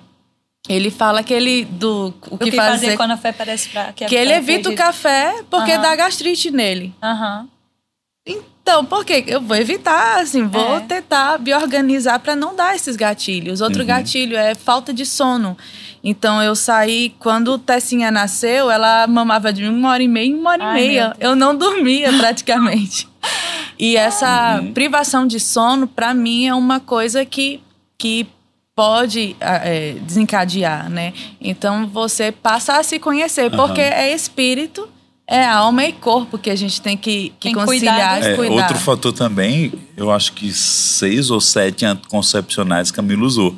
ele 0.69 0.91
fala 0.91 1.23
que 1.23 1.33
ele 1.33 1.65
do 1.65 2.13
o 2.29 2.35
O 2.35 2.37
que, 2.37 2.51
que 2.51 2.55
fazer, 2.55 2.85
fazer 2.85 2.97
quando 2.97 3.11
a 3.11 3.17
fé 3.17 3.31
parece 3.31 3.69
fraca. 3.69 4.05
que 4.05 4.15
ele 4.15 4.31
evita 4.33 4.69
o 4.69 4.75
café 4.75 5.43
porque 5.49 5.71
Aham. 5.71 5.81
dá 5.81 5.95
gastrite 5.95 6.51
nele. 6.51 6.93
Aham. 7.01 7.47
Então, 8.71 8.85
por 8.85 9.03
quê? 9.03 9.25
Eu 9.27 9.41
vou 9.41 9.57
evitar, 9.57 10.21
assim, 10.21 10.47
vou 10.47 10.77
É. 10.77 10.79
tentar 10.79 11.37
me 11.37 11.53
organizar 11.53 12.17
para 12.19 12.37
não 12.37 12.55
dar 12.55 12.73
esses 12.73 12.95
gatilhos. 12.95 13.59
Outro 13.59 13.83
gatilho 13.83 14.37
é 14.37 14.55
falta 14.55 14.93
de 14.93 15.05
sono. 15.05 15.57
Então, 16.01 16.41
eu 16.41 16.55
saí, 16.55 17.13
quando 17.19 17.57
Tessinha 17.57 18.09
nasceu, 18.09 18.71
ela 18.71 19.05
mamava 19.07 19.51
de 19.51 19.65
uma 19.67 19.89
hora 19.89 20.01
e 20.01 20.07
meia 20.07 20.33
uma 20.33 20.51
hora 20.51 20.63
Ai, 20.63 20.85
e 20.85 20.87
meia. 20.87 21.13
Eu 21.19 21.35
não 21.35 21.53
dormia 21.53 22.13
praticamente. 22.17 23.09
e 23.77 23.97
essa 23.97 24.63
privação 24.73 25.27
de 25.27 25.37
sono, 25.37 25.85
para 25.85 26.13
mim, 26.13 26.47
é 26.47 26.55
uma 26.55 26.79
coisa 26.79 27.25
que, 27.25 27.61
que 27.97 28.25
pode 28.73 29.35
ah, 29.41 29.67
é, 29.67 29.95
desencadear, 30.01 30.89
né? 30.89 31.11
Então, 31.41 31.87
você 31.87 32.31
passa 32.31 32.77
a 32.79 32.83
se 32.83 32.99
conhecer, 32.99 33.51
porque 33.51 33.81
é 33.81 34.13
espírito 34.13 34.87
É, 35.31 35.45
alma 35.45 35.85
e 35.85 35.93
corpo 35.93 36.37
que 36.37 36.49
a 36.49 36.55
gente 36.57 36.81
tem 36.81 36.97
que, 36.97 37.29
que 37.39 37.47
Tem 37.47 37.53
conciliar 37.53 38.15
cuidar 38.15 38.29
e 38.29 38.33
É, 38.33 38.35
cuidar. 38.35 38.53
outro 38.53 38.77
fator 38.77 39.13
também, 39.13 39.71
eu 39.95 40.11
acho 40.11 40.33
que 40.33 40.51
seis 40.51 41.29
ou 41.29 41.39
sete 41.39 41.85
anticoncepcionais 41.85 42.91
Camila 42.91 43.23
usou. 43.23 43.55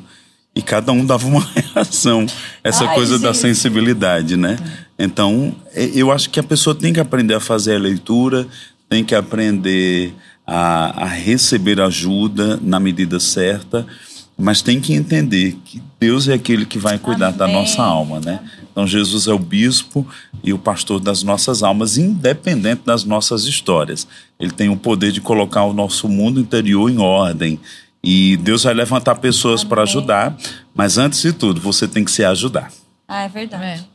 E 0.54 0.62
cada 0.62 0.92
um 0.92 1.04
dava 1.04 1.26
uma 1.26 1.44
reação. 1.74 2.26
Essa 2.62 2.84
Ai, 2.84 2.94
coisa 2.94 3.18
da 3.18 3.34
sensibilidade, 3.34 4.36
né? 4.36 4.56
Então, 4.96 5.52
é, 5.74 5.90
eu 5.92 6.12
acho 6.12 6.30
que 6.30 6.38
a 6.38 6.44
pessoa 6.44 6.76
tem 6.76 6.92
que 6.92 7.00
aprender 7.00 7.34
a 7.34 7.40
fazer 7.40 7.74
a 7.74 7.78
leitura, 7.80 8.46
tem 8.88 9.02
que 9.04 9.16
aprender 9.16 10.14
a, 10.46 11.02
a 11.02 11.06
receber 11.08 11.80
ajuda 11.80 12.56
na 12.62 12.78
medida 12.78 13.18
certa, 13.18 13.84
mas 14.38 14.62
tem 14.62 14.80
que 14.80 14.94
entender 14.94 15.56
que 15.64 15.82
Deus 15.98 16.28
é 16.28 16.34
aquele 16.34 16.64
que 16.66 16.78
vai 16.78 16.98
cuidar 17.00 17.32
da 17.32 17.46
Amém. 17.46 17.56
nossa 17.56 17.82
alma, 17.82 18.20
né? 18.20 18.38
Então, 18.74 18.88
Jesus 18.88 19.28
é 19.28 19.32
o 19.32 19.38
bispo 19.38 20.04
e 20.42 20.52
o 20.52 20.58
pastor 20.58 20.98
das 20.98 21.22
nossas 21.22 21.62
almas, 21.62 21.96
independente 21.96 22.82
das 22.84 23.04
nossas 23.04 23.44
histórias. 23.44 24.04
Ele 24.38 24.50
tem 24.50 24.68
o 24.68 24.76
poder 24.76 25.12
de 25.12 25.20
colocar 25.20 25.62
o 25.62 25.72
nosso 25.72 26.08
mundo 26.08 26.40
interior 26.40 26.90
em 26.90 26.98
ordem. 26.98 27.60
E 28.02 28.36
Deus 28.38 28.64
vai 28.64 28.74
levantar 28.74 29.14
pessoas 29.14 29.62
para 29.62 29.82
ajudar, 29.82 30.36
mas 30.74 30.98
antes 30.98 31.22
de 31.22 31.32
tudo, 31.32 31.60
você 31.60 31.86
tem 31.86 32.04
que 32.04 32.10
se 32.10 32.24
ajudar. 32.24 32.72
Ah, 33.06 33.22
é 33.22 33.28
verdade. 33.28 33.64
É. 33.64 33.94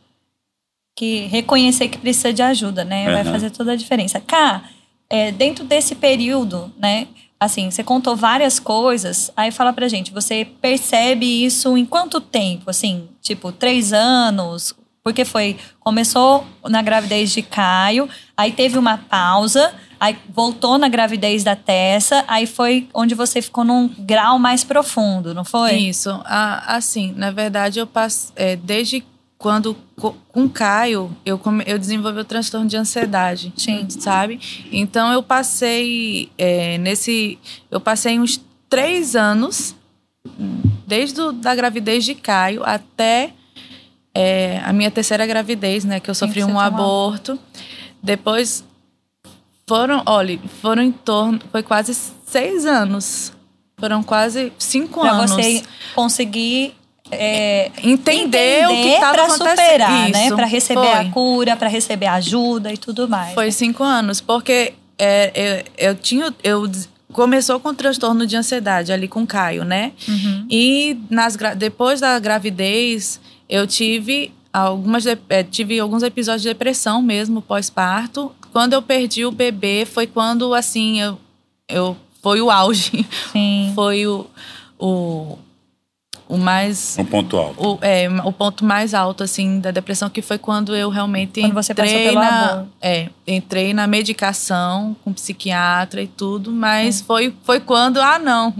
que 0.96 1.28
reconhecer 1.28 1.90
que 1.90 1.98
precisa 1.98 2.32
de 2.32 2.42
ajuda, 2.42 2.86
né? 2.86 3.06
Vai 3.06 3.22
Aham. 3.22 3.32
fazer 3.32 3.50
toda 3.52 3.74
a 3.74 3.76
diferença. 3.76 4.20
Cá, 4.20 4.64
é, 5.10 5.32
dentro 5.32 5.66
desse 5.66 5.96
período, 5.96 6.72
né? 6.78 7.08
Assim, 7.40 7.72
você 7.72 7.84
contou 7.84 8.18
várias 8.18 8.60
coisas, 8.60 9.32
aí 9.36 9.50
fala 9.50 9.72
pra 9.72 9.88
gente, 9.88 10.12
você 10.12 10.46
percebe 10.62 11.46
isso 11.46 11.78
em 11.78 11.86
quanto 11.86 12.20
tempo? 12.20 12.70
Assim, 12.70 13.08
tipo, 13.22 13.52
três 13.52 13.94
anos? 13.94 14.76
Porque 15.02 15.24
foi, 15.24 15.58
começou 15.80 16.46
na 16.68 16.82
gravidez 16.82 17.32
de 17.32 17.42
Caio, 17.42 18.10
aí 18.36 18.52
teve 18.52 18.78
uma 18.78 18.98
pausa, 18.98 19.74
aí 19.98 20.18
voltou 20.34 20.78
na 20.78 20.90
gravidez 20.90 21.42
da 21.42 21.56
Tessa, 21.56 22.26
aí 22.28 22.46
foi 22.46 22.90
onde 22.94 23.16
você 23.16 23.42
ficou 23.42 23.64
num 23.64 23.88
grau 23.88 24.38
mais 24.38 24.66
profundo, 24.66 25.34
não 25.34 25.46
foi? 25.46 25.76
Isso. 25.76 26.10
Ah, 26.26 26.76
assim, 26.76 27.14
na 27.16 27.32
verdade, 27.32 27.80
eu 27.80 27.88
passo. 27.88 28.34
é, 28.36 28.58
desde 28.58 29.02
quando 29.40 29.76
co- 29.96 30.16
com 30.28 30.48
Caio, 30.50 31.16
eu, 31.26 31.40
eu 31.66 31.80
desenvolvi 31.80 32.20
o 32.20 32.26
transtorno 32.26 32.68
de 32.68 32.76
ansiedade. 32.78 33.52
Sim. 33.58 33.90
Sabe? 33.90 34.40
Então 34.72 35.12
eu 35.14 35.24
passei 35.24 36.30
é, 36.38 36.78
nesse. 36.78 37.40
Eu 37.72 37.80
passei 37.80 38.20
uns 38.20 38.40
três 38.70 39.16
anos, 39.16 39.74
desde 40.86 41.20
o, 41.22 41.32
da 41.32 41.56
gravidez 41.56 42.04
de 42.04 42.14
Caio 42.16 42.64
até 42.66 43.32
é, 44.14 44.60
a 44.66 44.74
minha 44.74 44.92
terceira 44.92 45.26
gravidez, 45.26 45.86
né? 45.86 46.00
Que 46.02 46.10
eu 46.10 46.16
sofri 46.16 46.40
que 46.42 46.44
um 46.44 46.48
tomou. 46.48 46.62
aborto. 46.62 47.40
Depois 48.04 48.64
foram, 49.68 50.04
olha, 50.06 50.38
foram 50.62 50.82
em 50.84 50.92
torno. 50.92 51.40
Foi 51.52 51.64
quase 51.64 51.94
seis 52.26 52.66
anos. 52.66 53.32
Foram 53.80 54.04
quase 54.04 54.52
cinco 54.60 55.00
Pra 55.00 55.12
anos. 55.12 55.32
você 55.32 55.64
conseguir 55.96 56.76
é, 57.12 57.72
entender, 57.84 58.66
o 58.68 58.70
que 58.70 58.90
estava 58.90 59.24
acontecendo. 59.24 59.50
superar, 59.50 60.10
né? 60.10 60.26
Isso, 60.26 60.36
Para 60.36 60.46
receber 60.46 60.82
foi. 60.82 60.94
a 60.94 61.12
cura, 61.12 61.58
para 61.58 61.68
receber 61.68 62.08
ajuda 62.08 62.72
e 62.72 62.78
tudo 62.78 63.08
mais. 63.08 63.34
Foi 63.34 63.52
cinco 63.52 63.84
anos, 63.84 64.22
porque 64.22 64.74
é, 64.98 65.64
eu, 65.80 65.90
eu 65.90 65.96
tinha. 65.96 66.34
Eu, 66.44 66.70
começou 67.12 67.60
com 67.60 67.74
transtorno 67.74 68.26
de 68.26 68.36
ansiedade 68.36 68.92
ali 68.92 69.08
com 69.08 69.24
o 69.24 69.28
Caio, 69.28 69.64
né? 69.64 69.94
Uhum. 70.08 70.46
E 70.50 70.98
nas, 71.10 71.36
depois 71.58 72.00
da 72.00 72.20
gravidez, 72.20 73.20
eu 73.50 73.66
tive 73.66 74.32
algumas 74.54 75.06
eh, 75.06 75.44
tive 75.44 75.80
alguns 75.80 76.04
episódios 76.04 76.44
de 76.44 76.50
depressão 76.50 77.02
mesmo 77.02 77.42
pós-parto. 77.42 78.32
Quando 78.52 78.74
eu 78.74 78.82
perdi 78.82 79.26
o 79.26 79.32
bebê, 79.32 79.86
foi 79.86 80.08
quando 80.08 80.54
assim 80.54 81.02
eu, 81.02 81.20
eu 81.68 81.98
foi 82.22 82.42
o 82.42 82.52
auge, 82.52 83.06
Sim. 83.32 83.72
foi 83.76 84.06
o, 84.06 84.28
o, 84.78 85.38
o 86.30 86.38
mais 86.38 86.96
Um 86.98 87.04
ponto 87.06 87.36
alto. 87.36 87.62
o, 87.62 87.78
é, 87.82 88.08
o 88.24 88.32
ponto 88.32 88.64
mais 88.64 88.94
alto 88.94 89.24
assim 89.24 89.60
da 89.60 89.72
depressão 89.72 90.10
que 90.10 90.22
foi 90.22 90.38
quando 90.38 90.76
eu 90.76 90.90
realmente 90.90 91.42
Quando 91.42 91.54
você 91.56 91.74
passou 91.74 91.92
entrei 91.92 92.08
pelo 92.10 92.22
na 92.22 92.66
é, 92.82 93.10
entrei 93.28 93.74
na 93.74 93.88
medicação 93.88 94.96
com 95.04 95.12
psiquiatra 95.12 96.02
e 96.04 96.08
tudo 96.08 96.52
É. 96.52 96.54
mas 96.54 97.02
foi 97.02 97.34
foi 97.44 97.60
quando 97.60 98.00
ah 98.00 98.20
não 98.20 98.54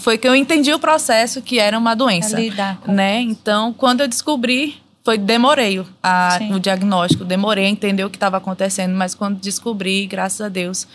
foi 0.00 0.18
que 0.18 0.26
eu 0.28 0.34
entendi 0.34 0.72
o 0.72 0.78
processo 0.78 1.40
que 1.40 1.58
era 1.58 1.78
uma 1.78 1.94
doença 1.94 2.30
Pra 2.30 2.40
lidar 2.40 2.76
com- 2.78 2.92
né 2.92 3.20
então 3.20 3.72
quando 3.72 4.00
eu 4.00 4.08
descobri 4.08 4.76
foi 5.04 5.18
demorei 5.18 5.82
a, 6.02 6.36
Sim. 6.38 6.54
o 6.54 6.58
diagnóstico 6.58 7.24
demorei 7.24 7.66
a 7.66 7.68
entender 7.68 8.04
o 8.04 8.10
que 8.10 8.16
estava 8.16 8.38
acontecendo 8.38 8.94
mas 8.94 9.14
quando 9.14 9.38
descobri 9.38 10.06
graças 10.06 10.40
a 10.40 10.48
Deus 10.48 10.86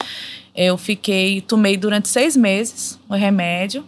eu 0.56 0.78
fiquei 0.78 1.42
tomei 1.42 1.78
durante 1.78 2.08
seis 2.10 2.36
meses 2.36 3.00
o 3.08 3.14
remédio 3.14 3.84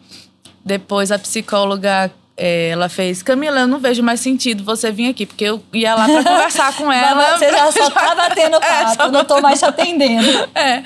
depois 0.66 1.12
a 1.12 1.18
psicóloga 1.20 2.12
eh, 2.38 2.70
ela 2.70 2.88
fez 2.88 3.22
Camila 3.22 3.59
eu 3.62 3.68
não 3.68 3.78
vejo 3.80 4.01
mais 4.01 4.20
sentido 4.22 4.64
você 4.64 4.89
vir 4.91 5.09
aqui 5.09 5.26
porque 5.26 5.43
eu 5.43 5.62
ia 5.74 5.93
lá 5.93 6.05
para 6.05 6.24
conversar 6.24 6.74
com 6.76 6.89
ela 6.93 7.38
Você 7.38 7.51
já 7.51 7.72
só 7.72 7.89
tá 7.91 8.16
batendo 8.16 8.55
É, 8.64 8.84
papo, 8.84 8.95
só 8.95 9.12
não 9.12 9.26
tô 9.26 9.41
mais 9.41 9.59
te 9.59 9.66
atendendo. 9.66 10.47
é. 10.55 10.82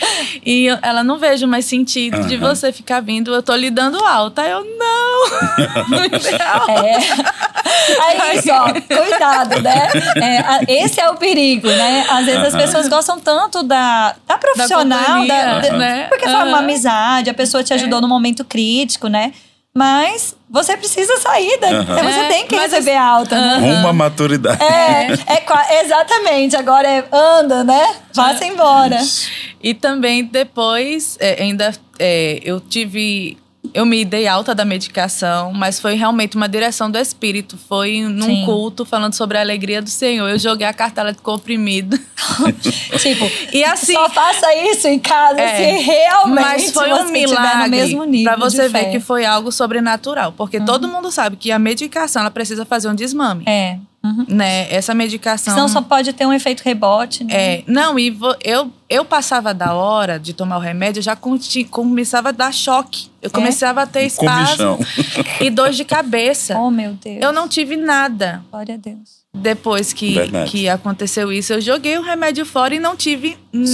E 0.46 0.66
eu- 0.66 0.80
ela 0.82 1.04
não 1.04 1.18
vejo 1.18 1.46
mais 1.48 1.66
sentido 1.66 2.24
de 2.26 2.36
Aham. 2.36 2.50
você 2.56 2.72
ficar 2.74 3.00
vindo, 3.02 3.34
eu 3.34 3.44
tô 3.44 3.56
lhe 3.56 3.70
dando 3.70 4.04
alta. 4.04 4.42
Eu 4.44 4.64
não. 4.66 5.26
É. 6.70 6.98
Aí, 8.02 8.42
só, 8.42 8.66
cuidado, 8.74 9.62
né? 9.62 9.88
É, 10.16 10.38
a- 10.40 10.60
esse 10.68 11.00
é 11.00 11.10
o 11.10 11.16
perigo, 11.16 11.68
né? 11.68 12.06
Às 12.10 12.26
vezes 12.26 12.42
as 12.46 12.54
Aham. 12.54 12.64
pessoas 12.64 12.88
gostam 12.88 13.20
tanto 13.20 13.64
da, 13.64 14.16
da 14.28 14.38
profissional, 14.38 15.26
da, 15.28 15.60
da- 15.60 15.78
né? 15.78 16.04
porque 16.10 16.26
foi 16.26 16.34
uma 16.44 16.60
amizade, 16.60 17.30
a 17.30 17.34
pessoa 17.34 17.64
te 17.64 17.74
ajudou 17.74 18.02
no 18.02 18.08
momento 18.08 18.44
crítico, 18.44 19.08
né? 19.08 19.32
Mas 19.78 20.34
você 20.50 20.78
precisa 20.78 21.18
sair, 21.18 21.60
da, 21.60 21.68
Aham. 21.68 22.04
você 22.04 22.20
É, 22.20 22.28
tem 22.30 22.48
que 22.48 22.56
receber 22.56 22.96
alta, 22.96 23.36
né? 23.36 23.74
Rumo 23.74 23.90
à 23.90 23.94
maturidade. 23.94 24.64
É, 24.64 25.12
é 25.36 25.84
exatamente. 25.84 26.56
Agora 26.56 26.88
é 26.88 27.04
anda, 27.12 27.62
né? 27.66 27.96
Vá-se 28.14 28.46
embora. 28.46 28.98
E 29.62 29.74
também 29.74 30.24
depois, 30.24 31.18
é, 31.20 31.44
ainda 31.44 31.74
é, 32.00 32.40
eu 32.44 32.62
tive. 32.62 33.38
Eu 33.76 33.86
me 33.86 34.06
dei 34.06 34.26
alta 34.26 34.56
da 34.56 34.64
medicação, 34.64 35.52
mas 35.52 35.82
foi 35.82 35.96
realmente 35.96 36.38
uma 36.38 36.48
direção 36.48 36.90
do 36.90 36.98
espírito. 36.98 37.58
Foi 37.58 38.04
num 38.04 38.26
Sim. 38.26 38.46
culto 38.46 38.86
falando 38.86 39.12
sobre 39.16 39.38
a 39.38 39.42
alegria 39.42 39.82
do 39.82 39.90
Senhor. 39.90 40.30
Eu 40.30 40.40
joguei 40.40 40.66
a 40.66 40.72
cartela 40.74 41.12
de 41.12 41.18
comprimido. 41.18 42.00
tipo, 42.98 43.30
E 43.52 43.66
assim. 43.66 43.92
só 43.92 44.10
faça 44.10 44.48
isso 44.72 44.88
em 44.88 44.98
casa 44.98 45.42
É, 45.42 45.58
se 45.58 45.84
realmente 45.84 46.42
Mas 46.42 46.72
foi 46.72 46.94
um 46.94 47.12
milagre 47.12 48.24
pra 48.24 48.38
você 48.38 48.70
ver 48.70 48.92
que 48.92 49.02
foi 49.02 49.26
algo 49.26 49.52
sobrenatural, 49.52 50.32
porque 50.32 50.62
todo 50.62 50.88
mundo 50.88 51.12
sabe 51.12 51.36
que 51.36 51.52
a 51.52 51.60
medicação 51.60 52.22
ela 52.22 52.32
precisa 52.32 52.64
fazer 52.64 52.88
um 52.88 52.96
desmame, 52.96 53.44
É. 53.46 53.78
uhum. 54.06 54.26
né? 54.30 54.72
Essa 54.74 54.94
medicação 54.94 55.54
Senão 55.54 55.68
só 55.68 55.82
pode 55.82 56.14
ter 56.14 56.26
um 56.26 56.34
efeito 56.34 56.62
rebote, 56.62 57.24
né? 57.24 57.34
é, 57.34 57.64
não, 57.68 57.98
e 57.98 58.16
eu, 58.44 58.72
eu 58.90 59.04
passava 59.04 59.54
da 59.54 59.74
hora 59.74 60.20
de 60.20 60.34
tomar 60.34 60.58
o 60.58 60.60
remédio, 60.60 61.00
eu 61.00 61.04
já 61.04 61.16
conti- 61.16 61.64
começava 61.66 62.30
a 62.30 62.32
dar 62.32 62.54
choque. 62.54 63.10
Eu 63.22 63.32
começava 63.32 63.82
a 63.82 63.86
ter 63.88 64.04
espasmo 64.06 64.78
e 65.42 65.50
dor 65.50 65.72
de 65.72 65.84
cabeça. 65.84 66.56
Oh, 66.66 66.70
meu 66.72 66.94
Deus. 66.94 67.22
Eu 67.22 67.32
não 67.32 67.48
tive 67.48 67.76
nada. 67.76 68.44
Glória 68.52 68.76
a 68.76 68.78
Deus. 68.78 69.26
Depois 69.34 69.92
que, 69.92 70.14
Verdade. 70.14 70.50
que 70.50 70.70
aconteceu 70.70 71.32
isso, 71.32 71.54
eu 71.54 71.60
joguei 71.62 71.98
o 71.98 72.02
remédio 72.02 72.46
fora 72.46 72.74
e 72.74 72.80
não 72.80 72.96
tive 72.96 73.38
nada. 73.52 73.68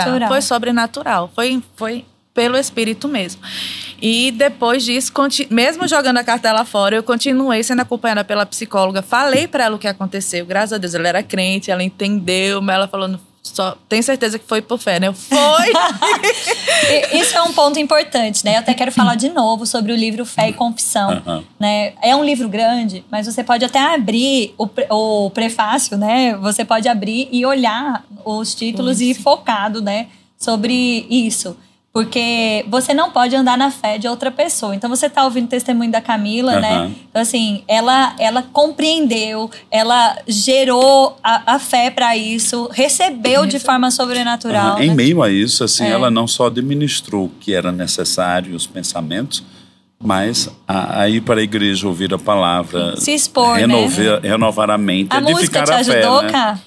Sobrenatural. 0.00 0.28
Foi 0.28 0.42
sobrenatural. 0.42 1.30
Foi, 1.34 1.62
foi 1.76 2.04
pelo 2.34 2.58
espírito 2.58 3.06
mesmo. 3.08 3.40
E 4.02 4.32
depois 4.32 4.84
disso, 4.84 5.12
mesmo 5.48 5.86
jogando 5.88 6.18
a 6.18 6.24
cartela 6.24 6.64
fora, 6.64 6.96
eu 6.96 7.02
continuei 7.02 7.62
sendo 7.62 7.80
acompanhada 7.80 8.24
pela 8.24 8.44
psicóloga. 8.44 9.00
Falei 9.00 9.46
pra 9.46 9.64
ela 9.64 9.76
o 9.76 9.78
que 9.78 9.86
aconteceu. 9.86 10.44
Graças 10.44 10.72
a 10.72 10.78
Deus, 10.78 10.94
ela 10.94 11.08
era 11.08 11.22
crente, 11.22 11.70
ela 11.70 11.82
entendeu, 11.82 12.60
mas 12.60 12.74
ela 12.74 12.88
falou. 12.88 13.18
Só, 13.42 13.76
tem 13.88 14.00
certeza 14.00 14.38
que 14.38 14.46
foi 14.48 14.62
por 14.62 14.78
fé, 14.78 14.98
né? 14.98 15.08
Eu, 15.08 15.12
Foi! 15.12 15.38
Isso 17.12 17.36
é 17.36 17.42
um 17.42 17.52
ponto 17.52 17.78
importante, 17.78 18.44
né? 18.44 18.54
Eu 18.56 18.60
até 18.60 18.72
quero 18.74 18.90
falar 18.90 19.14
de 19.16 19.28
novo 19.28 19.66
sobre 19.66 19.92
o 19.92 19.96
livro 19.96 20.24
Fé 20.24 20.48
e 20.48 20.52
Confissão. 20.54 21.22
Né? 21.60 21.92
É 22.02 22.16
um 22.16 22.24
livro 22.24 22.48
grande, 22.48 23.04
mas 23.10 23.26
você 23.26 23.44
pode 23.44 23.62
até 23.64 23.78
abrir 23.94 24.54
o, 24.56 24.66
pre- 24.66 24.86
o 24.90 25.30
prefácio, 25.30 25.96
né? 25.98 26.34
Você 26.38 26.64
pode 26.64 26.88
abrir 26.88 27.28
e 27.30 27.44
olhar 27.44 28.04
os 28.24 28.54
títulos 28.54 29.00
e 29.00 29.10
ir 29.10 29.14
focado, 29.14 29.80
né? 29.82 30.06
Sobre 30.38 31.06
isso. 31.10 31.56
Porque 31.94 32.64
você 32.68 32.92
não 32.92 33.12
pode 33.12 33.36
andar 33.36 33.56
na 33.56 33.70
fé 33.70 33.98
de 33.98 34.08
outra 34.08 34.28
pessoa. 34.28 34.74
Então 34.74 34.90
você 34.90 35.08
tá 35.08 35.22
ouvindo 35.24 35.44
o 35.44 35.48
testemunho 35.48 35.92
da 35.92 36.00
Camila, 36.00 36.58
né? 36.58 36.72
Aham. 36.74 36.92
Então, 37.08 37.22
assim, 37.22 37.62
ela, 37.68 38.16
ela 38.18 38.42
compreendeu, 38.52 39.48
ela 39.70 40.18
gerou 40.26 41.16
a, 41.22 41.54
a 41.54 41.58
fé 41.60 41.92
para 41.92 42.16
isso, 42.16 42.68
recebeu 42.72 43.46
de 43.46 43.60
forma 43.60 43.92
sobrenatural. 43.92 44.82
Em 44.82 44.88
né? 44.88 44.94
meio 44.94 45.22
a 45.22 45.30
isso, 45.30 45.62
assim, 45.62 45.84
É. 45.84 45.90
ela 45.90 46.10
não 46.10 46.26
só 46.26 46.48
administrou 46.48 47.26
o 47.26 47.28
que 47.28 47.54
era 47.54 47.70
necessário, 47.70 48.56
os 48.56 48.66
pensamentos, 48.66 49.44
mas 50.02 50.50
a, 50.66 51.02
a 51.02 51.08
ir 51.08 51.20
para 51.20 51.38
a 51.38 51.44
igreja 51.44 51.86
ouvir 51.86 52.12
a 52.12 52.18
palavra, 52.18 52.96
Se 52.96 53.12
expor, 53.14 53.54
né? 53.54 53.60
renovar, 53.60 54.20
renovar 54.20 54.70
a 54.72 54.76
mente, 54.78 55.14
A 55.16 55.20
música 55.20 55.60
edificar 55.60 55.64
te 55.64 55.72
a 55.72 55.84
fé, 55.84 56.00
ajudou, 56.00 56.22
né? 56.22 56.32
Cá? 56.32 56.58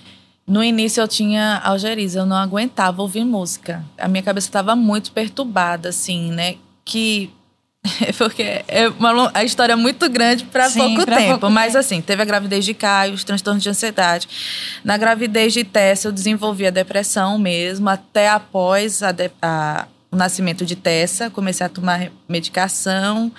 No 0.48 0.64
início 0.64 1.02
eu 1.02 1.08
tinha 1.10 1.62
algeriza, 1.62 2.20
eu 2.20 2.26
não 2.26 2.38
aguentava 2.38 3.02
ouvir 3.02 3.26
música. 3.26 3.84
A 3.98 4.08
minha 4.08 4.24
cabeça 4.24 4.48
estava 4.48 4.78
muito 4.78 5.12
perturbada, 5.12 5.90
assim, 5.90 6.32
né? 6.32 6.56
Que 6.86 7.30
porque 8.18 8.64
é 8.68 8.88
uma 8.88 9.30
a 9.34 9.44
história 9.44 9.74
é 9.74 9.76
muito 9.76 10.10
grande 10.10 10.46
para 10.46 10.70
pouco 10.70 11.06
tempo. 11.06 11.40
Pouco 11.40 11.50
mas 11.50 11.74
tempo. 11.74 11.78
assim, 11.80 12.02
teve 12.02 12.22
a 12.22 12.26
gravidez 12.26 12.64
de 12.64 12.74
Caio, 12.74 13.14
os 13.14 13.26
transtornos 13.26 13.62
de 13.62 13.70
ansiedade. 13.70 14.28
Na 14.86 14.98
gravidez 14.98 15.52
de 15.52 15.66
Tessa, 15.66 16.08
eu 16.08 16.14
desenvolvi 16.14 16.66
a 16.66 16.72
depressão 16.72 17.38
mesmo, 17.38 17.90
até 17.90 18.30
após 18.30 19.04
a, 19.04 19.14
a, 19.42 19.86
o 20.10 20.16
nascimento 20.16 20.66
de 20.66 20.78
Tessa, 20.78 21.30
comecei 21.30 21.66
a 21.66 21.70
tomar 21.70 22.10
medicação. 22.28 23.32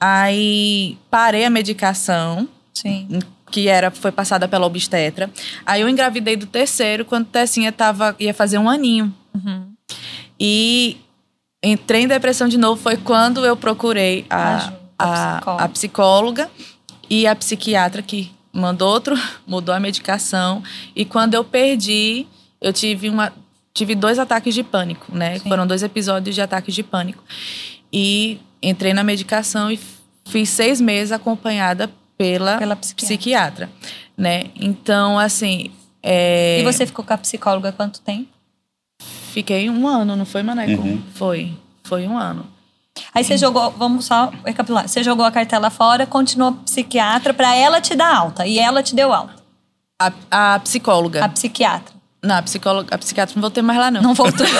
Aí 0.00 0.96
parei 1.10 1.44
a 1.44 1.50
medicação. 1.50 2.48
Sim 2.72 3.20
que 3.56 3.68
era 3.68 3.90
foi 3.90 4.12
passada 4.12 4.46
pela 4.46 4.66
obstetra. 4.66 5.30
Aí 5.64 5.80
eu 5.80 5.88
engravidei 5.88 6.36
do 6.36 6.44
terceiro 6.44 7.06
quando 7.06 7.24
Tessinha 7.24 7.72
tava 7.72 8.14
ia 8.20 8.34
fazer 8.34 8.58
um 8.58 8.68
aninho. 8.68 9.14
Uhum. 9.34 9.72
E 10.38 10.98
entrei 11.64 12.02
em 12.02 12.06
depressão 12.06 12.48
de 12.48 12.58
novo 12.58 12.82
foi 12.82 12.98
quando 12.98 13.46
eu 13.46 13.56
procurei 13.56 14.26
a, 14.28 14.74
a, 14.98 15.52
a, 15.52 15.64
a 15.64 15.68
psicóloga 15.70 16.50
e 17.08 17.26
a 17.26 17.34
psiquiatra 17.34 18.02
que 18.02 18.30
mandou 18.52 18.92
outro, 18.92 19.16
mudou 19.48 19.74
a 19.74 19.80
medicação. 19.80 20.62
E 20.94 21.06
quando 21.06 21.32
eu 21.32 21.42
perdi, 21.42 22.26
eu 22.60 22.74
tive 22.74 23.08
uma 23.08 23.32
tive 23.72 23.94
dois 23.94 24.18
ataques 24.18 24.54
de 24.54 24.62
pânico, 24.62 25.16
né? 25.16 25.38
Sim. 25.38 25.48
Foram 25.48 25.66
dois 25.66 25.82
episódios 25.82 26.34
de 26.34 26.42
ataques 26.42 26.74
de 26.74 26.82
pânico. 26.82 27.24
E 27.90 28.38
entrei 28.62 28.92
na 28.92 29.02
medicação 29.02 29.70
e 29.70 29.80
fiz 30.26 30.50
seis 30.50 30.78
meses 30.78 31.10
acompanhada 31.10 31.90
pela, 32.16 32.58
pela 32.58 32.76
psiquiatra. 32.76 33.06
psiquiatra. 33.06 33.70
né? 34.16 34.44
Então, 34.56 35.18
assim. 35.18 35.70
É... 36.02 36.60
E 36.60 36.64
você 36.64 36.86
ficou 36.86 37.04
com 37.04 37.12
a 37.12 37.18
psicóloga 37.18 37.72
quanto 37.72 38.00
tempo? 38.00 38.28
Fiquei 39.32 39.68
um 39.68 39.86
ano, 39.86 40.16
não 40.16 40.24
foi, 40.24 40.42
Maneco? 40.42 40.80
Uhum. 40.80 41.02
Foi. 41.14 41.52
Foi 41.84 42.06
um 42.06 42.16
ano. 42.16 42.46
Aí 43.12 43.22
você 43.22 43.36
jogou, 43.36 43.70
vamos 43.72 44.06
só 44.06 44.32
recapitular. 44.44 44.88
Você 44.88 45.02
jogou 45.02 45.24
a 45.24 45.30
cartela 45.30 45.68
fora, 45.68 46.06
continuou 46.06 46.52
psiquiatra 46.52 47.34
para 47.34 47.54
ela 47.54 47.80
te 47.80 47.94
dar 47.94 48.14
alta. 48.14 48.46
E 48.46 48.58
ela 48.58 48.82
te 48.82 48.94
deu 48.94 49.12
alta. 49.12 49.34
A, 49.98 50.54
a 50.54 50.58
psicóloga. 50.60 51.24
A 51.24 51.28
psiquiatra. 51.28 51.95
Não, 52.26 52.36
a 52.36 52.42
psicóloga, 52.42 52.94
a 52.94 52.98
psiquiatra 52.98 53.34
não 53.36 53.40
voltei 53.40 53.62
mais 53.62 53.78
lá, 53.78 53.90
não. 53.90 54.02
Não 54.02 54.14
voltou. 54.14 54.46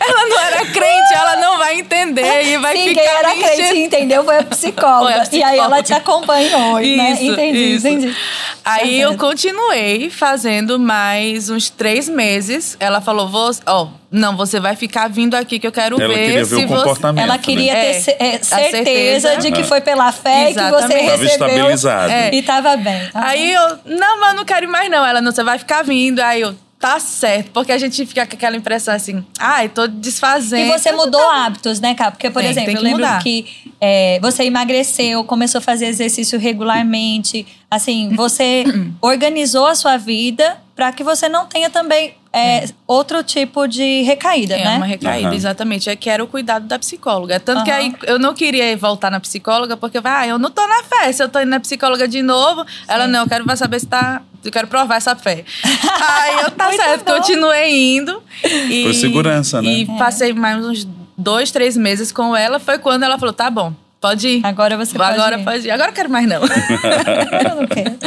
ela 0.00 0.28
não 0.28 0.40
era 0.40 0.66
crente, 0.66 1.14
ela 1.14 1.36
não 1.36 1.58
vai 1.58 1.78
entender 1.78 2.42
e 2.44 2.58
vai 2.58 2.76
Sim, 2.76 2.88
ficar. 2.88 3.00
Quem 3.00 3.10
era 3.10 3.34
crente 3.34 3.78
entendeu 3.78 4.24
foi 4.24 4.38
a 4.38 4.44
psicóloga. 4.44 4.98
Foi 5.08 5.14
a 5.14 5.20
psicóloga. 5.20 5.36
E 5.36 5.42
aí 5.42 5.58
ela 5.58 5.82
te 5.82 5.92
acompanhou, 5.94 6.80
isso, 6.80 6.96
né? 6.96 7.10
Entendi, 7.22 7.58
isso. 7.58 7.88
entendi. 7.88 8.16
Aí 8.64 9.00
eu 9.00 9.16
continuei 9.16 10.10
fazendo 10.10 10.78
mais 10.78 11.48
uns 11.48 11.70
três 11.70 12.08
meses. 12.08 12.76
Ela 12.78 13.00
falou: 13.00 13.30
ó, 13.66 13.82
oh, 13.82 13.88
não, 14.10 14.36
você 14.36 14.58
vai 14.58 14.74
ficar 14.74 15.08
vindo 15.08 15.34
aqui 15.34 15.58
que 15.58 15.66
eu 15.66 15.72
quero 15.72 16.00
ela 16.00 16.14
ver 16.14 16.26
queria 16.26 16.44
se 16.44 16.56
ver 16.56 16.64
o 16.64 16.68
comportamento, 16.68 17.22
Ela 17.22 17.36
queria 17.36 17.74
né? 17.74 17.80
ter 17.80 18.16
é, 18.18 18.34
é, 18.36 18.42
certeza, 18.42 18.70
certeza, 18.70 19.36
de 19.36 19.52
que 19.52 19.62
foi 19.64 19.82
pela 19.82 20.10
fé 20.12 20.50
Exatamente. 20.50 20.88
que 20.88 20.88
você 20.88 20.98
recebeu. 20.98 21.38
Tava 21.38 21.50
estabilizado. 21.50 22.12
É. 22.12 22.34
E 22.34 22.42
tava 22.42 22.76
bem. 22.76 23.10
Tá 23.10 23.26
aí 23.26 23.52
eu, 23.52 23.78
não, 23.84 24.20
mas 24.20 24.30
eu 24.30 24.36
não 24.36 24.44
quero 24.46 24.64
ir 24.64 24.68
mais 24.68 24.90
não. 24.90 25.04
Ela, 25.04 25.20
não, 25.20 25.30
você 25.30 25.44
vai 25.44 25.58
ficar 25.58 25.82
vindo. 25.82 26.20
Aí 26.20 26.40
eu, 26.40 26.54
tá 26.78 26.98
certo. 26.98 27.50
Porque 27.50 27.70
a 27.70 27.76
gente 27.76 28.06
fica 28.06 28.26
com 28.26 28.34
aquela 28.34 28.56
impressão 28.56 28.94
assim, 28.94 29.22
ai, 29.38 29.66
ah, 29.66 29.68
tô 29.68 29.86
desfazendo. 29.86 30.74
E 30.74 30.78
você 30.78 30.90
mudou 30.90 31.20
tá... 31.20 31.44
hábitos, 31.44 31.78
né, 31.78 31.94
cara? 31.94 32.10
Porque, 32.10 32.30
por 32.30 32.40
tem, 32.40 32.50
exemplo, 32.50 32.66
tem 32.66 32.76
eu 32.76 32.82
lembro 32.82 33.04
mudar. 33.04 33.22
que 33.22 33.46
é, 33.78 34.18
você 34.22 34.44
emagreceu, 34.44 35.22
começou 35.24 35.58
a 35.58 35.62
fazer 35.62 35.86
exercício 35.86 36.38
regularmente. 36.38 37.46
Assim, 37.70 38.14
você 38.14 38.64
organizou 39.02 39.66
a 39.66 39.74
sua 39.74 39.98
vida 39.98 40.56
para 40.74 40.92
que 40.92 41.02
você 41.02 41.28
não 41.28 41.44
tenha 41.44 41.68
também 41.68 42.14
é, 42.32 42.64
é, 42.64 42.68
outro 42.86 43.22
tipo 43.22 43.66
de 43.66 44.02
recaída, 44.02 44.54
é, 44.54 44.64
né? 44.64 44.74
É 44.74 44.76
uma 44.76 44.86
recaída, 44.86 45.28
uhum. 45.28 45.34
exatamente. 45.34 45.88
É 45.88 45.96
que 45.96 46.10
era 46.10 46.22
o 46.22 46.26
cuidado 46.26 46.66
da 46.66 46.78
psicóloga. 46.78 47.40
Tanto 47.40 47.58
uhum. 47.58 47.64
que 47.64 47.70
aí 47.70 47.94
eu 48.04 48.18
não 48.18 48.34
queria 48.34 48.76
voltar 48.76 49.10
na 49.10 49.20
psicóloga, 49.20 49.76
porque, 49.76 49.98
ah, 50.04 50.26
eu 50.26 50.38
não 50.38 50.50
tô 50.50 50.66
na 50.66 50.82
fé. 50.82 51.10
Se 51.12 51.22
eu 51.22 51.28
tô 51.28 51.40
indo 51.40 51.48
na 51.48 51.60
psicóloga 51.60 52.06
de 52.06 52.22
novo, 52.22 52.62
Sim. 52.62 52.84
ela, 52.88 53.06
não, 53.06 53.20
eu 53.20 53.28
quero 53.28 53.56
saber 53.56 53.80
se 53.80 53.86
tá. 53.86 54.22
Eu 54.44 54.52
quero 54.52 54.68
provar 54.68 54.96
essa 54.96 55.16
fé. 55.16 55.44
aí 55.64 56.40
eu, 56.42 56.50
tá 56.52 56.70
certo, 56.72 57.04
bom. 57.04 57.16
continuei 57.16 57.96
indo. 57.96 58.22
E, 58.44 58.84
Foi 58.84 58.94
segurança, 58.94 59.60
né? 59.60 59.68
E 59.68 59.82
é. 59.82 59.98
passei 59.98 60.32
mais 60.32 60.64
uns 60.64 60.88
dois, 61.16 61.50
três 61.50 61.76
meses 61.76 62.12
com 62.12 62.36
ela. 62.36 62.60
Foi 62.60 62.78
quando 62.78 63.02
ela 63.02 63.18
falou: 63.18 63.32
tá 63.32 63.50
bom, 63.50 63.72
Pode 64.00 64.28
ir. 64.28 64.46
Agora 64.46 64.76
você 64.76 64.96
pode 64.96 65.12
Agora 65.12 65.38
ir. 65.38 65.44
pode 65.44 65.66
ir. 65.66 65.70
Agora 65.70 65.90
eu 65.90 65.94
quero 65.94 66.08
mais 66.08 66.28
não. 66.28 66.40
eu 66.46 67.56
não 67.56 67.66
quero. 67.66 67.98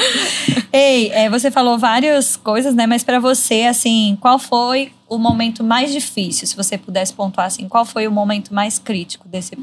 Ei, 0.73 1.09
é, 1.11 1.29
você 1.29 1.51
falou 1.51 1.77
várias 1.77 2.37
coisas, 2.37 2.73
né? 2.73 2.87
Mas 2.87 3.03
para 3.03 3.19
você, 3.19 3.63
assim, 3.63 4.17
qual 4.21 4.39
foi 4.39 4.91
o 5.09 5.17
momento 5.17 5.63
mais 5.63 5.91
difícil? 5.91 6.47
Se 6.47 6.55
você 6.55 6.77
pudesse 6.77 7.13
pontuar, 7.13 7.47
assim, 7.47 7.67
qual 7.67 7.83
foi 7.83 8.07
o 8.07 8.11
momento 8.11 8.53
mais 8.53 8.79
crítico 8.79 9.27
desse, 9.27 9.57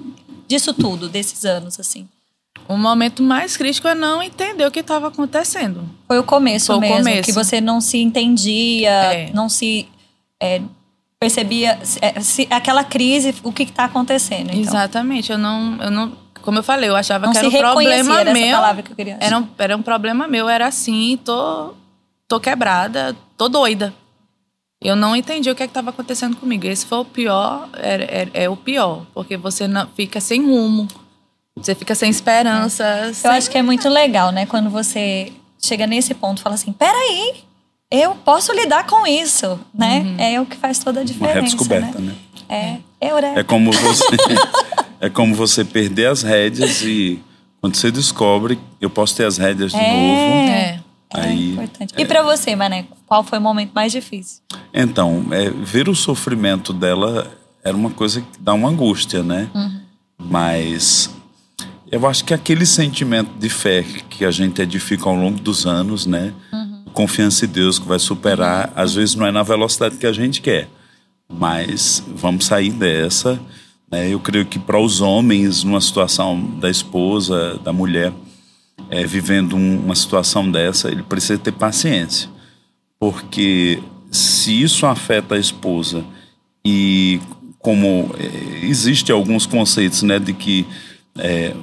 disso 0.47 0.75
tudo, 0.75 1.09
desses 1.09 1.45
anos, 1.45 1.81
assim? 1.81 2.07
O 2.69 2.77
momento 2.77 3.23
mais 3.23 3.57
crítico 3.57 3.89
é 3.89 3.95
não 3.95 4.23
entender 4.23 4.67
o 4.67 4.71
que 4.71 4.81
estava 4.81 5.09
acontecendo. 5.09 5.89
Foi 6.07 6.19
o 6.19 6.23
começo 6.23 6.67
foi 6.67 6.81
mesmo, 6.81 6.97
o 6.97 6.99
começo. 6.99 7.23
que 7.23 7.33
você 7.33 7.61
não 7.61 7.81
se 7.81 7.97
entendia, 7.97 8.91
é. 8.91 9.31
não 9.33 9.49
se 9.49 9.89
é, 10.39 10.61
percebia 11.19 11.79
é, 12.03 12.21
se, 12.21 12.47
aquela 12.51 12.85
crise, 12.85 13.35
o 13.43 13.53
que 13.53 13.63
está 13.63 13.85
acontecendo. 13.85 14.51
Então. 14.51 14.61
Exatamente, 14.61 15.33
eu 15.33 15.39
não, 15.39 15.83
eu 15.83 15.91
não, 15.91 16.13
como 16.49 16.61
eu 16.61 16.63
falei, 16.63 16.89
eu 16.89 16.97
achava 16.97 17.27
não 17.27 17.33
que 17.35 17.39
era 17.39 17.47
um 17.47 17.53
problema 17.53 18.25
meu. 18.25 18.57
Palavra 18.57 18.83
que 18.83 18.91
eu 18.91 18.97
queria 18.97 19.19
era 19.21 19.39
um, 19.39 19.47
era 19.59 19.77
um 19.77 19.83
problema 19.83 20.27
meu, 20.27 20.49
era 20.49 20.67
assim, 20.67 21.19
tô, 21.23 21.75
tô 22.27 22.41
quebrada, 22.41 23.15
tô 23.37 23.51
doida. 23.51 23.93
Eu 24.81 24.97
não 24.97 25.15
entendi 25.15 25.51
o 25.51 25.55
que 25.55 25.63
é 25.63 25.67
estava 25.67 25.91
acontecendo 25.91 26.37
comigo. 26.37 26.67
Esse 26.67 26.87
foi 26.87 27.01
o 27.01 27.05
pior, 27.05 27.69
é, 27.75 28.31
é, 28.33 28.45
é, 28.45 28.49
o 28.49 28.57
pior, 28.57 29.05
porque 29.13 29.37
você 29.37 29.69
não 29.69 29.87
fica 29.89 30.23
sem 30.23 30.43
rumo, 30.43 30.89
você 31.55 31.75
fica 31.75 31.95
sem 31.95 32.09
esperança. 32.09 32.83
É. 32.83 33.13
Sem... 33.13 33.31
Eu 33.31 33.37
acho 33.37 33.51
que 33.51 33.59
é 33.59 33.63
muito 33.63 33.87
legal, 33.87 34.33
né? 34.33 34.47
Quando 34.47 34.71
você 34.71 35.31
chega 35.63 35.87
nesse 35.87 36.15
ponto, 36.15 36.41
fala 36.41 36.55
assim, 36.55 36.73
peraí, 36.73 37.45
eu 37.91 38.15
posso 38.25 38.55
lidar 38.55 38.87
com 38.87 39.07
isso, 39.07 39.61
né? 39.75 39.99
Uhum. 39.99 40.17
É 40.19 40.41
o 40.41 40.47
que 40.47 40.57
faz 40.57 40.79
toda 40.79 41.01
a 41.01 41.05
diferença. 41.05 41.41
Uma 41.41 41.43
redescoberta, 41.43 41.99
né? 41.99 42.17
né? 42.49 42.81
É, 43.03 43.07
é, 43.07 43.41
é 43.41 43.45
como 43.45 43.71
você 43.71 44.03
é 45.01 45.09
como 45.09 45.35
você 45.35 45.65
perder 45.65 46.07
as 46.07 46.23
rédeas 46.23 46.83
e 46.83 47.23
quando 47.61 47.77
você 47.77 47.91
descobre, 47.91 48.59
eu 48.81 48.89
posso 48.89 49.17
ter 49.17 49.25
as 49.25 49.37
rédeas 49.37 49.73
de 49.73 49.79
é, 49.79 49.93
novo. 49.93 50.51
É. 50.51 50.81
Aí, 51.15 51.51
é 51.51 51.53
importante. 51.53 51.95
E 51.97 52.05
para 52.05 52.23
você, 52.23 52.55
Mané, 52.55 52.87
qual 53.07 53.25
foi 53.25 53.39
o 53.39 53.43
momento 53.43 53.73
mais 53.75 53.93
difícil? 53.93 54.43
Então, 54.73 55.27
é, 55.31 55.51
ver 55.51 55.89
o 55.89 55.95
sofrimento 55.95 56.73
dela 56.73 57.31
era 57.65 57.77
uma 57.77 57.91
coisa 57.91 58.21
que 58.21 58.41
dá 58.41 58.53
uma 58.55 58.69
angústia, 58.69 59.23
né? 59.23 59.49
Uhum. 59.55 59.81
Mas 60.19 61.11
eu 61.91 62.07
acho 62.07 62.25
que 62.25 62.35
aquele 62.35 62.67
sentimento 62.67 63.31
de 63.39 63.49
fé 63.49 63.83
que 64.11 64.25
a 64.25 64.31
gente 64.31 64.61
edifica 64.61 65.09
ao 65.09 65.15
longo 65.15 65.41
dos 65.41 65.67
anos, 65.67 66.07
né? 66.07 66.33
Uhum 66.53 66.69
confiança 66.99 67.45
em 67.45 67.49
Deus 67.49 67.79
que 67.79 67.87
vai 67.87 68.01
superar. 68.01 68.73
Às 68.75 68.95
vezes 68.95 69.15
não 69.15 69.25
é 69.25 69.31
na 69.31 69.45
velocidade 69.45 69.97
que 69.97 70.07
a 70.07 70.13
gente 70.13 70.41
quer, 70.41 70.69
mas 71.29 72.03
vamos 72.09 72.47
sair 72.47 72.73
dessa. 72.73 73.39
Né? 73.91 74.09
Eu 74.13 74.21
creio 74.21 74.47
que 74.47 74.59
para 74.59 74.79
os 74.79 75.01
homens, 75.01 75.65
numa 75.65 75.81
situação 75.81 76.41
da 76.59 76.71
esposa, 76.71 77.59
da 77.65 77.73
mulher, 77.73 78.13
é, 78.91 79.05
vivendo 79.07 79.57
um, 79.57 79.81
uma 79.85 79.95
situação 79.95 80.51
dessa, 80.51 80.91
ele 80.91 81.03
precisa 81.03 81.39
ter 81.39 81.53
paciência, 81.53 82.29
porque 82.99 83.83
se 84.11 84.63
isso 84.63 84.87
afeta 84.87 85.35
a 85.35 85.39
esposa 85.39 86.05
e 86.65 87.21
como 87.59 88.15
é, 88.19 88.65
existe 88.65 89.13
alguns 89.13 89.47
conceitos, 89.47 90.03
né, 90.03 90.19
de 90.19 90.33
que 90.33 90.67
é, 91.19 91.55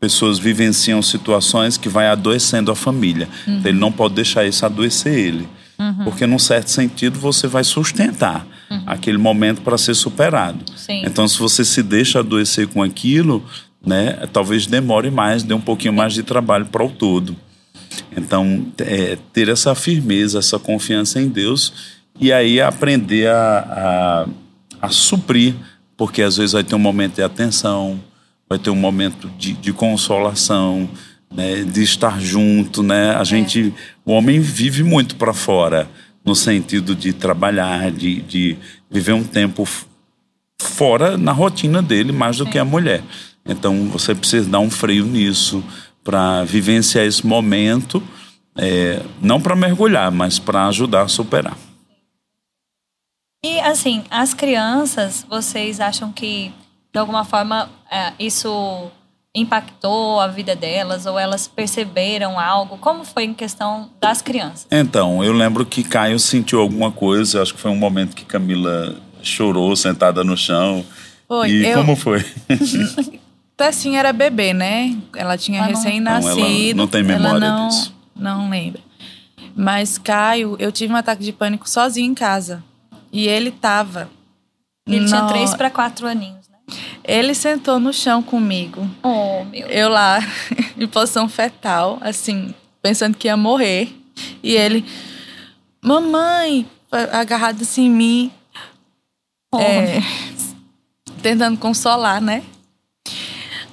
pessoas 0.00 0.38
vivenciam 0.38 1.00
situações 1.00 1.78
que 1.78 1.88
vai 1.88 2.08
adoecendo 2.08 2.70
a 2.70 2.74
família. 2.74 3.28
Uhum. 3.46 3.58
Então, 3.58 3.70
ele 3.70 3.78
não 3.78 3.90
pode 3.90 4.14
deixar 4.14 4.44
isso 4.44 4.66
adoecer 4.66 5.18
ele. 5.18 5.48
Uhum. 5.78 6.04
Porque, 6.04 6.26
num 6.26 6.38
certo 6.38 6.68
sentido, 6.68 7.18
você 7.18 7.46
vai 7.46 7.64
sustentar 7.64 8.46
uhum. 8.70 8.82
aquele 8.86 9.18
momento 9.18 9.62
para 9.62 9.78
ser 9.78 9.94
superado. 9.94 10.64
Sim. 10.76 11.02
Então, 11.04 11.26
se 11.26 11.38
você 11.38 11.64
se 11.64 11.82
deixa 11.82 12.20
adoecer 12.20 12.68
com 12.68 12.82
aquilo, 12.82 13.44
né, 13.84 14.26
talvez 14.32 14.66
demore 14.66 15.10
mais, 15.10 15.42
dê 15.42 15.54
um 15.54 15.60
pouquinho 15.60 15.92
mais 15.92 16.14
de 16.14 16.22
trabalho 16.22 16.66
para 16.66 16.84
o 16.84 16.90
todo. 16.90 17.36
Então, 18.16 18.66
é, 18.78 19.18
ter 19.32 19.48
essa 19.48 19.74
firmeza, 19.74 20.38
essa 20.38 20.58
confiança 20.58 21.20
em 21.20 21.28
Deus 21.28 21.94
e 22.18 22.32
aí 22.32 22.60
aprender 22.60 23.28
a, 23.28 24.26
a, 24.80 24.86
a 24.86 24.88
suprir, 24.88 25.54
porque 25.96 26.22
às 26.22 26.36
vezes 26.36 26.52
vai 26.52 26.64
ter 26.64 26.74
um 26.74 26.80
momento 26.80 27.16
de 27.16 27.22
atenção, 27.22 28.00
vai 28.48 28.58
ter 28.58 28.70
um 28.70 28.76
momento 28.76 29.30
de, 29.38 29.52
de 29.52 29.72
consolação, 29.72 30.88
né, 31.34 31.64
de 31.64 31.82
estar 31.82 32.20
junto, 32.20 32.82
né? 32.82 33.16
A 33.16 33.20
é. 33.20 33.24
gente, 33.24 33.74
o 34.04 34.12
homem 34.12 34.40
vive 34.40 34.84
muito 34.84 35.16
para 35.16 35.34
fora, 35.34 35.88
no 36.24 36.34
sentido 36.34 36.94
de 36.94 37.12
trabalhar, 37.12 37.90
de, 37.90 38.22
de 38.22 38.56
viver 38.90 39.12
um 39.12 39.24
tempo 39.24 39.68
fora 40.60 41.16
na 41.16 41.32
rotina 41.32 41.82
dele 41.82 42.12
mais 42.12 42.38
do 42.38 42.48
é. 42.48 42.50
que 42.50 42.58
a 42.58 42.64
mulher. 42.64 43.02
Então 43.44 43.88
você 43.88 44.14
precisa 44.14 44.48
dar 44.48 44.60
um 44.60 44.70
freio 44.70 45.04
nisso 45.04 45.62
para 46.02 46.44
vivenciar 46.44 47.04
esse 47.04 47.26
momento 47.26 48.02
é, 48.56 49.02
não 49.20 49.40
para 49.40 49.56
mergulhar, 49.56 50.10
mas 50.10 50.38
para 50.38 50.66
ajudar 50.68 51.02
a 51.02 51.08
superar. 51.08 51.56
E 53.44 53.60
assim, 53.60 54.04
as 54.10 54.32
crianças, 54.32 55.26
vocês 55.28 55.80
acham 55.80 56.12
que 56.12 56.52
de 56.92 56.98
alguma 56.98 57.24
forma 57.24 57.68
é, 57.90 58.12
isso 58.18 58.90
impactou 59.34 60.20
a 60.20 60.28
vida 60.28 60.54
delas 60.54 61.06
ou 61.06 61.18
elas 61.18 61.48
perceberam 61.48 62.38
algo? 62.38 62.78
Como 62.78 63.04
foi 63.04 63.24
em 63.24 63.34
questão 63.34 63.90
das 64.00 64.22
crianças? 64.22 64.66
Então, 64.70 65.24
eu 65.24 65.32
lembro 65.32 65.66
que 65.66 65.82
Caio 65.82 66.18
sentiu 66.18 66.60
alguma 66.60 66.92
coisa, 66.92 67.42
acho 67.42 67.54
que 67.54 67.60
foi 67.60 67.70
um 67.70 67.76
momento 67.76 68.14
que 68.14 68.24
Camila 68.24 68.96
chorou 69.22 69.74
sentada 69.74 70.22
no 70.22 70.36
chão. 70.36 70.84
Foi, 71.26 71.50
e 71.50 71.66
eu... 71.66 71.78
como 71.78 71.96
foi? 71.96 72.24
Tessinha 73.56 74.00
era 74.00 74.12
bebê, 74.12 74.52
né? 74.52 74.96
Ela 75.14 75.38
tinha 75.38 75.62
recém-nascido. 75.62 76.76
Não, 76.76 76.84
não 76.84 76.86
tem 76.88 77.02
memória 77.02 77.38
não, 77.38 77.68
disso. 77.68 77.94
Não 78.14 78.50
lembra. 78.50 78.80
Mas 79.56 79.96
Caio, 79.96 80.56
eu 80.58 80.72
tive 80.72 80.92
um 80.92 80.96
ataque 80.96 81.22
de 81.22 81.32
pânico 81.32 81.68
sozinho 81.68 82.10
em 82.10 82.14
casa. 82.14 82.62
E 83.12 83.28
ele 83.28 83.52
tava. 83.52 84.10
Ele 84.86 85.00
no... 85.00 85.06
tinha 85.06 85.22
três 85.26 85.54
para 85.54 85.70
quatro 85.70 86.06
aninhos? 86.06 86.43
Ele 87.04 87.34
sentou 87.34 87.78
no 87.78 87.92
chão 87.92 88.22
comigo. 88.22 88.88
Oh, 89.02 89.44
meu 89.44 89.68
Eu 89.68 89.90
lá, 89.90 90.20
em 90.76 90.86
posição 90.86 91.28
fetal, 91.28 91.98
assim, 92.00 92.54
pensando 92.82 93.16
que 93.16 93.28
ia 93.28 93.36
morrer. 93.36 93.94
E 94.42 94.54
ele, 94.54 94.84
mamãe, 95.82 96.66
agarrado 97.12 97.62
assim 97.62 97.86
em 97.86 97.90
mim. 97.90 98.32
Oh. 99.52 99.60
É, 99.60 100.00
tentando 101.22 101.58
consolar, 101.58 102.20
né? 102.20 102.42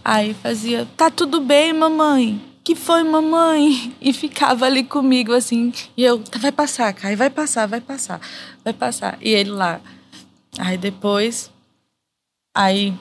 Aí 0.04 0.34
fazia, 0.34 0.88
tá 0.98 1.10
tudo 1.10 1.40
bem, 1.40 1.74
mamãe. 1.74 2.42
Que 2.64 2.76
foi, 2.76 3.04
mamãe? 3.04 3.96
E 4.00 4.14
ficava 4.14 4.66
ali 4.66 4.84
comigo 4.84 5.34
assim. 5.34 5.74
E 5.98 6.04
eu, 6.04 6.20
tá, 6.20 6.38
vai 6.38 6.52
passar, 6.52 6.94
Kai, 6.94 7.16
vai 7.16 7.30
passar, 7.30 7.66
vai 7.66 7.82
passar, 7.82 8.20
vai 8.64 8.74
passar. 8.74 9.18
E 9.22 9.30
ele 9.30 9.50
lá. 9.50 9.80
Aí 10.60 10.78
depois, 10.78 11.50
aí 12.54 12.94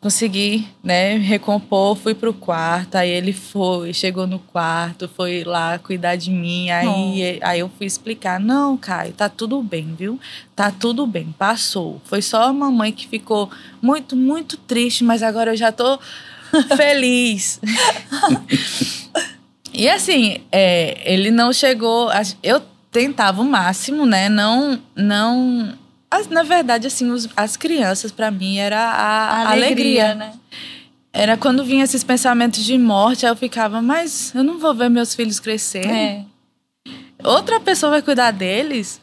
consegui, 0.00 0.68
né, 0.84 1.16
recompor, 1.16 1.96
fui 1.96 2.14
pro 2.14 2.32
quarto, 2.32 2.94
aí 2.94 3.10
ele 3.10 3.32
foi, 3.32 3.92
chegou 3.92 4.24
no 4.24 4.38
quarto, 4.38 5.08
foi 5.08 5.42
lá 5.42 5.80
cuidar 5.80 6.14
de 6.14 6.30
mim, 6.30 6.70
aí, 6.70 7.40
oh. 7.42 7.46
aí 7.46 7.58
eu 7.58 7.68
fui 7.76 7.86
explicar, 7.86 8.38
não, 8.38 8.76
Caio, 8.76 9.12
tá 9.12 9.28
tudo 9.28 9.60
bem, 9.62 9.96
viu? 9.98 10.20
Tá 10.54 10.70
tudo 10.70 11.06
bem, 11.08 11.34
passou. 11.36 12.00
Foi 12.04 12.22
só 12.22 12.44
a 12.44 12.52
mamãe 12.52 12.92
que 12.92 13.08
ficou 13.08 13.50
muito, 13.82 14.14
muito 14.14 14.56
triste, 14.56 15.02
mas 15.02 15.24
agora 15.24 15.52
eu 15.52 15.56
já 15.56 15.72
tô 15.72 15.98
feliz. 16.76 17.60
e 19.74 19.88
assim, 19.88 20.38
é, 20.52 21.02
ele 21.04 21.32
não 21.32 21.52
chegou. 21.52 22.10
Eu 22.44 22.62
tentava 22.92 23.42
o 23.42 23.44
máximo, 23.44 24.06
né? 24.06 24.28
Não. 24.28 24.80
não 24.94 25.76
as, 26.16 26.28
na 26.28 26.42
verdade, 26.42 26.86
assim, 26.86 27.10
os, 27.10 27.28
as 27.36 27.56
crianças, 27.56 28.10
para 28.10 28.30
mim, 28.30 28.58
era 28.58 28.78
a, 28.78 29.48
a 29.48 29.50
alegria, 29.50 30.06
alegria, 30.06 30.14
né? 30.14 30.32
Era 31.12 31.36
quando 31.36 31.64
vinha 31.64 31.82
esses 31.82 32.04
pensamentos 32.04 32.62
de 32.62 32.76
morte, 32.76 33.24
aí 33.24 33.32
eu 33.32 33.36
ficava, 33.36 33.80
mas 33.80 34.34
eu 34.34 34.44
não 34.44 34.58
vou 34.58 34.74
ver 34.74 34.90
meus 34.90 35.14
filhos 35.14 35.40
crescer. 35.40 35.86
É. 35.86 36.24
Outra 37.24 37.58
pessoa 37.58 37.90
vai 37.90 38.02
cuidar 38.02 38.30
deles? 38.32 39.00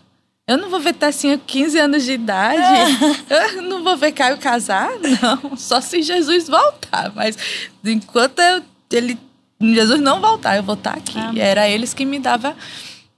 Eu 0.47 0.57
não 0.57 0.69
vou 0.69 0.79
ver 0.79 0.93
Tessinha 0.93 1.37
com 1.37 1.45
15 1.45 1.79
anos 1.79 2.03
de 2.03 2.11
idade. 2.11 2.61
É. 2.61 3.55
Eu 3.57 3.61
não 3.61 3.81
vou 3.81 3.95
ver 3.95 4.11
Caio 4.11 4.37
casar, 4.37 4.91
não. 5.21 5.55
Só 5.55 5.79
se 5.79 6.01
Jesus 6.01 6.49
voltar. 6.49 7.13
Mas 7.15 7.37
enquanto 7.83 8.39
eu, 8.39 8.61
ele, 8.91 9.17
Jesus 9.61 10.01
não 10.01 10.19
voltar, 10.19 10.57
eu 10.57 10.63
vou 10.63 10.75
estar 10.75 10.97
aqui. 10.97 11.17
Amém. 11.17 11.41
Era 11.41 11.69
eles 11.69 11.93
que 11.93 12.03
me 12.03 12.19
dava 12.19 12.57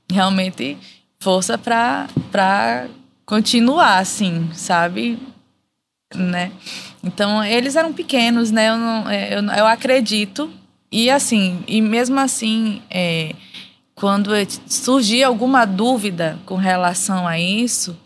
realmente 0.10 0.78
força 1.20 1.58
para 1.58 2.08
continuar, 3.26 3.98
assim, 3.98 4.50
sabe? 4.54 5.20
Né? 6.14 6.52
Então, 7.04 7.44
eles 7.44 7.76
eram 7.76 7.92
pequenos, 7.92 8.52
né? 8.52 8.70
Eu, 8.70 8.78
não, 8.78 9.10
é, 9.10 9.38
eu, 9.38 9.44
eu 9.44 9.68
acredito. 9.68 10.50
E 10.92 11.10
assim, 11.10 11.64
e 11.68 11.82
mesmo 11.82 12.20
assim, 12.20 12.82
é, 12.90 13.34
quando 13.96 14.32
surgia 14.68 15.28
alguma 15.28 15.66
dúvida 15.66 16.40
com 16.46 16.56
relação 16.56 17.28
a 17.28 17.40
isso, 17.40 17.98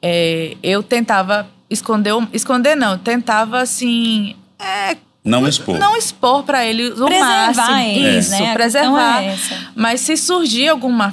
é, 0.00 0.56
eu 0.62 0.82
tentava 0.82 1.46
esconder, 1.68 2.12
esconder 2.32 2.76
não, 2.76 2.96
tentava 2.96 3.60
assim, 3.60 4.36
é, 4.58 4.96
não 5.26 5.46
expor. 5.46 5.76
Não 5.76 5.96
expor 5.96 6.44
para 6.44 6.64
ele 6.64 6.88
o 6.88 7.04
preservar 7.04 7.54
máximo. 7.56 7.78
Eles, 7.80 8.26
isso, 8.26 8.42
né? 8.42 8.54
preservar. 8.54 9.24
É 9.24 9.36
Mas 9.74 10.00
se 10.00 10.16
surgia 10.16 10.70
alguma 10.70 11.12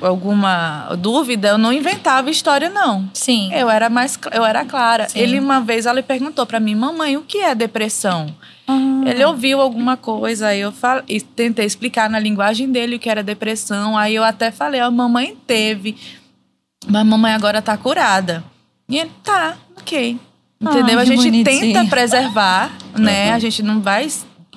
alguma 0.00 0.94
dúvida, 0.98 1.48
eu 1.48 1.58
não 1.58 1.72
inventava 1.72 2.30
história 2.30 2.70
não. 2.70 3.08
Sim. 3.12 3.52
Eu 3.52 3.68
era 3.68 3.90
mais 3.90 4.18
eu 4.32 4.44
era 4.44 4.64
clara. 4.64 5.08
Sim. 5.08 5.18
Ele 5.18 5.38
uma 5.38 5.60
vez 5.60 5.86
ela 5.86 6.02
perguntou 6.02 6.46
para 6.46 6.60
mim: 6.60 6.74
"Mamãe, 6.74 7.16
o 7.16 7.22
que 7.22 7.38
é 7.38 7.54
depressão?" 7.54 8.34
Ah. 8.66 9.02
Ele 9.06 9.24
ouviu 9.24 9.60
alguma 9.60 9.96
coisa, 9.96 10.48
aí 10.48 10.60
eu 10.60 10.72
falei, 10.72 11.20
tentei 11.36 11.64
explicar 11.64 12.10
na 12.10 12.18
linguagem 12.18 12.70
dele 12.70 12.96
o 12.96 12.98
que 12.98 13.08
era 13.08 13.22
depressão. 13.22 13.96
Aí 13.96 14.14
eu 14.14 14.24
até 14.24 14.50
falei, 14.50 14.80
a 14.80 14.90
mamãe 14.90 15.36
teve, 15.46 15.96
mas 16.88 17.02
a 17.02 17.04
mamãe 17.04 17.32
agora 17.32 17.62
tá 17.62 17.76
curada. 17.76 18.42
E 18.88 18.98
ele, 18.98 19.10
tá, 19.22 19.56
ok. 19.76 20.18
Entendeu? 20.60 20.98
Ah, 20.98 21.02
a 21.02 21.04
gente 21.04 21.18
bonitinho. 21.18 21.44
tenta 21.44 21.84
preservar, 21.84 22.72
né? 22.98 23.28
Uhum. 23.28 23.34
A 23.34 23.38
gente 23.38 23.62
não 23.62 23.80
vai 23.80 24.08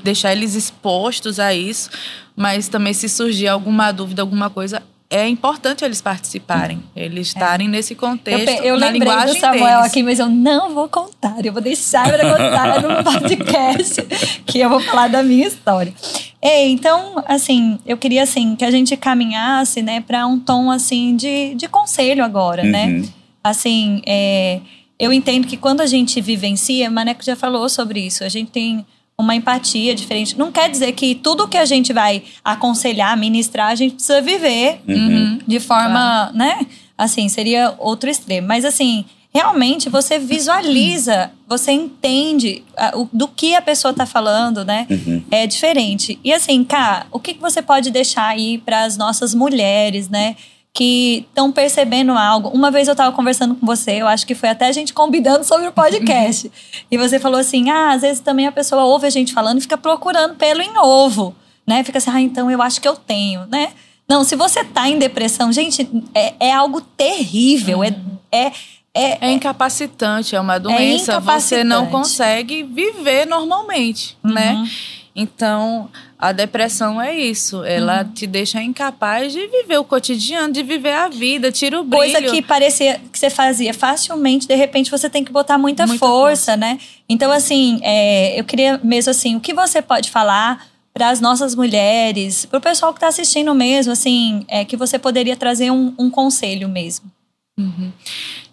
deixar 0.04 0.32
eles 0.32 0.56
expostos 0.56 1.40
a 1.40 1.54
isso, 1.54 1.90
mas 2.36 2.68
também 2.68 2.94
se 2.94 3.08
surgir 3.10 3.48
alguma 3.48 3.92
dúvida, 3.92 4.22
alguma 4.22 4.50
coisa, 4.50 4.82
é 5.10 5.28
importante 5.28 5.84
eles 5.84 6.02
participarem, 6.02 6.84
eles 6.96 7.28
estarem 7.30 7.68
é. 7.68 7.70
nesse 7.72 7.96
contexto. 7.96 8.48
Eu, 8.48 8.76
eu 8.76 8.80
na 8.80 8.90
lembrei 8.90 9.12
do 9.26 9.40
Samuel 9.40 9.78
deles. 9.78 9.86
aqui, 9.92 10.04
mas 10.04 10.20
eu 10.20 10.30
não 10.30 10.76
vou 10.76 10.88
contar. 10.88 11.44
Eu 11.44 11.52
vou 11.52 11.62
deixar 11.62 12.08
para 12.08 12.30
contar 12.30 12.82
no 12.82 13.04
podcast, 13.04 14.04
que 14.46 14.60
eu 14.60 14.70
vou 14.70 14.80
falar 14.80 15.08
da 15.08 15.24
minha 15.24 15.48
história. 15.48 15.92
Ei, 16.40 16.72
então, 16.72 17.24
assim, 17.28 17.80
eu 17.88 17.98
queria 17.98 18.22
assim 18.22 18.56
que 18.56 18.64
a 18.64 18.70
gente 18.70 18.96
caminhasse, 18.96 19.82
né, 19.82 20.00
para 20.00 20.28
um 20.28 20.40
tom 20.40 20.70
assim 20.70 21.16
de, 21.16 21.56
de 21.56 21.68
conselho 21.68 22.24
agora, 22.24 22.62
né? 22.64 22.86
uhum. 22.86 23.00
né? 23.02 23.10
Assim, 23.44 24.02
é, 24.06 24.60
eu 25.00 25.12
entendo 25.12 25.48
que 25.48 25.58
quando 25.58 25.82
a 25.82 25.88
gente 25.88 26.22
vivencia, 26.22 26.92
Maneco 26.92 27.24
já 27.24 27.36
falou 27.36 27.68
sobre 27.68 28.02
isso. 28.02 28.24
A 28.24 28.30
gente 28.30 28.52
tem 28.52 28.86
uma 29.20 29.36
empatia 29.36 29.94
diferente. 29.94 30.38
Não 30.38 30.52
quer 30.52 30.70
dizer 30.70 30.94
que 30.94 31.14
tudo 31.14 31.48
que 31.48 31.58
a 31.58 31.66
gente 31.66 31.92
vai 31.92 32.24
aconselhar, 32.44 33.18
ministrar, 33.18 33.68
a 33.68 33.76
gente 33.76 33.96
precisa 33.96 34.22
viver 34.22 34.82
uhum. 34.88 35.40
de 35.46 35.60
forma, 35.60 36.32
claro. 36.32 36.38
né? 36.38 36.66
Assim, 36.98 37.28
seria 37.28 37.76
outro 37.78 38.10
extremo. 38.10 38.48
Mas 38.48 38.64
assim, 38.64 39.04
realmente 39.34 39.90
você 39.90 40.18
visualiza, 40.18 41.32
você 41.48 41.72
entende 41.72 42.64
uh, 42.96 43.10
do 43.12 43.28
que 43.28 43.56
a 43.56 43.62
pessoa 43.62 43.92
está 43.92 44.06
falando, 44.06 44.64
né? 44.64 44.88
Uhum. 44.90 45.22
É 45.30 45.46
diferente. 45.46 46.18
E 46.24 46.32
assim, 46.32 46.64
cá, 46.64 47.06
o 47.12 47.20
que, 47.20 47.34
que 47.34 47.42
você 47.42 47.62
pode 47.62 47.92
deixar 47.92 48.28
aí 48.28 48.58
para 48.58 48.84
as 48.84 48.96
nossas 48.98 49.36
mulheres, 49.36 50.08
né? 50.08 50.38
Que 50.80 51.26
estão 51.28 51.52
percebendo 51.52 52.14
algo. 52.14 52.48
Uma 52.48 52.72
vez 52.72 52.88
eu 52.88 52.94
estava 52.94 53.14
conversando 53.14 53.54
com 53.54 53.66
você, 53.66 54.02
eu 54.02 54.08
acho 54.08 54.26
que 54.26 54.34
foi 54.34 54.48
até 54.48 54.66
a 54.66 54.72
gente 54.72 54.94
combinando 54.94 55.44
sobre 55.44 55.68
o 55.68 55.74
podcast. 55.74 56.50
e 56.90 56.98
você 56.98 57.20
falou 57.20 57.38
assim: 57.38 57.70
ah, 57.70 57.92
às 57.92 58.02
vezes 58.02 58.22
também 58.22 58.48
a 58.48 58.52
pessoa 58.52 58.86
ouve 58.86 59.06
a 59.06 59.10
gente 59.10 59.34
falando 59.34 59.58
e 59.58 59.62
fica 59.62 59.78
procurando 59.78 60.36
pelo 60.36 60.62
em 60.62 60.78
ovo, 60.78 61.36
né? 61.68 61.84
Fica 61.84 61.98
assim, 61.98 62.10
ah, 62.10 62.22
então 62.22 62.50
eu 62.50 62.62
acho 62.62 62.80
que 62.80 62.88
eu 62.88 62.96
tenho, 62.96 63.46
né? 63.48 63.74
Não, 64.08 64.24
se 64.24 64.38
você 64.38 64.64
tá 64.64 64.88
em 64.88 64.98
depressão, 64.98 65.52
gente, 65.52 65.86
é, 66.16 66.34
é 66.40 66.54
algo 66.54 66.80
terrível, 66.80 67.84
é, 67.84 67.94
é 68.32 68.52
é, 68.92 69.28
é, 69.28 69.32
incapacitante, 69.32 70.36
é 70.36 70.40
uma 70.40 70.56
é 70.56 70.60
doença. 70.60 71.14
É 71.14 71.20
você 71.20 71.64
não 71.64 71.88
consegue 71.88 72.64
viver 72.64 73.28
normalmente, 73.28 74.18
né? 74.24 74.54
uhum. 74.54 74.64
né? 74.64 74.70
Então, 75.16 75.90
a 76.18 76.32
depressão 76.32 77.02
é 77.02 77.18
isso. 77.18 77.64
Ela 77.64 78.04
uhum. 78.04 78.12
te 78.12 78.28
deixa 78.28 78.62
incapaz 78.62 79.34
de 79.34 79.48
viver 79.48 79.78
o 79.78 79.84
cotidiano, 79.84 80.54
de 80.54 80.64
viver 80.64 80.94
a 80.94 81.10
vida, 81.10 81.52
tira 81.52 81.80
o 81.80 81.84
brilho. 81.84 82.14
Coisa 82.14 82.22
que 82.22 82.42
parecia 82.42 83.00
que 83.12 83.18
você 83.18 83.30
fazia 83.30 83.74
facilmente, 83.74 84.48
de 84.48 84.56
repente 84.56 84.92
você 84.92 85.10
tem 85.10 85.24
que 85.24 85.32
botar 85.32 85.58
muita, 85.58 85.86
muita 85.86 86.00
força, 86.00 86.54
força, 86.54 86.58
né? 86.58 86.80
Então, 87.08 87.32
assim, 87.32 87.80
é, 87.84 88.40
eu 88.40 88.44
queria 88.44 88.80
mesmo 88.84 89.12
assim, 89.12 89.36
o 89.36 89.40
que 89.40 89.54
você 89.54 89.82
pode 89.82 90.10
falar 90.10 90.68
para 90.94 91.10
as 91.10 91.22
nossas 91.22 91.56
mulheres, 91.56 92.46
para 92.46 92.58
o 92.58 92.62
pessoal 92.62 92.94
que 92.94 92.98
está 92.98 93.08
assistindo 93.08 93.54
mesmo, 93.56 93.92
assim, 93.92 94.46
é, 94.48 94.66
que 94.66 94.76
você 94.76 95.00
poderia 95.00 95.36
trazer 95.36 95.72
um, 95.72 95.94
um 95.98 96.10
conselho 96.10 96.68
mesmo? 96.68 97.10
Uhum. 97.58 97.92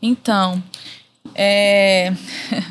Então, 0.01 0.63
é... 1.35 2.13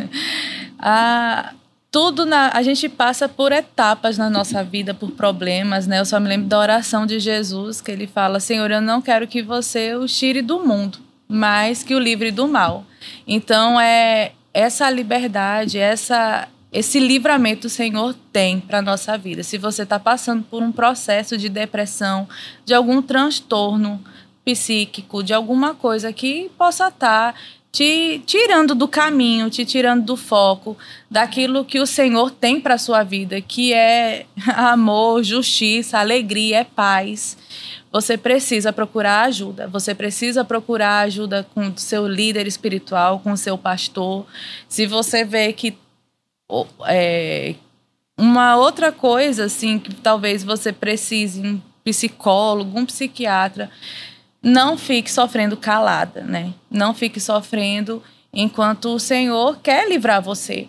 a 0.80 1.54
tudo 1.96 2.26
na, 2.26 2.52
a 2.54 2.62
gente 2.62 2.90
passa 2.90 3.30
por 3.30 3.54
etapas 3.54 4.18
na 4.18 4.30
nossa 4.30 4.62
vida, 4.62 4.94
por 4.94 5.12
problemas, 5.12 5.88
né? 5.88 6.02
Eu 6.02 6.06
só 6.06 6.20
me 6.20 6.28
lembro 6.28 6.50
da 6.50 6.60
oração 6.60 7.06
de 7.06 7.22
Jesus, 7.22 7.80
que 7.80 7.90
ele 7.90 8.06
fala: 8.06 8.42
Senhor, 8.42 8.70
eu 8.70 8.82
não 8.82 9.02
quero 9.02 9.26
que 9.26 9.42
você 9.42 9.96
o 9.96 10.06
tire 10.06 10.42
do 10.42 10.60
mundo, 10.60 10.98
mas 11.26 11.84
que 11.84 11.96
o 11.96 12.00
livre 12.00 12.32
do 12.32 12.50
mal. 12.50 12.86
Então 13.26 13.80
é 13.80 14.34
essa 14.54 14.90
liberdade, 14.90 15.78
essa 15.78 16.50
esse 16.70 17.00
livramento 17.00 17.68
o 17.68 17.70
Senhor 17.70 18.14
tem 18.30 18.60
para 18.60 18.82
nossa 18.82 19.18
vida. 19.18 19.42
Se 19.42 19.58
você 19.58 19.84
está 19.84 19.98
passando 19.98 20.44
por 20.44 20.62
um 20.62 20.74
processo 20.74 21.38
de 21.38 21.48
depressão, 21.48 22.28
de 22.66 22.74
algum 22.74 23.02
transtorno 23.02 24.04
psíquico, 24.44 25.24
de 25.24 25.34
alguma 25.34 25.74
coisa 25.74 26.12
que 26.12 26.52
possa 26.58 26.90
estar 26.90 27.32
tá 27.32 27.40
te 27.76 28.22
tirando 28.26 28.74
do 28.74 28.88
caminho, 28.88 29.50
te 29.50 29.66
tirando 29.66 30.06
do 30.06 30.16
foco 30.16 30.78
daquilo 31.12 31.66
que 31.66 31.78
o 31.78 31.86
Senhor 31.86 32.32
tem 32.32 32.62
para 32.62 32.78
sua 32.78 33.04
vida, 33.04 33.42
que 33.42 33.74
é 33.74 34.26
amor, 34.56 35.22
justiça, 35.22 36.00
alegria, 36.00 36.60
é 36.60 36.64
paz. 36.64 37.38
Você 37.92 38.18
precisa 38.18 38.72
procurar 38.72 39.24
ajuda. 39.24 39.68
Você 39.68 39.94
precisa 39.94 40.46
procurar 40.46 41.00
ajuda 41.00 41.46
com 41.54 41.68
o 41.68 41.78
seu 41.78 42.08
líder 42.08 42.48
espiritual, 42.48 43.20
com 43.20 43.34
o 43.34 43.38
seu 43.38 43.58
pastor. 43.58 44.26
Se 44.70 44.86
você 44.86 45.26
vê 45.26 45.52
que 45.52 45.78
é, 46.88 47.56
uma 48.18 48.56
outra 48.56 48.90
coisa, 48.90 49.46
assim, 49.46 49.80
que 49.80 49.94
talvez 49.96 50.46
você 50.46 50.72
precise, 50.72 51.42
um 51.42 51.62
psicólogo, 51.84 52.80
um 52.80 52.86
psiquiatra, 52.86 53.70
não 54.46 54.78
fique 54.78 55.12
sofrendo 55.12 55.58
calada, 55.58 56.22
né? 56.22 56.54
Não 56.70 56.94
fique 56.94 57.20
sofrendo 57.20 58.04
enquanto 58.32 58.94
o 58.94 59.00
Senhor 59.00 59.58
quer 59.58 59.90
livrar 59.90 60.22
você. 60.22 60.68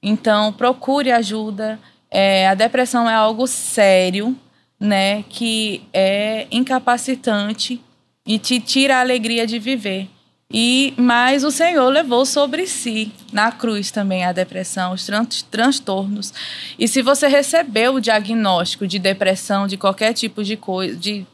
Então, 0.00 0.52
procure 0.52 1.10
ajuda. 1.10 1.76
É, 2.08 2.46
a 2.46 2.54
depressão 2.54 3.10
é 3.10 3.14
algo 3.14 3.48
sério, 3.48 4.36
né? 4.78 5.24
Que 5.28 5.82
é 5.92 6.46
incapacitante 6.52 7.82
e 8.24 8.38
te 8.38 8.60
tira 8.60 8.98
a 8.98 9.00
alegria 9.00 9.44
de 9.44 9.58
viver. 9.58 10.08
E 10.48 10.94
mas 10.96 11.42
o 11.42 11.50
Senhor 11.50 11.88
levou 11.88 12.24
sobre 12.24 12.68
si 12.68 13.10
na 13.32 13.50
cruz 13.50 13.90
também 13.90 14.24
a 14.24 14.30
depressão, 14.30 14.92
os 14.92 15.04
tran 15.04 15.26
transtornos. 15.50 16.32
E 16.78 16.86
se 16.86 17.02
você 17.02 17.26
recebeu 17.26 17.94
o 17.94 18.00
diagnóstico 18.00 18.86
de 18.86 19.00
depressão, 19.00 19.66
de 19.66 19.76
qualquer 19.76 20.12
tipo 20.12 20.44
de 20.44 20.56
coisa, 20.56 20.94
de 20.94 21.26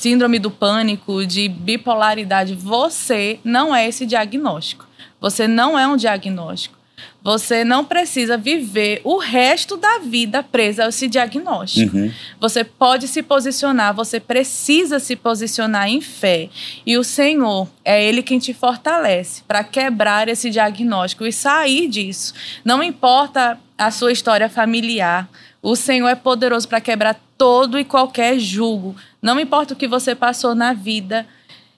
síndrome 0.00 0.38
do 0.38 0.50
pânico, 0.50 1.26
de 1.26 1.46
bipolaridade, 1.46 2.54
você 2.54 3.38
não 3.44 3.76
é 3.76 3.86
esse 3.86 4.06
diagnóstico. 4.06 4.86
Você 5.20 5.46
não 5.46 5.78
é 5.78 5.86
um 5.86 5.94
diagnóstico. 5.94 6.80
Você 7.22 7.64
não 7.64 7.84
precisa 7.84 8.38
viver 8.38 9.02
o 9.04 9.18
resto 9.18 9.76
da 9.76 9.98
vida 9.98 10.42
presa 10.42 10.86
a 10.86 10.88
esse 10.88 11.06
diagnóstico. 11.06 11.94
Uhum. 11.94 12.10
Você 12.40 12.64
pode 12.64 13.06
se 13.08 13.22
posicionar, 13.22 13.94
você 13.94 14.18
precisa 14.18 14.98
se 14.98 15.14
posicionar 15.14 15.86
em 15.88 16.00
fé. 16.00 16.48
E 16.86 16.96
o 16.96 17.04
Senhor 17.04 17.68
é 17.84 18.02
Ele 18.02 18.22
quem 18.22 18.38
te 18.38 18.54
fortalece 18.54 19.42
para 19.46 19.62
quebrar 19.62 20.30
esse 20.30 20.48
diagnóstico 20.48 21.26
e 21.26 21.32
sair 21.32 21.88
disso. 21.88 22.32
Não 22.64 22.82
importa 22.82 23.58
a 23.76 23.90
sua 23.90 24.12
história 24.12 24.48
familiar, 24.48 25.28
o 25.62 25.76
Senhor 25.76 26.08
é 26.08 26.14
poderoso 26.14 26.68
para 26.68 26.80
quebrar 26.80 27.20
todo 27.36 27.78
e 27.78 27.84
qualquer 27.84 28.38
jugo. 28.38 28.96
Não 29.20 29.38
importa 29.38 29.74
o 29.74 29.76
que 29.76 29.88
você 29.88 30.14
passou 30.14 30.54
na 30.54 30.72
vida, 30.72 31.26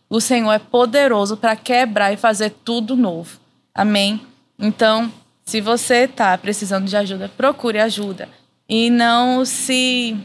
o 0.09 0.21
Senhor 0.21 0.53
é 0.53 0.59
poderoso 0.59 1.37
para 1.37 1.57
quebrar 1.57 2.13
e 2.13 2.17
fazer 2.17 2.51
tudo 2.65 2.97
novo. 2.97 3.41
Amém? 3.75 4.21
Então, 4.59 5.11
se 5.45 5.61
você 5.61 6.05
está 6.05 6.37
precisando 6.37 6.87
de 6.87 6.97
ajuda, 6.97 7.31
procure 7.37 7.79
ajuda. 7.79 8.29
E 8.69 8.91
não 8.91 9.45
se. 9.45 10.17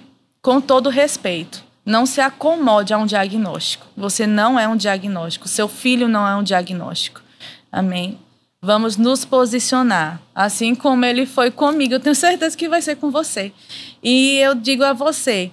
Com 0.41 0.61
todo 0.61 0.89
respeito, 0.89 1.63
não 1.85 2.05
se 2.05 2.21
acomode 2.21 2.93
a 2.93 2.97
um 2.97 3.05
diagnóstico. 3.05 3.87
Você 3.97 4.27
não 4.27 4.59
é 4.59 4.67
um 4.67 4.77
diagnóstico. 4.77 5.47
Seu 5.47 5.67
filho 5.67 6.07
não 6.07 6.27
é 6.27 6.35
um 6.35 6.43
diagnóstico. 6.43 7.21
Amém? 7.71 8.19
Vamos 8.61 8.97
nos 8.97 9.23
posicionar. 9.23 10.21
Assim 10.33 10.73
como 10.73 11.05
ele 11.05 11.25
foi 11.25 11.51
comigo, 11.51 11.93
eu 11.93 11.99
tenho 11.99 12.15
certeza 12.15 12.57
que 12.57 12.67
vai 12.67 12.81
ser 12.81 12.95
com 12.95 13.11
você. 13.11 13.51
E 14.01 14.37
eu 14.37 14.55
digo 14.55 14.83
a 14.83 14.93
você: 14.93 15.51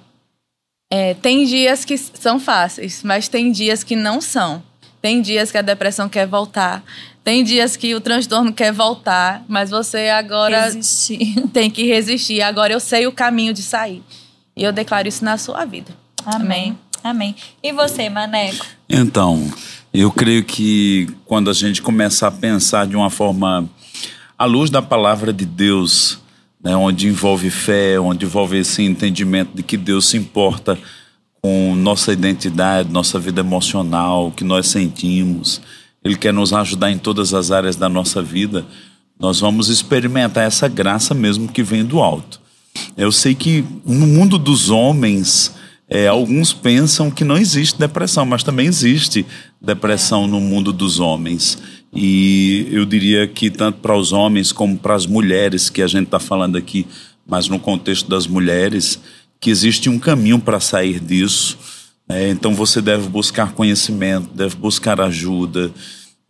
é, 0.90 1.14
tem 1.14 1.44
dias 1.44 1.84
que 1.84 1.98
são 1.98 2.40
fáceis, 2.40 3.02
mas 3.02 3.28
tem 3.28 3.52
dias 3.52 3.84
que 3.84 3.94
não 3.94 4.20
são. 4.20 4.62
Tem 5.02 5.20
dias 5.20 5.50
que 5.50 5.59
a 5.59 5.62
depressão 5.62 6.09
quer 6.09 6.26
voltar. 6.26 6.82
Tem 7.22 7.44
dias 7.44 7.76
que 7.76 7.94
o 7.94 8.00
transtorno 8.00 8.52
quer 8.52 8.72
voltar, 8.72 9.44
mas 9.48 9.70
você 9.70 10.09
agora 10.09 10.64
resistir. 10.64 11.46
tem 11.52 11.70
que 11.70 11.84
resistir. 11.84 12.40
Agora 12.40 12.72
eu 12.72 12.80
sei 12.80 13.07
o 13.07 13.12
caminho 13.12 13.52
de 13.52 13.62
sair. 13.62 14.02
E 14.57 14.62
eu 14.62 14.72
declaro 14.72 15.07
isso 15.07 15.24
na 15.24 15.36
sua 15.36 15.64
vida. 15.64 15.92
Amém. 16.24 16.78
Amém. 17.02 17.36
E 17.62 17.70
você, 17.70 18.09
Maneco? 18.09 18.64
Então, 18.88 19.50
eu 20.01 20.11
creio 20.11 20.42
que 20.42 21.09
quando 21.24 21.49
a 21.49 21.53
gente 21.53 21.80
começa 21.80 22.26
a 22.26 22.30
pensar 22.30 22.86
de 22.86 22.97
uma 22.97 23.11
forma 23.11 23.68
à 24.36 24.45
luz 24.45 24.68
da 24.68 24.82
palavra 24.82 25.32
de 25.32 25.47
Deus, 25.47 26.18
né, 26.62 26.74
onde 26.74 27.07
envolve 27.07 27.49
fé, 27.49 28.01
onde 28.01 28.24
envolve 28.24 28.59
esse 28.59 28.82
entendimento 28.82 29.55
de 29.55 29.62
que 29.62 29.76
Deus 29.76 30.07
se 30.07 30.16
importa 30.16 30.76
com 31.40 31.76
nossa 31.76 32.12
identidade, 32.12 32.90
nossa 32.90 33.20
vida 33.20 33.40
emocional, 33.40 34.28
o 34.28 34.32
que 34.32 34.42
nós 34.42 34.66
sentimos. 34.66 35.61
Ele 36.03 36.16
quer 36.16 36.32
nos 36.32 36.53
ajudar 36.53 36.90
em 36.90 36.99
todas 36.99 37.32
as 37.32 37.51
áreas 37.51 37.76
da 37.76 37.88
nossa 37.88 38.20
vida. 38.20 38.66
Nós 39.18 39.40
vamos 39.40 39.68
experimentar 39.68 40.45
essa 40.45 40.66
graça 40.66 41.14
mesmo 41.14 41.47
que 41.47 41.62
vem 41.62 41.84
do 41.84 42.01
alto. 42.01 42.40
Eu 42.97 43.12
sei 43.12 43.34
que 43.34 43.64
no 43.84 44.07
mundo 44.07 44.38
dos 44.38 44.70
homens, 44.70 45.55
é, 45.89 46.07
alguns 46.09 46.53
pensam 46.53 47.11
que 47.11 47.24
não 47.24 47.37
existe 47.37 47.78
depressão, 47.78 48.24
mas 48.24 48.43
também 48.43 48.66
existe 48.66 49.26
depressão 49.61 50.26
no 50.26 50.41
mundo 50.41 50.72
dos 50.72 50.99
homens. 50.99 51.59
E 51.95 52.66
eu 52.72 52.85
diria 52.85 53.28
que 53.28 53.51
tanto 53.51 53.78
para 53.78 53.97
os 53.97 54.12
homens 54.12 54.51
como 54.51 54.76
para 54.76 54.95
as 54.95 55.07
mulheres, 55.07 55.68
que 55.68 55.82
a 55.82 55.87
gente 55.87 56.07
está 56.07 56.18
falando 56.18 56.57
aqui, 56.57 56.87
mas 57.26 57.49
no 57.49 57.59
contexto 57.59 58.09
das 58.09 58.26
mulheres, 58.26 58.99
que 59.39 59.51
existe 59.51 59.89
um 59.89 59.99
caminho 59.99 60.39
para 60.39 60.59
sair 60.59 60.99
disso. 60.99 61.59
Né? 62.09 62.30
Então 62.30 62.55
você 62.55 62.80
deve 62.80 63.09
buscar 63.09 63.53
conhecimento, 63.53 64.28
deve 64.35 64.57
buscar 64.57 65.01
ajuda. 65.01 65.70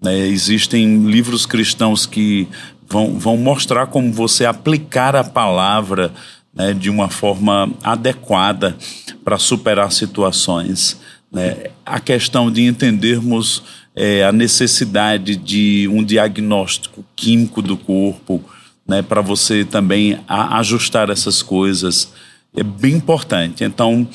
Né? 0.03 0.27
Existem 0.29 1.07
livros 1.07 1.47
cristãos 1.47 2.07
que 2.07 2.49
vão, 2.89 3.19
vão 3.19 3.37
mostrar 3.37 3.87
como 3.87 4.13
você 4.13 4.45
aplicar 4.45 5.17
a 5.17 5.25
palavra 5.25 6.13
né, 6.55 6.73
de 6.73 6.89
uma 6.89 7.09
forma 7.09 7.71
adequada 7.83 8.77
para 9.25 9.39
superar 9.39 9.91
situações. 9.91 11.01
Né? 11.31 11.71
A 11.85 11.99
questão 11.99 12.51
de 12.51 12.63
entendermos 12.63 13.63
é, 13.95 14.25
a 14.25 14.33
necessidade 14.33 15.37
de 15.37 15.89
um 15.93 16.03
diagnóstico 16.03 17.05
químico 17.15 17.63
do 17.63 17.77
corpo, 17.77 18.43
né, 18.87 19.03
para 19.03 19.21
você 19.21 19.65
também 19.65 20.19
a, 20.29 20.59
ajustar 20.59 21.11
essas 21.11 21.43
coisas 21.43 22.13
é 22.57 22.63
bem 22.63 22.95
importante. 22.95 23.65
Então, 23.65 24.09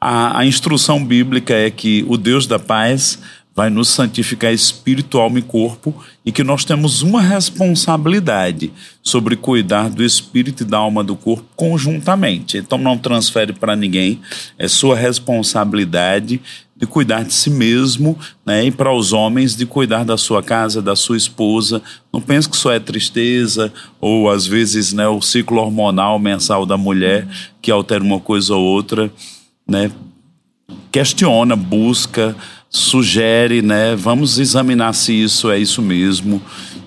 a, 0.00 0.38
a 0.38 0.46
instrução 0.46 1.04
bíblica 1.04 1.54
é 1.54 1.70
que 1.70 2.04
o 2.08 2.16
Deus 2.16 2.46
da 2.46 2.58
paz 2.58 3.18
vai 3.54 3.68
nos 3.68 3.88
santificar 3.88 4.52
espírito, 4.52 5.18
alma 5.18 5.38
e 5.38 5.42
corpo 5.42 5.94
e 6.24 6.32
que 6.32 6.42
nós 6.42 6.64
temos 6.64 7.02
uma 7.02 7.20
responsabilidade 7.20 8.72
sobre 9.02 9.36
cuidar 9.36 9.90
do 9.90 10.02
espírito 10.02 10.62
e 10.62 10.66
da 10.66 10.78
alma 10.78 11.04
do 11.04 11.14
corpo 11.14 11.44
conjuntamente. 11.54 12.56
Então 12.56 12.78
não 12.78 12.96
transfere 12.96 13.52
para 13.52 13.76
ninguém, 13.76 14.20
é 14.58 14.66
sua 14.68 14.96
responsabilidade 14.96 16.40
de 16.82 16.86
cuidar 16.86 17.22
de 17.22 17.32
si 17.32 17.48
mesmo, 17.48 18.18
né? 18.44 18.64
E 18.64 18.70
para 18.72 18.92
os 18.92 19.12
homens 19.12 19.54
de 19.54 19.64
cuidar 19.64 20.04
da 20.04 20.16
sua 20.16 20.42
casa, 20.42 20.82
da 20.82 20.96
sua 20.96 21.16
esposa. 21.16 21.80
Não 22.12 22.20
pense 22.20 22.48
que 22.48 22.56
só 22.56 22.72
é 22.72 22.80
tristeza 22.80 23.72
ou 24.00 24.28
às 24.28 24.46
vezes, 24.46 24.92
né, 24.92 25.06
o 25.06 25.20
ciclo 25.20 25.60
hormonal 25.60 26.18
mensal 26.18 26.66
da 26.66 26.76
mulher 26.76 27.28
que 27.60 27.70
altera 27.70 28.02
uma 28.02 28.18
coisa 28.18 28.56
ou 28.56 28.64
outra, 28.64 29.12
né? 29.68 29.92
Questiona, 30.90 31.54
busca, 31.54 32.34
sugere, 32.72 33.60
né? 33.60 33.94
Vamos 33.94 34.38
examinar 34.38 34.94
se 34.94 35.12
isso 35.12 35.50
é 35.50 35.58
isso 35.58 35.82
mesmo. 35.82 36.40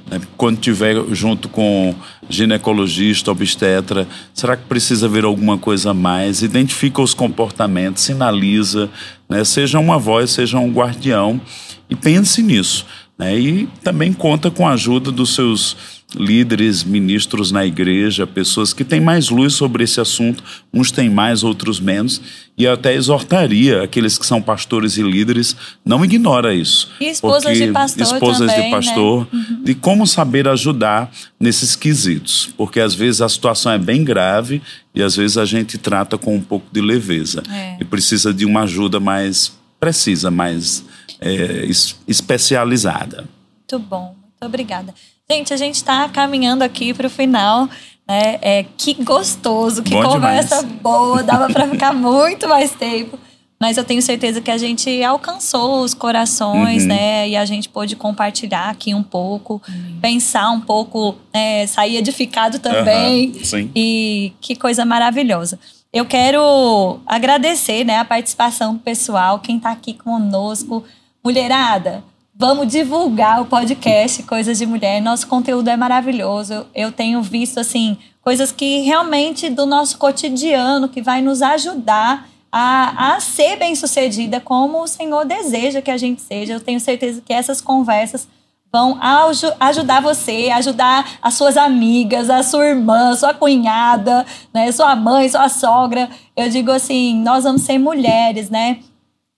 Né? 0.10 0.20
Quando 0.36 0.60
tiver 0.60 0.96
junto 1.12 1.48
com 1.48 1.94
ginecologista, 2.28 3.32
obstetra, 3.32 4.08
será 4.34 4.58
que 4.58 4.66
precisa 4.66 5.08
ver 5.08 5.24
alguma 5.24 5.60
coisa 5.60 5.92
a 5.92 5.94
mais? 5.94 6.42
Identifica 6.42 7.02
os 7.02 7.14
comportamentos, 7.14 8.02
sinaliza, 8.02 8.90
né? 9.30 9.44
seja 9.44 9.80
uma 9.80 10.00
voz, 10.00 10.32
seja 10.32 10.58
um 10.58 10.72
guardião 10.72 11.40
e 11.88 11.96
pense 11.96 12.42
nisso. 12.42 12.86
Né? 13.18 13.38
E 13.38 13.70
também 13.84 14.12
conta 14.12 14.50
com 14.50 14.68
a 14.68 14.74
ajuda 14.74 15.12
dos 15.12 15.36
seus 15.36 15.78
líderes, 16.18 16.84
ministros 16.84 17.52
na 17.52 17.66
igreja, 17.66 18.26
pessoas 18.26 18.74
que 18.74 18.84
têm 18.84 19.00
mais 19.00 19.30
luz 19.30 19.54
sobre 19.54 19.84
esse 19.84 20.00
assunto, 20.00 20.44
uns 20.74 20.92
têm 20.92 21.10
mais, 21.10 21.44
outros 21.44 21.80
menos, 21.80 22.22
e 22.58 22.64
eu 22.64 22.74
até 22.74 22.94
exortaria 22.94 23.84
aqueles 23.84 24.18
que 24.18 24.26
são 24.26 24.42
pastores 24.42 24.98
e 24.98 25.04
líderes, 25.04 25.56
não 25.84 26.04
ignora 26.04 26.54
isso. 26.54 26.90
E 27.00 27.06
esposas 27.06 27.58
de 27.58 27.72
pastor 27.72 28.04
esposas 28.04 28.52
também, 28.52 28.66
de 28.66 28.72
pastor, 28.72 29.28
né? 29.32 29.46
uhum. 29.50 29.64
de 29.64 29.76
como 29.76 30.08
saber 30.08 30.48
ajudar 30.48 31.12
nesses 31.40 31.76
quesitos, 31.76 32.50
porque 32.58 32.80
às 32.80 32.94
vezes 32.94 33.22
a 33.22 33.30
situação 33.30 33.72
é 33.72 33.78
bem 33.78 34.04
grave 34.04 34.62
e 34.94 35.04
às 35.04 35.16
vezes 35.16 35.38
a 35.38 35.46
gente 35.46 35.78
trata 35.78 36.18
com 36.18 36.36
um 36.36 36.42
pouco 36.42 36.68
de 36.72 36.82
leveza 36.82 37.44
é. 37.52 37.78
e 37.82 37.86
precisa 37.86 38.34
de 38.34 38.46
uma 38.46 38.62
ajuda 38.62 39.00
mais 39.00 39.54
precisa, 39.80 40.32
mais 40.32 40.84
é, 41.20 41.66
especializada. 42.08 43.26
Muito 43.60 43.80
bom, 43.88 44.16
muito 44.22 44.46
obrigada. 44.46 44.94
Gente, 45.30 45.54
a 45.54 45.58
gente 45.58 45.76
está 45.76 46.08
caminhando 46.10 46.64
aqui 46.64 46.94
para 46.94 47.08
o 47.08 47.10
final 47.10 47.68
né? 48.08 48.38
É, 48.42 48.66
que 48.78 48.94
gostoso, 49.04 49.82
que 49.82 49.96
Bom 49.96 50.04
conversa 50.04 50.58
demais. 50.60 50.82
boa, 50.82 51.24
dava 51.24 51.52
para 51.52 51.68
ficar 51.70 51.94
muito 51.94 52.48
mais 52.48 52.72
tempo. 52.72 53.18
Mas 53.60 53.78
eu 53.78 53.84
tenho 53.86 54.02
certeza 54.02 54.42
que 54.42 54.52
a 54.52 54.58
gente 54.58 55.02
alcançou 55.02 55.82
os 55.82 55.94
corações, 55.94 56.84
Uhum. 56.84 56.90
né? 56.90 57.30
E 57.30 57.36
a 57.36 57.46
gente 57.46 57.70
pôde 57.70 57.96
compartilhar 57.96 58.70
aqui 58.70 58.94
um 58.94 59.02
pouco, 59.02 59.62
pensar 60.02 60.52
um 60.52 60.60
pouco, 60.60 61.16
né? 61.34 61.66
sair 61.66 61.98
edificado 61.98 62.60
também. 62.60 63.32
Aham, 63.34 63.44
sim. 63.44 63.72
E 63.76 64.34
que 64.42 64.56
coisa 64.56 64.86
maravilhosa. 64.86 65.58
Eu 65.92 66.06
quero 66.06 67.00
agradecer 67.08 67.86
né, 67.86 67.98
a 67.98 68.06
participação 68.06 68.74
do 68.74 68.82
pessoal, 68.82 69.40
quem 69.40 69.56
está 69.58 69.72
aqui 69.72 69.94
conosco. 69.94 70.84
Mulherada, 71.24 72.04
vamos 72.38 72.68
divulgar 72.68 73.42
o 73.42 73.46
podcast 73.46 74.22
Coisas 74.24 74.58
de 74.58 74.66
Mulher. 74.66 75.02
Nosso 75.02 75.28
conteúdo 75.28 75.70
é 75.70 75.78
maravilhoso. 75.78 76.66
Eu 76.76 76.92
tenho 76.92 77.22
visto 77.22 77.60
assim 77.60 77.98
coisas 78.22 78.52
que 78.52 78.80
realmente 78.82 79.50
do 79.50 79.66
nosso 79.66 79.98
cotidiano 79.98 80.90
que 80.90 81.02
vai 81.02 81.22
nos 81.22 81.42
ajudar 81.42 82.28
a, 82.52 83.16
a 83.16 83.20
ser 83.20 83.58
bem-sucedida 83.58 84.40
como 84.40 84.82
o 84.82 84.88
Senhor 84.88 85.26
deseja 85.26 85.82
que 85.82 85.92
a 85.92 85.98
gente 85.98 86.22
seja. 86.22 86.54
Eu 86.54 86.60
tenho 86.60 86.80
certeza 86.80 87.22
que 87.24 87.34
essas 87.34 87.62
conversas 87.62 88.28
vão 88.72 89.02
aju- 89.02 89.54
ajudar 89.60 90.02
você, 90.02 90.50
ajudar 90.54 91.18
as 91.22 91.36
suas 91.36 91.56
amigas, 91.56 92.30
a 92.30 92.44
sua 92.44 92.66
irmã, 92.68 93.16
sua 93.16 93.34
cunhada, 93.34 94.26
né, 94.54 94.70
sua 94.74 94.94
mãe, 94.98 95.30
sua 95.30 95.48
sogra. 95.48 96.10
Eu 96.36 96.50
digo 96.50 96.72
assim, 96.72 97.16
nós 97.24 97.46
vamos 97.46 97.62
ser 97.62 97.78
mulheres, 97.78 98.50
né, 98.50 98.80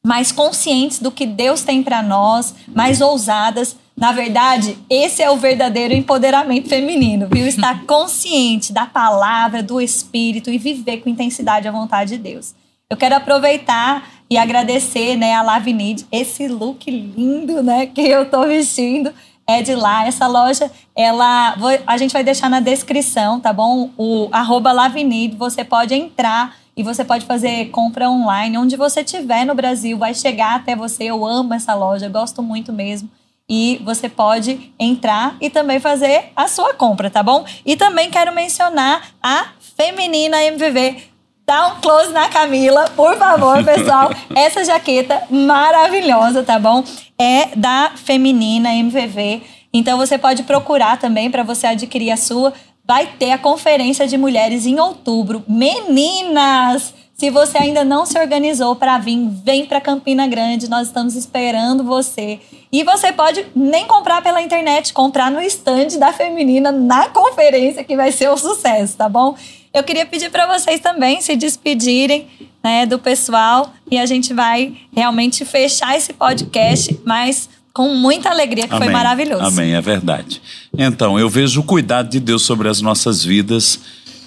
mais 0.08 0.32
conscientes 0.32 1.00
do 1.00 1.12
que 1.12 1.26
Deus 1.26 1.64
tem 1.64 1.84
para 1.84 2.02
nós, 2.02 2.56
mais 2.74 3.02
ousadas. 3.02 3.76
Na 3.94 4.14
verdade, 4.14 4.78
esse 4.90 5.22
é 5.22 5.30
o 5.30 5.36
verdadeiro 5.36 5.94
empoderamento 5.94 6.70
feminino, 6.70 7.28
viu? 7.30 7.46
Estar 7.46 7.84
consciente 7.86 8.72
da 8.72 8.86
palavra, 8.86 9.62
do 9.62 9.82
espírito 9.82 10.50
e 10.50 10.58
viver 10.58 11.02
com 11.02 11.10
intensidade 11.10 11.68
a 11.68 11.72
vontade 11.74 12.16
de 12.16 12.24
Deus. 12.24 12.56
Eu 12.90 12.96
quero 12.96 13.16
aproveitar 13.16 14.08
e 14.30 14.38
agradecer, 14.38 15.18
né, 15.18 15.34
a 15.34 15.42
Lavinid, 15.42 16.06
esse 16.10 16.48
look 16.48 16.90
lindo, 16.90 17.62
né, 17.62 17.88
que 17.88 18.02
eu 18.02 18.30
tô 18.30 18.48
vestindo 18.48 19.14
é 19.46 19.62
de 19.62 19.76
lá. 19.76 20.06
Essa 20.06 20.26
loja, 20.26 20.72
ela, 20.96 21.58
a 21.86 21.98
gente 21.98 22.14
vai 22.14 22.24
deixar 22.24 22.50
na 22.50 22.62
descrição, 22.62 23.42
tá 23.42 23.52
bom? 23.52 23.90
O 23.98 24.30
arroba 24.32 24.72
Lavinid, 24.72 25.36
você 25.36 25.66
pode 25.66 25.94
entrar 25.94 26.56
e 26.78 26.84
você 26.84 27.04
pode 27.04 27.26
fazer 27.26 27.72
compra 27.72 28.08
online, 28.08 28.56
onde 28.56 28.78
você 28.78 29.02
estiver 29.02 29.44
no 29.46 29.56
Brasil, 29.56 29.98
vai 29.98 30.14
chegar 30.14 30.56
até 30.56 30.76
você. 30.76 31.06
Eu 31.06 31.26
amo 31.26 31.56
essa 31.56 31.74
loja, 31.74 32.08
gosto 32.08 32.44
muito 32.44 32.72
mesmo. 32.72 33.10
E 33.50 33.82
você 33.84 34.08
pode 34.08 34.72
entrar 34.80 35.36
e 35.42 35.50
também 35.50 35.80
fazer 35.80 36.26
a 36.36 36.48
sua 36.48 36.76
compra, 36.76 37.10
tá 37.10 37.24
bom? 37.24 37.44
E 37.66 37.76
também 37.76 38.12
quero 38.12 38.32
mencionar 38.32 39.10
a 39.24 39.48
Feminina 39.76 40.44
MVV. 40.44 41.02
Dá 41.48 41.70
um 41.70 41.82
close 41.82 42.12
na 42.12 42.30
Camila, 42.30 42.90
por 42.96 43.18
favor, 43.18 43.64
pessoal. 43.64 44.12
Essa 44.36 44.64
jaqueta 44.64 45.24
maravilhosa, 45.32 46.44
tá 46.44 46.60
bom? 46.60 46.84
É 47.18 47.56
da 47.56 47.94
Feminina 47.96 48.72
MVV. 48.76 49.42
Então 49.74 49.98
você 49.98 50.18
pode 50.18 50.44
procurar 50.44 50.98
também 50.98 51.32
para 51.32 51.44
você 51.44 51.68
adquirir 51.68 52.12
a 52.12 52.18
sua. 52.18 52.54
Vai 52.88 53.08
ter 53.20 53.32
a 53.32 53.38
conferência 53.38 54.08
de 54.08 54.18
mulheres 54.18 54.66
em 54.66 54.80
outubro. 54.80 55.44
Meninas, 55.46 56.94
se 57.18 57.30
você 57.30 57.58
ainda 57.58 57.84
não 57.84 58.06
se 58.06 58.18
organizou 58.18 58.76
para 58.76 58.98
vir, 58.98 59.28
vem 59.44 59.66
para 59.66 59.82
Campina 59.82 60.26
Grande. 60.26 60.70
Nós 60.70 60.88
estamos 60.88 61.16
esperando 61.16 61.84
você. 61.84 62.40
E 62.72 62.84
você 62.84 63.12
pode 63.12 63.46
nem 63.54 63.86
comprar 63.86 64.22
pela 64.22 64.42
internet, 64.42 64.94
comprar 64.94 65.30
no 65.30 65.42
stand 65.42 66.00
da 66.00 66.14
Feminina 66.14 66.72
na 66.72 67.10
conferência 67.10 67.84
que 67.84 67.98
vai 67.98 68.12
ser 68.12 68.30
um 68.30 68.38
sucesso, 68.38 68.96
tá 68.96 69.10
bom? 69.10 69.36
Eu 69.74 69.84
queria 69.84 70.06
pedir 70.06 70.32
para 70.32 70.48
vocês 70.48 70.80
também 70.80 71.20
se 71.20 71.36
despedirem 71.36 72.28
né, 72.64 72.86
do 72.86 73.00
pessoal 73.00 73.72
e 73.90 73.98
a 73.98 74.06
gente 74.06 74.34
vai 74.34 74.76
realmente 74.96 75.44
fechar 75.44 75.98
esse 75.98 76.14
podcast, 76.14 77.00
mas 77.06 77.50
com 77.78 77.94
muita 77.94 78.32
alegria, 78.32 78.68
que 78.68 78.76
foi 78.76 78.90
maravilhoso. 78.90 79.44
Amém, 79.44 79.76
é 79.76 79.82
verdade. 79.82 80.42
Então, 80.76 81.20
eu 81.20 81.30
vejo 81.30 81.60
o 81.60 81.64
cuidado 81.64 82.10
de 82.10 82.20
Deus 82.20 82.42
sobre 82.42 82.68
as 82.68 82.82
nossas 82.82 83.24
vidas. 83.24 83.80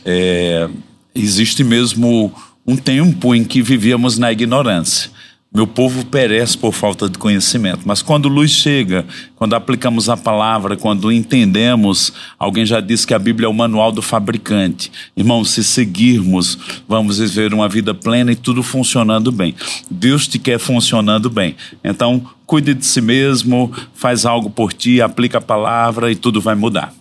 É, 0.05 0.69
existe 1.13 1.65
mesmo 1.65 2.33
um 2.65 2.77
tempo 2.77 3.35
em 3.35 3.43
que 3.43 3.61
vivíamos 3.61 4.17
na 4.19 4.31
ignorância. 4.31 5.11
Meu 5.53 5.67
povo 5.67 6.07
perece 6.07 6.57
por 6.57 6.73
falta 6.73 7.09
de 7.09 7.19
conhecimento. 7.19 7.81
Mas 7.85 8.03
quando 8.03 8.29
luz 8.29 8.53
chega, 8.53 9.05
quando 9.35 9.55
aplicamos 9.55 10.09
a 10.09 10.17
palavra, 10.17 10.77
quando 10.77 11.11
entendemos, 11.11 12.13
alguém 12.39 12.65
já 12.65 12.81
disse 12.81 13.05
que 13.05 13.13
a 13.13 13.19
Bíblia 13.19 13.47
é 13.47 13.49
o 13.49 13.53
manual 13.53 13.91
do 13.91 14.01
fabricante. 14.01 14.93
Irmão, 15.17 15.45
se 15.45 15.65
seguirmos, 15.65 16.57
vamos 16.87 17.19
viver 17.19 17.53
uma 17.53 17.69
vida 17.69 17.93
plena 17.93 18.31
e 18.31 18.37
tudo 18.37 18.63
funcionando 18.63 19.33
bem. 19.33 19.57
Deus 19.91 20.29
te 20.29 20.39
quer 20.39 20.61
funcionando 20.61 21.29
bem. 21.29 21.57
Então, 21.83 22.25
cuide 22.47 22.73
de 22.73 22.87
si 22.87 23.01
mesmo, 23.01 23.73
faz 23.93 24.25
algo 24.25 24.51
por 24.51 24.73
ti, 24.73 25.03
aplica 25.03 25.39
a 25.39 25.43
palavra 25.43 26.13
e 26.13 26.15
tudo 26.15 26.41
vai 26.41 26.55
mudar. 26.55 26.95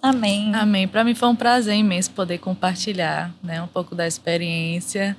Amém. 0.00 0.54
Amém. 0.54 0.88
Para 0.88 1.04
mim 1.04 1.14
foi 1.14 1.28
um 1.28 1.36
prazer 1.36 1.76
imenso 1.76 2.10
poder 2.12 2.38
compartilhar, 2.38 3.34
né, 3.42 3.60
um 3.60 3.66
pouco 3.66 3.94
da 3.94 4.06
experiência, 4.06 5.14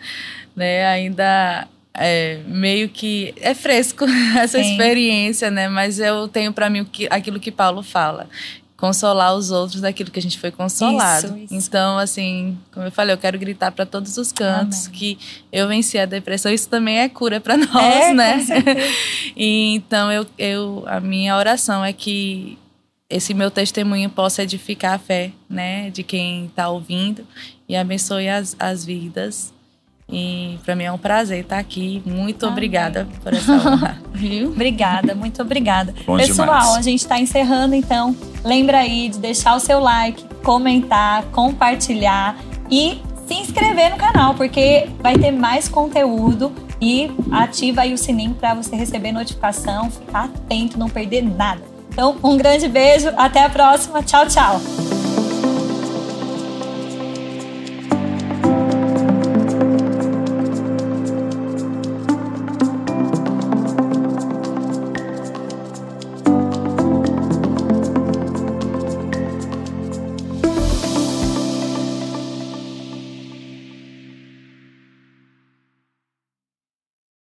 né, 0.56 0.88
ainda 0.88 1.68
é, 1.98 2.40
meio 2.46 2.88
que 2.88 3.34
é 3.42 3.54
fresco 3.54 4.06
essa 4.38 4.62
Sim. 4.62 4.72
experiência, 4.72 5.50
né, 5.52 5.68
mas 5.68 6.00
eu 6.00 6.28
tenho 6.28 6.54
para 6.54 6.70
mim 6.70 6.86
que, 6.86 7.08
aquilo 7.10 7.40
que 7.40 7.52
Paulo 7.52 7.82
fala, 7.82 8.30
consolar 8.78 9.36
os 9.36 9.50
outros 9.50 9.82
daquilo 9.82 10.12
que 10.12 10.20
a 10.20 10.22
gente 10.22 10.38
foi 10.38 10.52
consolado. 10.52 11.28
Isso, 11.28 11.38
isso. 11.38 11.68
Então, 11.68 11.98
assim, 11.98 12.56
como 12.72 12.86
eu 12.86 12.92
falei, 12.92 13.14
eu 13.14 13.18
quero 13.18 13.38
gritar 13.40 13.72
para 13.72 13.88
todos 13.88 14.18
os 14.18 14.32
cantos 14.32 14.86
Amém. 14.86 15.00
que 15.00 15.20
eu 15.52 15.68
venci 15.68 15.98
a 15.98 16.06
depressão. 16.06 16.52
Isso 16.52 16.70
também 16.70 17.00
é 17.00 17.10
cura 17.10 17.42
para 17.42 17.58
nós, 17.58 17.84
É, 17.84 18.14
né? 18.14 18.46
E, 19.36 19.74
então, 19.74 20.12
eu, 20.12 20.26
eu, 20.38 20.84
a 20.86 21.00
minha 21.00 21.36
oração 21.36 21.84
é 21.84 21.92
que 21.92 22.58
esse 23.10 23.34
meu 23.34 23.50
testemunho 23.50 24.10
possa 24.10 24.44
edificar 24.44 24.94
a 24.94 25.00
fé, 25.00 25.32
né, 25.50 25.90
de 25.90 26.04
quem 26.04 26.46
está 26.46 26.70
ouvindo 26.70 27.26
e 27.68 27.76
abençoe 27.76 28.30
as, 28.30 28.56
as 28.60 28.86
vidas. 28.86 29.54
E 30.10 30.58
para 30.64 30.76
mim 30.76 30.86
é 30.86 30.92
um 30.92 30.98
prazer 30.98 31.42
estar 31.42 31.60
aqui. 31.60 32.02
Muito 32.06 32.46
Amém. 32.46 32.54
obrigada 32.54 33.08
por 33.22 33.34
essa 33.34 33.54
honra, 33.60 34.02
viu? 34.14 34.50
Obrigada, 34.50 35.14
muito 35.14 35.42
obrigada. 35.42 35.94
Bom 36.06 36.18
Pessoal, 36.18 36.48
demais. 36.48 36.76
a 36.76 36.82
gente 36.82 37.00
está 37.00 37.20
encerrando, 37.20 37.76
então. 37.76 38.16
Lembra 38.44 38.80
aí 38.80 39.10
de 39.10 39.20
deixar 39.20 39.56
o 39.56 39.60
seu 39.60 39.80
like, 39.80 40.24
comentar, 40.44 41.24
compartilhar 41.26 42.38
e 42.72 43.02
se 43.28 43.34
inscrever 43.34 43.92
no 43.92 43.98
canal, 43.98 44.34
porque 44.34 44.88
vai 45.02 45.18
ter 45.18 45.32
mais 45.32 45.68
conteúdo 45.68 46.54
e 46.82 47.12
ativa 47.32 47.82
aí 47.82 47.94
o 47.94 47.98
sininho 47.98 48.34
para 48.34 48.54
você 48.54 48.76
receber 48.76 49.12
notificação, 49.12 49.92
ficar 49.92 50.26
atento, 50.26 50.80
não 50.80 50.88
perder 50.88 51.24
nada. 51.24 51.62
Então, 51.92 52.16
um 52.24 52.38
grande 52.38 52.68
beijo, 52.68 53.10
até 53.18 53.44
a 53.44 53.50
próxima. 53.50 54.04
Tchau, 54.04 54.28
tchau. 54.28 54.62